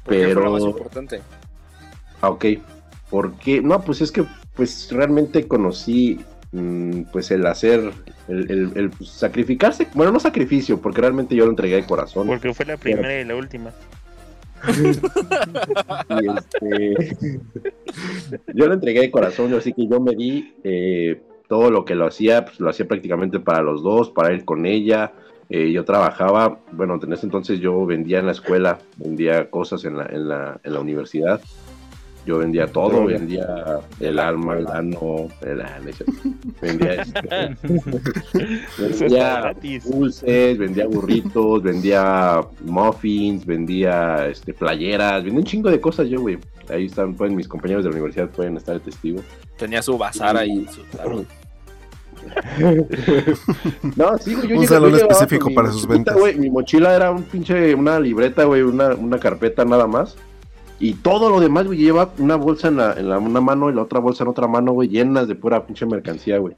¿Por 0.05 0.19
qué 0.21 0.29
fue 0.29 0.43
lo 0.43 0.51
más 0.53 0.61
pero... 0.63 0.71
importante? 0.71 1.21
Ah, 2.21 2.31
ok. 2.31 2.45
¿Por 3.11 3.35
qué? 3.39 3.61
No, 3.61 3.83
pues 3.83 4.01
es 4.01 4.11
que 4.13 4.25
pues 4.55 4.91
realmente 4.93 5.47
conocí 5.49 6.21
mm, 6.53 7.03
pues 7.13 7.31
el 7.33 7.45
hacer, 7.47 7.93
el, 8.29 8.51
el- 8.51 8.73
el, 8.77 9.07
sacrificarse. 9.07 9.89
Bueno, 9.95 10.13
no 10.13 10.21
sacrificio, 10.21 10.81
porque 10.81 11.01
realmente 11.01 11.35
yo 11.35 11.45
lo 11.45 11.51
entregué 11.51 11.77
de 11.77 11.87
corazón. 11.87 12.27
Porque 12.27 12.55
fue 12.55 12.65
la 12.67 12.77
primera 12.77 13.21
y 13.21 13.25
la 13.25 13.35
última. 13.37 13.73
Este, 16.09 16.95
yo 18.55 18.67
lo 18.67 18.75
entregué 18.75 19.01
de 19.01 19.11
corazón, 19.11 19.53
así 19.55 19.73
que 19.73 19.87
yo 19.87 20.01
me 20.01 20.15
di 20.15 20.55
eh, 20.65 21.21
todo 21.49 21.71
lo 21.71 21.85
que 21.85 21.95
lo 21.95 22.07
hacía, 22.07 22.45
pues 22.45 22.61
lo 22.61 22.71
hacía 22.71 22.87
prácticamente 22.87 23.41
para 23.41 23.63
los 23.63 23.83
dos, 23.83 24.11
para 24.11 24.33
ir 24.33 24.45
con 24.45 24.67
ella. 24.67 25.13
Eh, 25.51 25.73
yo 25.73 25.85
trabajaba, 25.85 26.61
bueno, 26.73 26.99
en 27.03 27.13
ese 27.13 27.27
entonces 27.27 27.61
yo 27.61 27.85
vendía 27.85 28.19
en 28.19 28.27
la 28.27 28.33
escuela, 28.33 28.79
vendía 28.97 29.51
cosas 29.51 29.85
en 29.85 29.99
la, 29.99 30.07
en 30.07 30.29
la, 30.29 30.61
en 30.63 30.73
la 30.73 30.81
universidad. 30.81 31.41
Yo 32.27 32.39
vendía 32.39 32.67
todo, 32.67 32.89
Droga. 32.89 33.19
vendía 33.19 33.81
el 34.01 34.19
alma, 34.19 34.57
el 34.57 34.67
ano, 34.67 35.29
el, 35.43 35.59
no 35.59 35.91
es 35.91 35.97
cierto. 35.97 36.13
vendía, 36.63 37.03
este, 37.03 37.57
vendía 38.99 39.55
dulces, 39.85 40.59
vendía 40.59 40.87
burritos, 40.87 41.63
vendía 41.63 42.41
muffins, 42.63 43.45
vendía 43.45 44.27
este, 44.29 44.55
playeras, 44.55 45.23
vendía 45.23 45.41
un 45.41 45.45
chingo 45.45 45.71
de 45.71 45.81
cosas 45.81 46.09
yo, 46.09 46.21
güey. 46.21 46.39
Ahí 46.71 46.87
están, 46.87 47.15
pueden, 47.15 47.37
mis 47.37 47.47
compañeros 47.47 47.85
de 47.85 47.91
la 47.91 47.97
universidad 47.97 48.31
pueden 48.31 48.57
estar 48.57 48.75
de 48.75 48.81
testigo. 48.81 49.21
Tenía 49.59 49.83
su 49.83 49.99
bazar 49.99 50.37
ahí. 50.37 50.67
Su, 50.73 50.83
claro. 50.85 51.25
No, 53.97 54.17
sí, 54.19 54.35
güey, 54.35 54.49
yo 54.49 54.59
Un 54.59 54.67
salón 54.67 54.95
específico 54.95 55.53
para 55.55 55.71
sus 55.71 55.87
ventas. 55.87 56.17
güey, 56.17 56.37
mi 56.39 56.51
mochila 56.51 56.95
era 56.95 57.11
un 57.11 57.23
pinche, 57.23 57.75
una 57.75 58.01
libreta, 58.01 58.45
güey, 58.45 58.63
una, 58.63 58.95
una 58.95 59.19
carpeta 59.19 59.65
nada 59.65 59.87
más. 59.87 60.17
Y 60.81 60.95
todo 60.95 61.31
lo 61.31 61.41
demás, 61.41 61.67
güey, 61.67 61.79
lleva 61.79 62.13
una 62.19 62.37
bolsa 62.37 62.69
en, 62.69 62.77
la, 62.79 62.95
en 62.95 63.09
la, 63.09 63.19
una 63.19 63.41
mano 63.41 63.71
y 63.71 63.75
la 63.75 63.83
otra 63.83 64.01
bolsa 64.01 64.25
en 64.25 64.31
otra 64.31 64.47
mano, 64.49 64.73
güey, 64.73 64.89
llenas 64.89 65.29
de 65.29 65.35
pura 65.35 65.65
pinche 65.67 65.87
mercancía, 65.87 66.39
güey. 66.39 66.57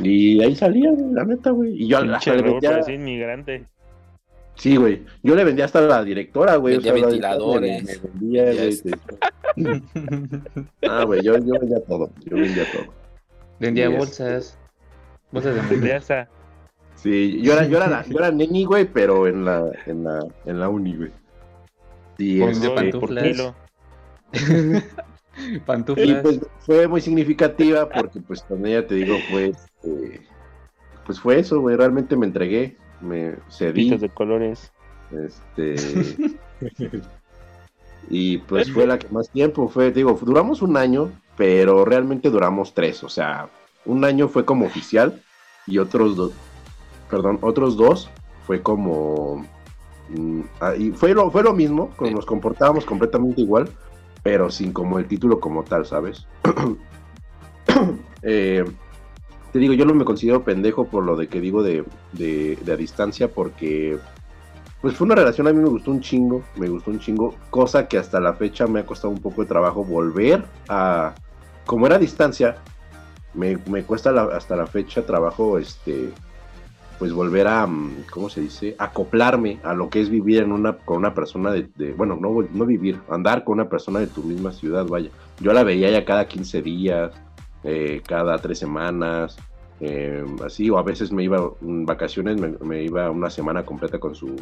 Y 0.00 0.42
ahí 0.42 0.54
salía, 0.54 0.90
güey, 0.90 1.12
la 1.12 1.24
neta, 1.24 1.50
güey. 1.50 1.82
Y 1.82 1.88
yo 1.88 2.00
Pinche 2.02 2.36
le 2.36 2.42
vendía, 2.42 2.80
inmigrante. 2.92 3.64
sí, 4.56 4.76
güey, 4.76 5.04
yo 5.22 5.34
le 5.34 5.44
vendía 5.44 5.64
hasta 5.64 5.78
a 5.78 5.82
la 5.82 6.04
directora, 6.04 6.56
güey. 6.56 6.74
Vendía 6.74 6.92
la- 6.94 7.00
ventiladores. 7.06 7.84
Me, 7.84 7.92
me 7.94 7.98
vendía, 8.20 8.52
Ya 8.52 8.60
güey. 8.62 8.72
sí. 8.72 8.90
Ah, 10.88 11.04
güey, 11.04 11.22
yo, 11.22 11.36
yo 11.38 11.54
vendía 11.58 11.80
todo, 11.86 12.10
yo 12.24 12.36
vendía 12.36 12.64
todo. 12.72 12.92
vendía 13.58 13.88
Yes. 13.88 13.98
bolsas. 13.98 14.58
Bolsas 15.32 15.80
de 15.80 15.94
asa. 15.94 16.28
Sí, 16.94 17.40
yo 17.42 17.52
era, 17.52 17.66
yo 17.66 17.76
era, 17.76 17.86
la- 17.88 18.04
yo 18.08 18.18
era 18.18 18.30
neni, 18.30 18.64
güey, 18.64 18.84
pero 18.84 19.26
en 19.26 19.44
la, 19.44 19.70
en 19.86 20.04
la, 20.04 20.20
en 20.46 20.60
la 20.60 20.68
uni, 20.68 20.96
güey. 20.96 21.10
Sí, 22.18 22.40
pantuflas. 25.64 26.08
y 26.08 26.14
pues 26.14 26.40
fue 26.60 26.88
muy 26.88 27.00
significativa 27.00 27.88
porque 27.88 28.20
pues 28.20 28.42
con 28.42 28.66
ella 28.66 28.86
te 28.86 28.96
digo, 28.96 29.16
fue, 29.30 29.50
este, 29.50 30.20
pues 31.06 31.20
fue 31.20 31.38
eso, 31.38 31.60
güey, 31.60 31.76
realmente 31.76 32.16
me 32.16 32.26
entregué, 32.26 32.76
me 33.00 33.36
cedí, 33.48 33.84
Pitos 33.84 34.00
de 34.00 34.08
colores. 34.08 34.72
este, 35.12 35.76
y 38.10 38.38
pues 38.38 38.72
fue 38.72 38.86
la 38.86 38.98
que 38.98 39.08
más 39.08 39.30
tiempo 39.30 39.68
fue, 39.68 39.90
te 39.90 40.00
digo, 40.00 40.18
duramos 40.20 40.60
un 40.60 40.76
año, 40.76 41.12
pero 41.36 41.84
realmente 41.84 42.30
duramos 42.30 42.74
tres, 42.74 43.04
o 43.04 43.08
sea, 43.08 43.48
un 43.84 44.04
año 44.04 44.28
fue 44.28 44.44
como 44.44 44.66
oficial 44.66 45.22
y 45.68 45.78
otros 45.78 46.16
dos, 46.16 46.32
perdón, 47.08 47.38
otros 47.42 47.76
dos 47.76 48.10
fue 48.46 48.60
como, 48.60 49.46
y 50.78 50.90
fue 50.92 51.12
lo, 51.14 51.30
fue 51.30 51.42
lo 51.42 51.52
mismo, 51.52 51.90
nos 52.10 52.24
comportábamos 52.26 52.84
completamente 52.84 53.40
igual, 53.42 53.68
pero 54.22 54.50
sin 54.50 54.72
como 54.72 54.98
el 54.98 55.06
título 55.06 55.38
como 55.40 55.62
tal, 55.64 55.84
¿sabes? 55.86 56.26
Eh, 58.22 58.64
te 59.52 59.58
digo, 59.58 59.72
yo 59.74 59.84
no 59.84 59.94
me 59.94 60.04
considero 60.04 60.42
pendejo 60.42 60.88
por 60.88 61.04
lo 61.04 61.16
de 61.16 61.28
que 61.28 61.40
digo 61.40 61.62
de, 61.62 61.84
de, 62.12 62.56
de 62.56 62.72
a 62.72 62.76
distancia, 62.76 63.28
porque 63.32 63.98
pues 64.80 64.94
fue 64.96 65.06
una 65.06 65.14
relación, 65.14 65.46
a 65.48 65.52
mí 65.52 65.60
me 65.60 65.68
gustó 65.68 65.90
un 65.90 66.00
chingo, 66.00 66.42
me 66.56 66.68
gustó 66.68 66.90
un 66.90 66.98
chingo, 67.00 67.34
cosa 67.50 67.88
que 67.88 67.98
hasta 67.98 68.20
la 68.20 68.34
fecha 68.34 68.66
me 68.66 68.80
ha 68.80 68.86
costado 68.86 69.10
un 69.12 69.20
poco 69.20 69.42
de 69.42 69.48
trabajo 69.48 69.84
volver 69.84 70.44
a, 70.68 71.14
como 71.66 71.86
era 71.86 71.96
a 71.96 71.98
distancia, 71.98 72.56
me, 73.34 73.56
me 73.70 73.84
cuesta 73.84 74.12
la- 74.12 74.24
hasta 74.36 74.56
la 74.56 74.66
fecha 74.66 75.04
trabajo, 75.06 75.58
este, 75.58 76.10
pues 76.98 77.12
volver 77.12 77.46
a, 77.46 77.66
mm, 77.66 78.04
¿cómo 78.10 78.28
se 78.28 78.40
dice? 78.40 78.74
Acoplarme 78.78 79.60
a 79.62 79.74
lo 79.74 79.88
que 79.88 80.00
es 80.00 80.10
vivir 80.10 80.42
en 80.42 80.52
una, 80.52 80.78
con 80.78 80.96
una 80.98 81.14
persona 81.14 81.52
de, 81.52 81.68
de- 81.76 81.92
bueno, 81.94 82.16
no, 82.20 82.30
no 82.52 82.66
vivir, 82.66 83.00
andar 83.08 83.44
con 83.44 83.54
una 83.60 83.68
persona 83.68 84.00
de 84.00 84.08
tu 84.08 84.22
misma 84.24 84.52
ciudad, 84.52 84.86
vaya. 84.86 85.10
Yo 85.40 85.52
la 85.52 85.62
veía 85.64 85.90
ya 85.90 86.04
cada 86.04 86.26
15 86.26 86.62
días, 86.62 87.12
eh, 87.62 88.02
cada 88.06 88.38
tres 88.38 88.58
semanas, 88.58 89.36
Eh, 89.80 90.24
así, 90.44 90.68
o 90.70 90.76
a 90.76 90.82
veces 90.82 91.12
me 91.12 91.22
iba 91.22 91.38
en 91.62 91.86
vacaciones, 91.86 92.36
me, 92.40 92.48
me, 92.66 92.82
iba 92.82 93.08
una 93.12 93.30
semana 93.30 93.64
completa 93.64 94.00
con 94.00 94.12
su, 94.12 94.34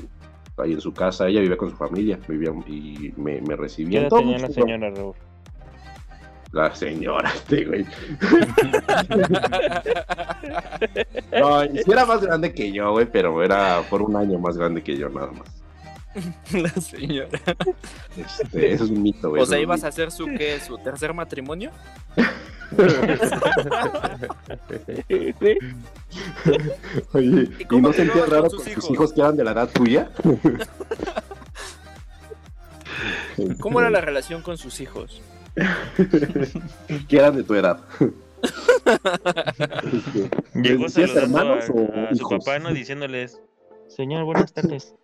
ahí 0.57 0.73
en 0.73 0.81
su 0.81 0.95
casa, 0.95 1.29
ella 1.29 1.43
vivía 1.43 1.59
con 1.59 1.69
su 1.71 1.77
familia, 1.77 2.19
vivía 2.27 2.51
y 2.67 3.13
me, 3.19 3.43
me 3.43 3.55
recibía. 3.55 4.09
¿Qué 4.09 4.17
tenía 4.17 4.39
la 4.39 4.49
señora, 4.55 4.89
Raúl? 4.91 5.13
La 6.57 6.75
señora, 6.75 7.31
este 7.35 7.65
güey. 7.67 7.85
no, 11.39 11.63
sí 11.65 11.83
era 11.87 12.07
más 12.07 12.23
grande 12.23 12.55
que 12.55 12.73
yo, 12.73 12.93
güey, 12.93 13.05
pero 13.05 13.43
era 13.43 13.83
por 13.91 14.01
un 14.01 14.17
año 14.17 14.39
más 14.39 14.57
grande 14.57 14.83
que 14.83 14.97
yo, 14.97 15.11
nada 15.11 15.33
más. 15.33 15.63
La 16.55 16.71
señora. 16.71 17.39
Este, 18.17 18.73
eso 18.73 18.85
es 18.85 18.91
un 18.91 19.03
mito, 19.03 19.29
güey. 19.29 19.43
O 19.43 19.47
sea, 19.47 19.61
¿ibas 19.61 19.85
a 19.85 19.89
hacer 19.89 20.11
su 20.11 20.25
qué? 20.29 20.59
¿Su 20.59 20.79
tercer 20.79 21.13
matrimonio? 21.13 21.73
Oye, 27.13 27.51
¿y, 27.59 27.67
¿y 27.71 27.81
no 27.83 27.93
sentías 27.93 28.31
raro 28.31 28.49
con 28.49 28.59
tus 28.59 28.69
hijos? 28.69 28.91
hijos 28.91 29.13
que 29.13 29.21
eran 29.21 29.37
de 29.37 29.45
la 29.45 29.51
edad 29.51 29.69
tuya? 29.69 30.11
¿Cómo 33.61 33.81
era 33.81 33.91
la 33.91 34.01
relación 34.01 34.41
con 34.41 34.57
sus 34.57 34.81
hijos? 34.81 35.21
Que 37.09 37.17
eran 37.17 37.37
de 37.37 37.43
tu 37.43 37.55
edad. 37.55 37.81
Llegó 40.55 40.89
saludando 40.89 41.55
a, 41.55 41.59
a 41.59 42.15
su 42.15 42.29
papá, 42.29 42.59
¿no? 42.59 42.73
Diciéndoles, 42.73 43.41
señor, 43.89 44.25
buenas 44.25 44.53
tardes. 44.53 44.95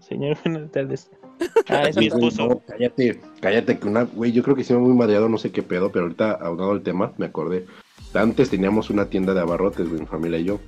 Señor, 0.00 0.36
buenas 0.44 0.70
tardes. 0.70 1.10
Ah, 1.68 1.82
es 1.82 1.96
mi 1.96 2.06
esposo. 2.06 2.48
No, 2.48 2.62
cállate, 2.66 3.20
cállate, 3.40 3.78
que 3.78 3.86
una, 3.86 4.02
güey, 4.02 4.32
yo 4.32 4.42
creo 4.42 4.56
que 4.56 4.64
sí 4.64 4.72
me 4.72 4.80
muy 4.80 4.94
mareado, 4.94 5.28
no 5.28 5.38
sé 5.38 5.52
qué 5.52 5.62
pedo, 5.62 5.92
pero 5.92 6.06
ahorita, 6.06 6.32
aunado 6.32 6.72
el 6.72 6.82
tema, 6.82 7.12
me 7.16 7.26
acordé. 7.26 7.66
Antes 8.14 8.50
teníamos 8.50 8.90
una 8.90 9.08
tienda 9.08 9.34
de 9.34 9.40
abarrotes, 9.40 9.88
güey, 9.88 10.00
mi 10.00 10.06
familia 10.06 10.38
y 10.38 10.44
yo. 10.44 10.58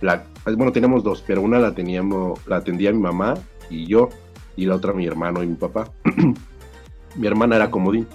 La, 0.00 0.24
bueno, 0.44 0.72
teníamos 0.72 1.04
dos, 1.04 1.22
pero 1.24 1.42
una 1.42 1.60
la 1.60 1.74
teníamos, 1.74 2.44
la 2.48 2.56
atendía 2.56 2.90
mi 2.90 2.98
mamá 2.98 3.34
y 3.70 3.86
yo, 3.86 4.08
y 4.56 4.66
la 4.66 4.76
otra 4.76 4.92
mi 4.94 5.06
hermano 5.06 5.44
y 5.44 5.46
mi 5.46 5.54
papá. 5.54 5.92
mi 7.14 7.26
hermana 7.26 7.56
era 7.56 7.70
comodín. 7.70 8.08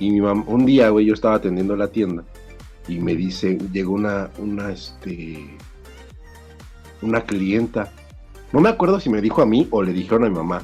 Y 0.00 0.10
mi 0.10 0.20
mamá, 0.20 0.44
un 0.46 0.66
día, 0.66 0.88
güey, 0.88 1.06
yo 1.06 1.14
estaba 1.14 1.36
atendiendo 1.36 1.76
la 1.76 1.88
tienda 1.88 2.24
y 2.88 2.98
me 2.98 3.14
dice, 3.14 3.58
llegó 3.72 3.92
una, 3.92 4.30
una, 4.38 4.72
este, 4.72 5.56
una 7.02 7.20
clienta. 7.22 7.92
No 8.52 8.60
me 8.60 8.68
acuerdo 8.68 8.98
si 8.98 9.10
me 9.10 9.20
dijo 9.20 9.42
a 9.42 9.46
mí 9.46 9.68
o 9.70 9.82
le 9.82 9.92
dijeron 9.92 10.24
a 10.24 10.28
mi 10.28 10.34
mamá, 10.34 10.62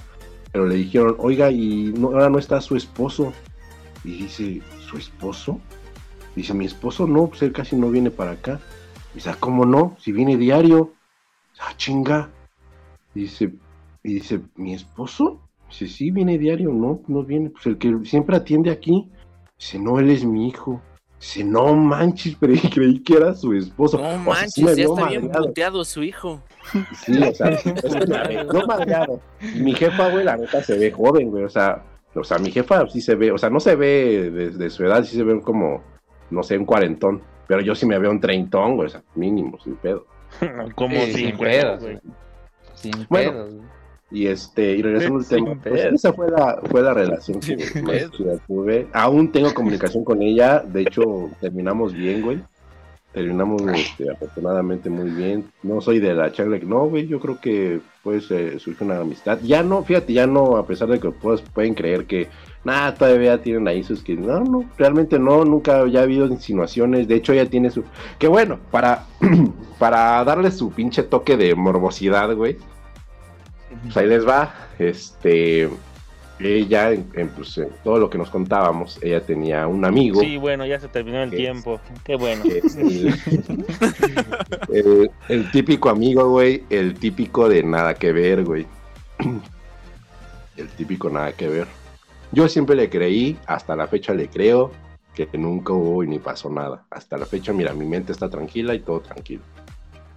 pero 0.50 0.66
le 0.66 0.74
dijeron, 0.74 1.16
oiga, 1.18 1.50
y 1.50 1.92
no, 1.96 2.08
ahora 2.08 2.30
no 2.30 2.38
está 2.38 2.60
su 2.60 2.76
esposo. 2.76 3.32
Y 4.04 4.22
dice, 4.22 4.62
¿su 4.80 4.96
esposo? 4.96 5.60
Dice, 6.34 6.54
mi 6.54 6.64
esposo 6.64 7.06
no, 7.06 7.28
pues 7.28 7.42
él 7.42 7.52
casi 7.52 7.76
no 7.76 7.90
viene 7.90 8.10
para 8.10 8.32
acá. 8.32 8.60
Dice, 9.14 9.30
¿cómo 9.38 9.64
no? 9.64 9.96
Si 10.00 10.12
viene 10.12 10.36
diario. 10.36 10.92
Ah, 11.60 11.74
chinga. 11.76 12.30
Dice, 13.14 13.52
y 14.02 14.14
dice, 14.14 14.40
¿mi 14.56 14.74
esposo? 14.74 15.40
Dice, 15.68 15.88
sí, 15.88 16.10
viene 16.10 16.38
diario, 16.38 16.72
no, 16.72 17.00
no 17.06 17.22
viene, 17.22 17.50
pues 17.50 17.66
el 17.66 17.78
que 17.78 17.94
siempre 18.04 18.36
atiende 18.36 18.70
aquí. 18.70 19.10
Dice, 19.58 19.78
no, 19.78 19.98
él 19.98 20.10
es 20.10 20.24
mi 20.24 20.48
hijo. 20.48 20.80
Dice, 21.20 21.44
no 21.44 21.74
manches, 21.74 22.36
pero 22.40 22.54
creí 22.72 23.00
que 23.02 23.14
era 23.14 23.34
su 23.34 23.52
esposo. 23.54 23.98
No 23.98 24.18
manches, 24.18 24.64
o 24.64 24.66
sea, 24.66 24.74
sí 24.74 24.80
ya 24.82 24.86
está 24.86 25.08
bien 25.08 25.30
puteado 25.30 25.84
su 25.84 26.02
hijo. 26.02 26.42
Sí, 27.04 27.22
o 27.22 27.34
sea, 27.34 27.48
es 27.50 27.62
que 27.62 28.06
me 28.06 28.16
arregló 28.16 28.66
madreado. 28.66 29.20
Mi 29.56 29.74
jefa, 29.74 30.10
güey, 30.10 30.24
la 30.24 30.36
neta 30.36 30.62
se 30.62 30.76
ve 30.78 30.90
joven, 30.90 31.30
güey, 31.30 31.44
o 31.44 31.48
sea, 31.48 31.82
o 32.14 32.24
sea, 32.24 32.38
mi 32.38 32.50
jefa 32.50 32.86
sí 32.88 33.00
se 33.00 33.14
ve, 33.14 33.30
o 33.30 33.38
sea, 33.38 33.50
no 33.50 33.60
se 33.60 33.76
ve 33.76 34.30
desde 34.30 34.58
de 34.58 34.70
su 34.70 34.84
edad, 34.84 35.04
sí 35.04 35.16
se 35.16 35.22
ve 35.22 35.40
como, 35.40 35.82
no 36.30 36.42
sé, 36.42 36.58
un 36.58 36.64
cuarentón, 36.64 37.22
pero 37.46 37.60
yo 37.60 37.74
sí 37.74 37.86
me 37.86 37.98
veo 37.98 38.10
un 38.10 38.20
treintón, 38.20 38.76
güey, 38.76 38.86
o 38.86 38.90
sea, 38.90 39.02
mínimo, 39.14 39.58
sin 39.62 39.76
pedo. 39.76 40.06
como 40.74 40.96
Sí, 40.96 41.12
sin 41.12 41.38
pedos, 41.38 41.82
güey. 41.82 41.98
Sin 42.74 43.06
Bueno, 43.08 43.32
pedos. 43.32 43.54
güey. 43.54 43.66
Y 44.10 44.28
este, 44.28 44.76
y 44.76 44.82
regresando 44.82 45.18
al 45.18 45.26
tema, 45.26 45.54
pues 45.60 45.84
esa 45.84 46.12
fue 46.12 46.30
la, 46.30 46.60
fue 46.70 46.80
la 46.80 46.94
relación 46.94 47.40
que 47.40 47.58
Sin 47.58 47.84
más 47.84 48.10
tuve. 48.46 48.86
Aún 48.92 49.32
tengo 49.32 49.52
comunicación 49.52 50.04
con 50.04 50.22
ella, 50.22 50.60
de 50.60 50.82
hecho, 50.82 51.30
terminamos 51.40 51.92
bien, 51.92 52.22
güey. 52.22 52.38
Terminamos 53.12 53.62
este, 53.74 54.10
afortunadamente 54.10 54.90
muy 54.90 55.10
bien. 55.10 55.50
No 55.62 55.80
soy 55.80 55.98
de 56.00 56.14
la 56.14 56.30
charla, 56.30 56.58
no, 56.62 56.86
güey, 56.86 57.06
yo 57.08 57.18
creo 57.18 57.40
que 57.40 57.80
pues 58.02 58.30
eh, 58.30 58.58
surge 58.60 58.84
una 58.84 59.00
amistad. 59.00 59.40
Ya 59.42 59.62
no, 59.62 59.82
fíjate, 59.82 60.12
ya 60.12 60.26
no, 60.26 60.56
a 60.56 60.66
pesar 60.66 60.88
de 60.88 61.00
que 61.00 61.10
pues, 61.10 61.40
pueden 61.40 61.74
creer 61.74 62.04
que 62.04 62.28
nada, 62.62 62.94
todavía 62.94 63.42
tienen 63.42 63.66
ahí 63.68 63.82
sus 63.82 64.02
que 64.02 64.14
no, 64.14 64.40
no, 64.40 64.64
realmente 64.76 65.18
no, 65.18 65.44
nunca 65.44 65.86
ya 65.88 66.00
ha 66.00 66.02
habido 66.02 66.26
insinuaciones. 66.26 67.08
De 67.08 67.14
hecho, 67.14 67.32
ella 67.32 67.48
tiene 67.48 67.70
su. 67.70 67.82
Que 68.18 68.28
bueno, 68.28 68.58
para, 68.70 69.06
para 69.78 70.22
darle 70.22 70.50
su 70.50 70.70
pinche 70.70 71.02
toque 71.02 71.36
de 71.36 71.54
morbosidad, 71.54 72.36
güey. 72.36 72.58
Pues 73.82 73.96
ahí 73.96 74.06
les 74.06 74.26
va. 74.26 74.54
Este. 74.78 75.68
Ella, 76.38 76.92
en, 76.92 77.10
en, 77.14 77.30
pues, 77.30 77.56
en 77.56 77.70
todo 77.82 77.98
lo 77.98 78.10
que 78.10 78.18
nos 78.18 78.28
contábamos, 78.28 79.02
ella 79.02 79.22
tenía 79.22 79.66
un 79.66 79.86
amigo. 79.86 80.20
Sí, 80.20 80.36
bueno, 80.36 80.66
ya 80.66 80.78
se 80.78 80.88
terminó 80.88 81.22
el 81.22 81.30
tiempo. 81.30 81.80
Qué 82.04 82.16
bueno. 82.16 82.42
el 85.28 85.50
típico 85.50 85.88
amigo, 85.88 86.28
güey. 86.28 86.64
El 86.68 86.92
típico 86.94 87.48
de 87.48 87.62
nada 87.62 87.94
que 87.94 88.12
ver, 88.12 88.44
güey. 88.44 88.66
El 90.56 90.68
típico 90.68 91.08
nada 91.08 91.32
que 91.32 91.48
ver. 91.48 91.66
Yo 92.32 92.48
siempre 92.48 92.76
le 92.76 92.90
creí, 92.90 93.38
hasta 93.46 93.74
la 93.74 93.86
fecha 93.86 94.12
le 94.12 94.28
creo, 94.28 94.72
que 95.14 95.26
nunca 95.38 95.72
hubo 95.72 96.04
y 96.04 96.06
ni 96.06 96.18
pasó 96.18 96.50
nada. 96.50 96.84
Hasta 96.90 97.16
la 97.16 97.24
fecha, 97.24 97.52
mira, 97.52 97.72
mi 97.72 97.86
mente 97.86 98.12
está 98.12 98.28
tranquila 98.28 98.74
y 98.74 98.80
todo 98.80 99.00
tranquilo. 99.00 99.42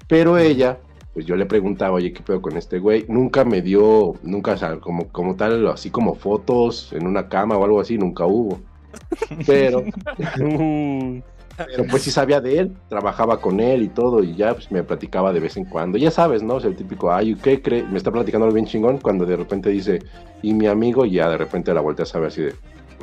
Pero 0.07 0.37
ella, 0.37 0.79
pues 1.13 1.25
yo 1.25 1.35
le 1.35 1.45
preguntaba, 1.45 1.93
oye, 1.95 2.13
¿qué 2.13 2.21
pedo 2.21 2.41
con 2.41 2.55
este 2.57 2.79
güey? 2.79 3.05
Nunca 3.07 3.43
me 3.43 3.61
dio, 3.61 4.13
nunca, 4.23 4.53
o 4.53 4.57
sea, 4.57 4.79
como, 4.79 5.09
como 5.09 5.35
tal, 5.35 5.67
así 5.67 5.89
como 5.89 6.15
fotos 6.15 6.93
en 6.93 7.07
una 7.07 7.27
cama 7.27 7.57
o 7.57 7.63
algo 7.63 7.81
así, 7.81 7.97
nunca 7.97 8.25
hubo. 8.25 8.59
Pero, 9.45 9.83
pero 11.57 11.83
pues 11.89 12.03
sí 12.03 12.11
sabía 12.11 12.39
de 12.41 12.59
él, 12.59 12.77
trabajaba 12.87 13.39
con 13.41 13.59
él 13.59 13.83
y 13.83 13.89
todo, 13.89 14.23
y 14.23 14.33
ya 14.35 14.53
pues 14.53 14.71
me 14.71 14.83
platicaba 14.83 15.33
de 15.33 15.39
vez 15.39 15.57
en 15.57 15.65
cuando. 15.65 15.97
Ya 15.97 16.09
sabes, 16.09 16.41
¿no? 16.41 16.55
O 16.55 16.59
sea, 16.59 16.69
el 16.69 16.75
típico, 16.75 17.11
ay, 17.11 17.35
¿qué 17.35 17.61
cree? 17.61 17.83
Me 17.83 17.97
está 17.97 18.11
platicando 18.11 18.45
algo 18.45 18.55
bien 18.55 18.65
chingón 18.65 18.97
cuando 18.97 19.25
de 19.25 19.35
repente 19.35 19.69
dice, 19.69 19.99
y 20.41 20.53
mi 20.53 20.67
amigo, 20.67 21.05
y 21.05 21.11
ya 21.11 21.29
de 21.29 21.37
repente 21.37 21.73
la 21.73 21.81
volteas 21.81 22.15
a 22.15 22.19
ver 22.19 22.27
así 22.29 22.41
de, 22.43 22.53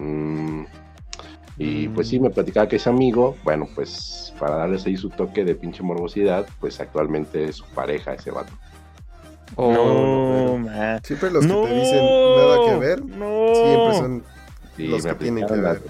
"Mm". 0.00 0.64
Y 1.58 1.88
pues 1.88 2.08
sí, 2.08 2.20
me 2.20 2.28
platicaba 2.30 2.68
que 2.68 2.76
ese 2.76 2.90
amigo, 2.90 3.36
bueno, 3.42 3.66
pues 3.74 4.34
para 4.38 4.56
darles 4.56 4.84
ahí 4.86 4.96
su 4.96 5.08
toque 5.08 5.44
de 5.44 5.54
pinche 5.54 5.82
morbosidad, 5.82 6.46
pues 6.60 6.78
actualmente 6.80 7.44
es 7.44 7.56
su 7.56 7.64
pareja, 7.66 8.12
ese 8.14 8.30
vato. 8.30 8.52
Oh, 9.54 9.72
no, 9.72 10.58
man. 10.58 11.00
Siempre 11.02 11.30
los 11.30 11.46
no, 11.46 11.62
que 11.62 11.68
te 11.68 11.74
dicen 11.74 12.04
nada 12.04 12.58
que 12.66 12.76
ver, 12.76 13.04
no. 13.04 13.54
siempre 13.54 13.92
son 13.94 14.24
Sí, 14.76 14.86
los 14.88 15.04
me 15.04 15.10
que 15.10 15.16
tienen 15.16 15.46
que 15.46 15.56
la- 15.56 15.72
ver. 15.72 15.82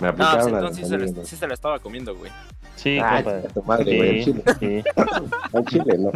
Me 0.00 0.08
No, 0.08 0.14
pues 0.14 0.28
aplicaron 0.28 0.52
la- 0.52 0.58
entonces 0.58 0.84
sí 0.84 0.90
se, 0.90 0.98
la, 0.98 1.24
sí 1.24 1.36
se 1.36 1.46
la 1.48 1.54
estaba 1.54 1.78
comiendo, 1.78 2.14
güey. 2.14 2.30
Sí, 2.76 2.98
Ay, 3.02 3.24
compa. 3.24 3.76
güey, 3.78 4.18
al 4.18 4.24
Sí, 4.24 4.24
chile. 4.24 4.42
sí. 4.60 4.82
Al 5.54 5.64
chile, 5.64 5.98
no. 5.98 6.12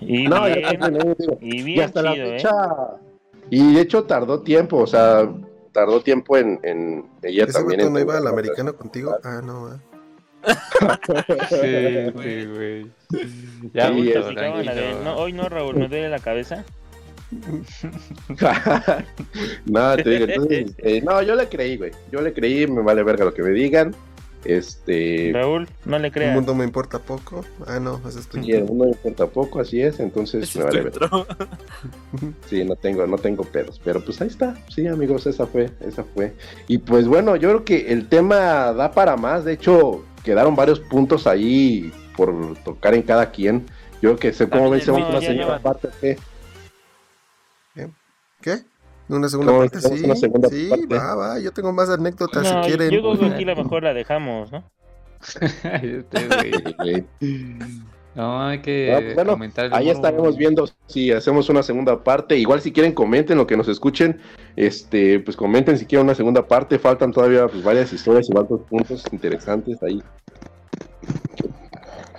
Y 0.00 0.26
No, 0.26 0.46
ya 0.48 0.54
bien, 0.56 0.80
también, 0.80 1.14
digo, 1.18 1.38
y 1.40 1.80
hasta 1.80 2.02
la 2.02 2.14
¿eh? 2.14 2.32
fecha. 2.32 2.50
Y 3.48 3.72
de 3.74 3.80
hecho 3.80 4.04
tardó 4.04 4.40
tiempo, 4.42 4.78
o 4.78 4.86
sea, 4.86 5.26
tardó 5.76 6.00
tiempo 6.00 6.38
en, 6.38 6.58
en 6.62 7.04
ella 7.22 7.44
¿Ese 7.44 7.52
también. 7.52 7.80
vato 7.80 7.90
no 7.92 8.00
iba 8.00 8.16
al 8.16 8.26
americano 8.26 8.74
contigo? 8.74 9.14
Ah, 9.22 9.42
no, 9.44 9.66
ah. 9.66 9.78
Sí, 11.50 12.12
sí, 12.22 12.46
güey. 12.46 12.90
Ya, 13.74 13.92
Sí, 13.92 14.12
la 14.64 14.74
de, 14.74 14.94
no, 15.04 15.16
hoy 15.16 15.34
no, 15.34 15.50
Raúl, 15.50 15.76
me 15.76 15.88
duele 15.88 16.08
la 16.08 16.18
cabeza. 16.18 16.64
no, 19.66 19.96
te 19.96 20.08
digo, 20.08 20.24
entonces, 20.24 20.66
este, 20.78 21.02
no, 21.02 21.20
yo 21.20 21.34
le 21.34 21.46
creí, 21.46 21.76
güey. 21.76 21.90
Yo 22.10 22.22
le 22.22 22.32
creí, 22.32 22.66
me 22.66 22.80
vale 22.80 23.02
verga 23.02 23.26
lo 23.26 23.34
que 23.34 23.42
me 23.42 23.50
digan. 23.50 23.94
Este, 24.48 25.30
Raúl, 25.34 25.68
no 25.84 25.98
le 25.98 26.06
El 26.08 26.12
creas. 26.12 26.34
mundo 26.34 26.54
me 26.54 26.64
importa 26.64 26.98
poco. 26.98 27.44
Ah, 27.66 27.80
no, 27.80 28.00
ese 28.08 28.20
es 28.20 28.28
y 28.42 28.52
el 28.52 28.64
mundo 28.64 28.84
me 28.84 28.90
importa 28.90 29.26
poco, 29.26 29.60
así 29.60 29.80
es, 29.80 29.98
entonces 30.00 30.54
me 30.56 30.64
vale 30.64 30.82
intro. 30.82 31.26
Sí, 32.48 32.64
no 32.64 32.76
tengo, 32.76 33.06
no 33.06 33.18
tengo 33.18 33.44
pedos, 33.44 33.80
pero 33.84 34.04
pues 34.04 34.20
ahí 34.20 34.28
está, 34.28 34.56
sí 34.68 34.86
amigos, 34.86 35.26
esa 35.26 35.46
fue, 35.46 35.70
esa 35.80 36.04
fue. 36.04 36.34
Y 36.68 36.78
pues 36.78 37.06
bueno, 37.08 37.36
yo 37.36 37.48
creo 37.48 37.64
que 37.64 37.92
el 37.92 38.08
tema 38.08 38.72
da 38.72 38.92
para 38.92 39.16
más, 39.16 39.44
de 39.44 39.54
hecho 39.54 40.04
quedaron 40.24 40.54
varios 40.56 40.80
puntos 40.80 41.26
ahí 41.26 41.92
por 42.16 42.56
tocar 42.64 42.94
en 42.94 43.02
cada 43.02 43.30
quien. 43.30 43.66
Yo 44.02 44.10
creo 44.10 44.16
que 44.18 44.32
sé 44.32 44.48
cómo 44.48 44.70
ven, 44.70 44.80
ya 44.80 44.86
segunda 44.86 45.20
llevan. 45.30 45.62
parte, 45.62 45.88
¿qué? 46.00 46.18
¿Qué? 48.40 48.62
¿Una 49.08 49.28
segunda 49.28 49.52
No, 49.52 49.58
parte? 49.58 49.80
Sí, 49.80 50.04
una 50.04 50.16
segunda 50.16 50.48
sí, 50.48 50.68
parte. 50.68 50.86
va, 50.94 51.14
va. 51.14 51.38
Yo 51.40 51.52
tengo 51.52 51.72
más 51.72 51.88
anécdotas 51.90 52.42
No, 52.42 52.62
si 52.64 52.68
quieren. 52.70 52.90
yo 52.90 53.00
creo 53.00 53.18
que 53.18 53.26
aquí 53.34 53.44
la 53.44 53.54
mejor 53.62 53.82
la 53.84 53.94
dejamos, 53.94 54.50
¿no? 54.52 54.64
Este, 55.82 56.28
güey. 56.78 57.04
No, 58.14 58.42
hay 58.46 58.60
que 58.60 58.92
Ah, 58.94 58.98
pues 59.00 59.14
bueno, 59.14 59.32
comentar. 59.32 59.68
Ahí 59.74 59.90
estaremos 59.90 60.36
viendo 60.36 60.66
si 60.86 61.12
hacemos 61.12 61.48
una 61.50 61.62
segunda 61.62 62.02
parte. 62.02 62.36
Igual 62.36 62.60
si 62.62 62.72
quieren 62.72 62.92
comenten 62.92 63.36
lo 63.38 63.46
que 63.46 63.56
nos 63.56 63.68
escuchen, 63.68 64.20
este, 64.56 65.20
pues 65.20 65.36
comenten 65.36 65.76
si 65.78 65.84
quieren 65.86 66.06
una 66.06 66.14
segunda 66.14 66.46
parte. 66.48 66.78
Faltan 66.78 67.12
todavía 67.12 67.46
pues, 67.46 67.62
varias 67.62 67.92
historias 67.92 68.28
y 68.28 68.32
varios 68.32 68.60
puntos 68.62 69.04
interesantes 69.12 69.82
ahí. 69.82 70.02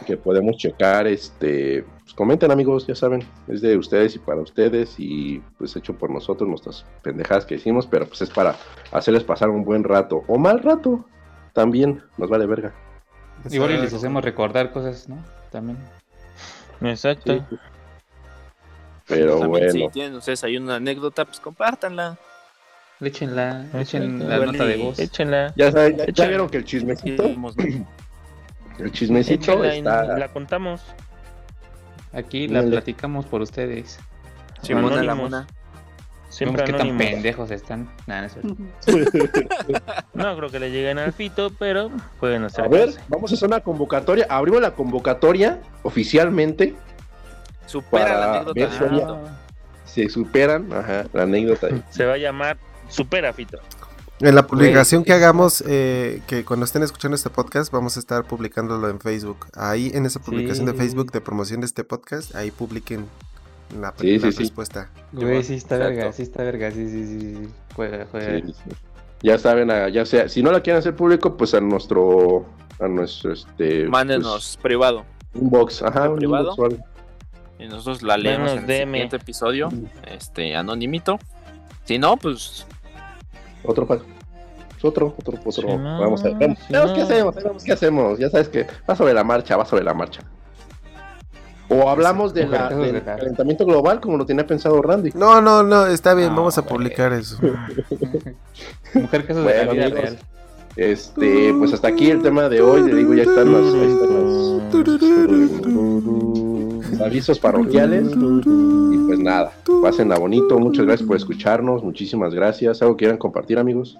que 0.06 0.16
podemos 0.18 0.56
checar, 0.58 1.06
este, 1.08 1.84
comenten 2.18 2.50
amigos, 2.50 2.88
ya 2.88 2.96
saben, 2.96 3.24
es 3.48 3.62
de 3.62 3.78
ustedes 3.78 4.16
y 4.16 4.20
para 4.20 4.42
ustedes 4.42 4.96
y 4.98 5.40
pues 5.60 5.76
hecho 5.76 5.94
por 5.94 6.10
nosotros 6.10 6.50
nuestras 6.50 6.84
pendejadas 7.04 7.46
que 7.46 7.56
hicimos, 7.56 7.86
pero 7.86 8.08
pues 8.08 8.24
es 8.24 8.32
para 8.32 8.56
hacerles 8.92 9.24
pasar 9.24 9.50
un 9.50 9.64
buen 9.64 9.84
rato 9.84 10.24
o 10.28 10.40
mal 10.40 10.64
rato, 10.64 11.06
también 11.54 12.02
nos 12.18 12.28
vale 12.28 12.48
verga. 12.48 12.74
Igual 13.52 13.72
y 13.72 13.78
les 13.78 13.94
hacemos 13.94 14.26
recordar 14.26 14.72
cosas, 14.72 15.08
¿no? 15.08 15.24
También. 15.52 15.78
Exacto. 16.82 17.36
Sí. 17.50 17.58
Pero 19.08 19.40
También, 19.40 19.50
bueno, 19.52 19.72
si 19.72 19.88
tienen 19.90 20.16
ustedes 20.16 20.44
ahí 20.44 20.58
una 20.58 20.78
anécdota, 20.78 21.24
pues 21.24 21.40
compártanla. 21.40 22.18
Échenla, 23.00 23.68
echen 23.76 24.28
la 24.28 24.40
nota 24.40 24.66
de 24.66 24.78
voz. 24.78 24.98
Échenla. 24.98 25.54
ya, 25.56 25.72
saben, 25.72 25.98
ya- 26.16 26.28
vieron 26.28 26.50
que 26.50 26.58
el 26.58 26.66
chismecito, 26.66 27.26
el 28.80 28.92
chismecito 28.92 29.64
Échenla 29.64 29.76
y 29.76 29.78
está... 29.78 30.18
la 30.18 30.28
contamos. 30.30 30.82
Aquí 32.14 32.48
la 32.48 32.60
Dale. 32.60 32.72
platicamos 32.72 33.26
por 33.26 33.42
ustedes. 33.42 34.00
Simona 34.62 34.96
la 35.04 35.12
Anónimos. 35.14 35.32
mona. 35.32 35.48
Siempre 36.30 36.64
qué 36.66 36.74
tan 36.74 36.98
pendejos 36.98 37.52
están. 37.52 37.90
Nah, 38.06 38.22
no 38.22 38.28
es. 38.28 38.36
No 40.14 40.36
creo 40.36 40.50
que 40.50 40.60
le 40.60 40.72
lleguen 40.72 40.98
al 41.00 41.14
fito, 41.14 41.52
pero 41.58 41.90
pueden 42.20 42.44
hacer. 42.44 42.66
A 42.66 42.68
ver, 42.68 42.90
vamos 43.08 43.32
a 43.32 43.36
hacer 43.36 43.48
una 43.48 43.62
convocatoria, 43.62 44.26
abrimos 44.30 44.62
la 44.62 44.72
convocatoria 44.72 45.60
oficialmente, 45.84 46.76
Supera 47.66 48.18
la 48.20 48.40
anécdota. 48.40 49.38
si 49.86 50.04
se 50.04 50.10
superan, 50.10 50.72
ajá, 50.74 51.06
la 51.14 51.24
anécdota. 51.24 51.68
Se 51.90 52.06
va 52.06 52.14
a 52.14 52.18
llamar 52.18 52.58
Supera 52.90 53.32
Fito. 53.34 53.60
En 54.20 54.34
la 54.34 54.48
publicación 54.48 55.04
que 55.04 55.14
hagamos, 55.14 55.64
eh, 55.68 56.22
que 56.26 56.44
cuando 56.44 56.66
estén 56.66 56.82
escuchando 56.82 57.14
este 57.16 57.30
podcast, 57.30 57.72
vamos 57.72 57.98
a 57.98 58.00
estar 58.00 58.26
publicándolo 58.26 58.90
en 58.90 59.00
Facebook. 59.00 59.46
Ahí 59.56 59.92
en 59.94 60.06
esa 60.08 60.20
publicación 60.20 60.66
de. 60.66 60.74
Facebook 60.74 61.12
de 61.12 61.22
promoción 61.22 61.60
de 61.62 61.68
este 61.68 61.84
podcast, 61.84 62.34
ahí 62.36 62.50
publiquen 62.50 63.06
la, 63.80 63.94
Sí, 64.00 64.18
la 64.18 64.26
sí, 64.28 64.32
sí. 64.32 64.40
respuesta. 64.40 64.90
Güey, 65.12 65.44
sí 65.44 65.54
está 65.56 65.76
Exacto. 65.76 65.96
verga, 65.96 66.14
sí 66.14 66.22
está 66.24 66.44
verga, 66.44 66.72
sí, 66.72 66.90
sí, 66.90 67.06
sí. 67.06 67.36
sí. 67.36 67.50
Juega, 67.76 68.08
juega. 68.10 68.40
Sí, 68.48 68.54
sí. 68.54 68.76
Ya 69.22 69.38
saben, 69.38 69.70
a- 69.70 69.90
ya 69.90 70.06
sea, 70.06 70.28
si 70.30 70.42
no 70.42 70.52
la 70.52 70.62
quieren 70.62 70.80
hacer 70.80 70.96
público, 70.96 71.38
pues 71.38 71.54
a 71.54 71.60
nuestro, 71.62 72.46
a 72.80 72.88
nuestro, 72.88 73.34
este, 73.34 73.88
Mándenos 73.88 74.58
privado. 74.62 75.06
pues, 75.32 75.44
inbox, 75.44 75.82
ajá, 75.84 76.10
un 76.10 76.18
privado. 76.18 76.52
inbox. 76.58 76.76
Y 77.60 77.68
nosotros 77.68 78.02
la 78.04 78.18
leemos 78.18 78.52
en 78.52 78.58
el 78.60 78.66
DM. 78.68 78.92
siguiente 78.94 79.16
episodio. 79.18 79.70
Este, 80.08 80.56
anonimito. 80.56 81.20
Si 81.86 81.98
no, 82.00 82.18
pues 82.18 82.66
otro 83.68 83.86
pues, 83.86 84.02
otro, 84.84 85.14
otro, 85.18 85.38
otro. 85.44 85.78
No, 85.78 86.00
vamos 86.00 86.24
a 86.24 86.30
ver, 86.30 86.50
no. 86.70 86.94
qué 86.94 87.02
hacemos, 87.02 87.36
vemos 87.36 87.64
qué 87.64 87.72
hacemos. 87.74 88.20
Ya 88.20 88.30
sabes 88.30 88.48
que 88.50 88.68
va 88.90 88.96
sobre 88.96 89.14
la 89.14 89.24
marcha, 89.24 89.58
va 89.58 89.66
sobre 89.66 89.84
la 89.84 89.94
marcha. 89.94 90.22
O 91.70 91.90
hablamos 91.90 92.34
de 92.34 92.48
la, 92.48 92.70
del 92.70 92.94
de 92.94 93.02
calentamiento 93.02 93.66
global, 93.66 94.00
como 94.00 94.16
lo 94.18 94.26
tenía 94.26 94.48
pensado 94.48 94.82
Randy. 94.82 95.12
No, 95.16 95.42
no, 95.42 95.64
no, 95.64 95.86
está 95.88 96.14
bien, 96.14 96.30
Ah, 96.32 96.36
vamos 96.36 96.58
a 96.58 96.62
güey. 96.62 96.74
publicar 96.74 97.12
eso. 97.12 97.38
Mujer 98.94 99.26
casos 99.28 99.44
de 99.46 99.50
la 99.52 99.66
Bueno, 99.66 99.72
vida 99.74 99.86
amigos. 99.86 100.02
real. 100.02 100.18
Este, 100.78 101.54
pues 101.58 101.74
hasta 101.74 101.88
aquí 101.90 102.10
el 102.12 102.22
tema 102.22 102.48
de 102.48 102.62
hoy. 102.62 102.84
Le 102.84 102.96
digo, 102.96 103.14
ya 103.16 103.24
están 103.24 103.48
ahí 103.54 103.92
están 103.92 104.14
los- 104.14 104.62
los 106.98 107.02
avisos 107.08 107.40
parroquiales. 107.40 108.08
Y 108.12 108.98
pues 109.08 109.20
nada, 109.20 109.52
pásenla 109.82 110.18
bonito. 110.18 110.58
Muchas 110.60 110.86
gracias 110.86 111.08
por 111.08 111.18
escucharnos. 111.18 111.84
Muchísimas 111.84 112.34
gracias. 112.34 112.82
¿Algo 112.82 112.96
quieran 112.98 113.18
compartir, 113.18 113.58
amigos? 113.60 113.98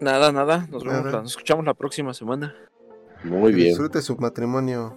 nada, 0.00 0.32
nada. 0.32 0.66
Nos, 0.70 0.82
vemos, 0.82 0.98
Nada. 1.04 1.12
la- 1.12 1.22
nos 1.22 1.30
escuchamos 1.30 1.64
la 1.64 1.74
próxima 1.74 2.12
semana. 2.12 2.54
Muy 3.22 3.52
bien. 3.52 3.68
Disfrute 3.68 4.02
su 4.02 4.16
matrimonio. 4.16 4.96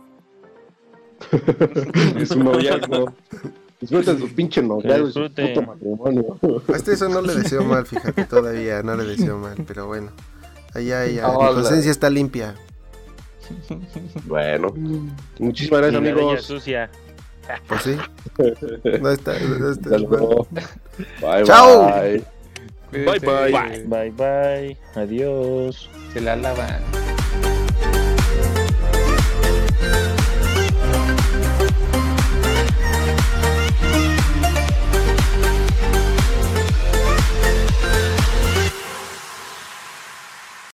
Es 2.19 2.31
un 2.31 2.43
noviazgo. 2.43 3.13
Disfruten 3.79 4.17
su 4.19 4.27
pinche 4.33 4.61
noviazgo 4.63 5.07
y 5.07 5.11
su 5.11 5.19
puto 5.33 5.61
matrimonio. 5.61 6.39
A 6.67 6.75
este 6.75 6.93
eso 6.93 7.07
no 7.07 7.21
le 7.21 7.35
deseo 7.41 7.63
mal, 7.63 7.85
fíjate, 7.85 8.25
todavía 8.25 8.81
no 8.81 8.95
le 8.95 9.03
deseo 9.05 9.37
mal, 9.37 9.55
pero 9.67 9.85
bueno. 9.87 10.09
Allá, 10.73 11.01
allá, 11.01 11.29
Hola. 11.29 11.53
conciencia 11.53 11.91
está 11.91 12.09
limpia. 12.09 12.55
Bueno, 14.25 14.73
muchísimas 15.39 15.81
gracias, 15.81 16.01
la 16.03 16.09
amigos. 16.11 16.41
sucia. 16.43 16.89
Pues 17.67 17.81
sí. 17.83 17.95
No 19.01 19.09
está, 19.09 19.33
no 19.39 19.71
está 19.71 19.95
Hasta 19.95 19.97
luego. 19.97 20.47
Bye, 21.21 21.43
Chao. 21.43 21.85
bye. 21.89 22.23
Cuídense. 22.89 23.25
bye. 23.27 23.83
Bye 23.87 24.11
bye. 24.11 24.77
Adiós. 24.95 25.89
Se 26.13 26.21
la 26.21 26.35
lavan. 26.35 27.04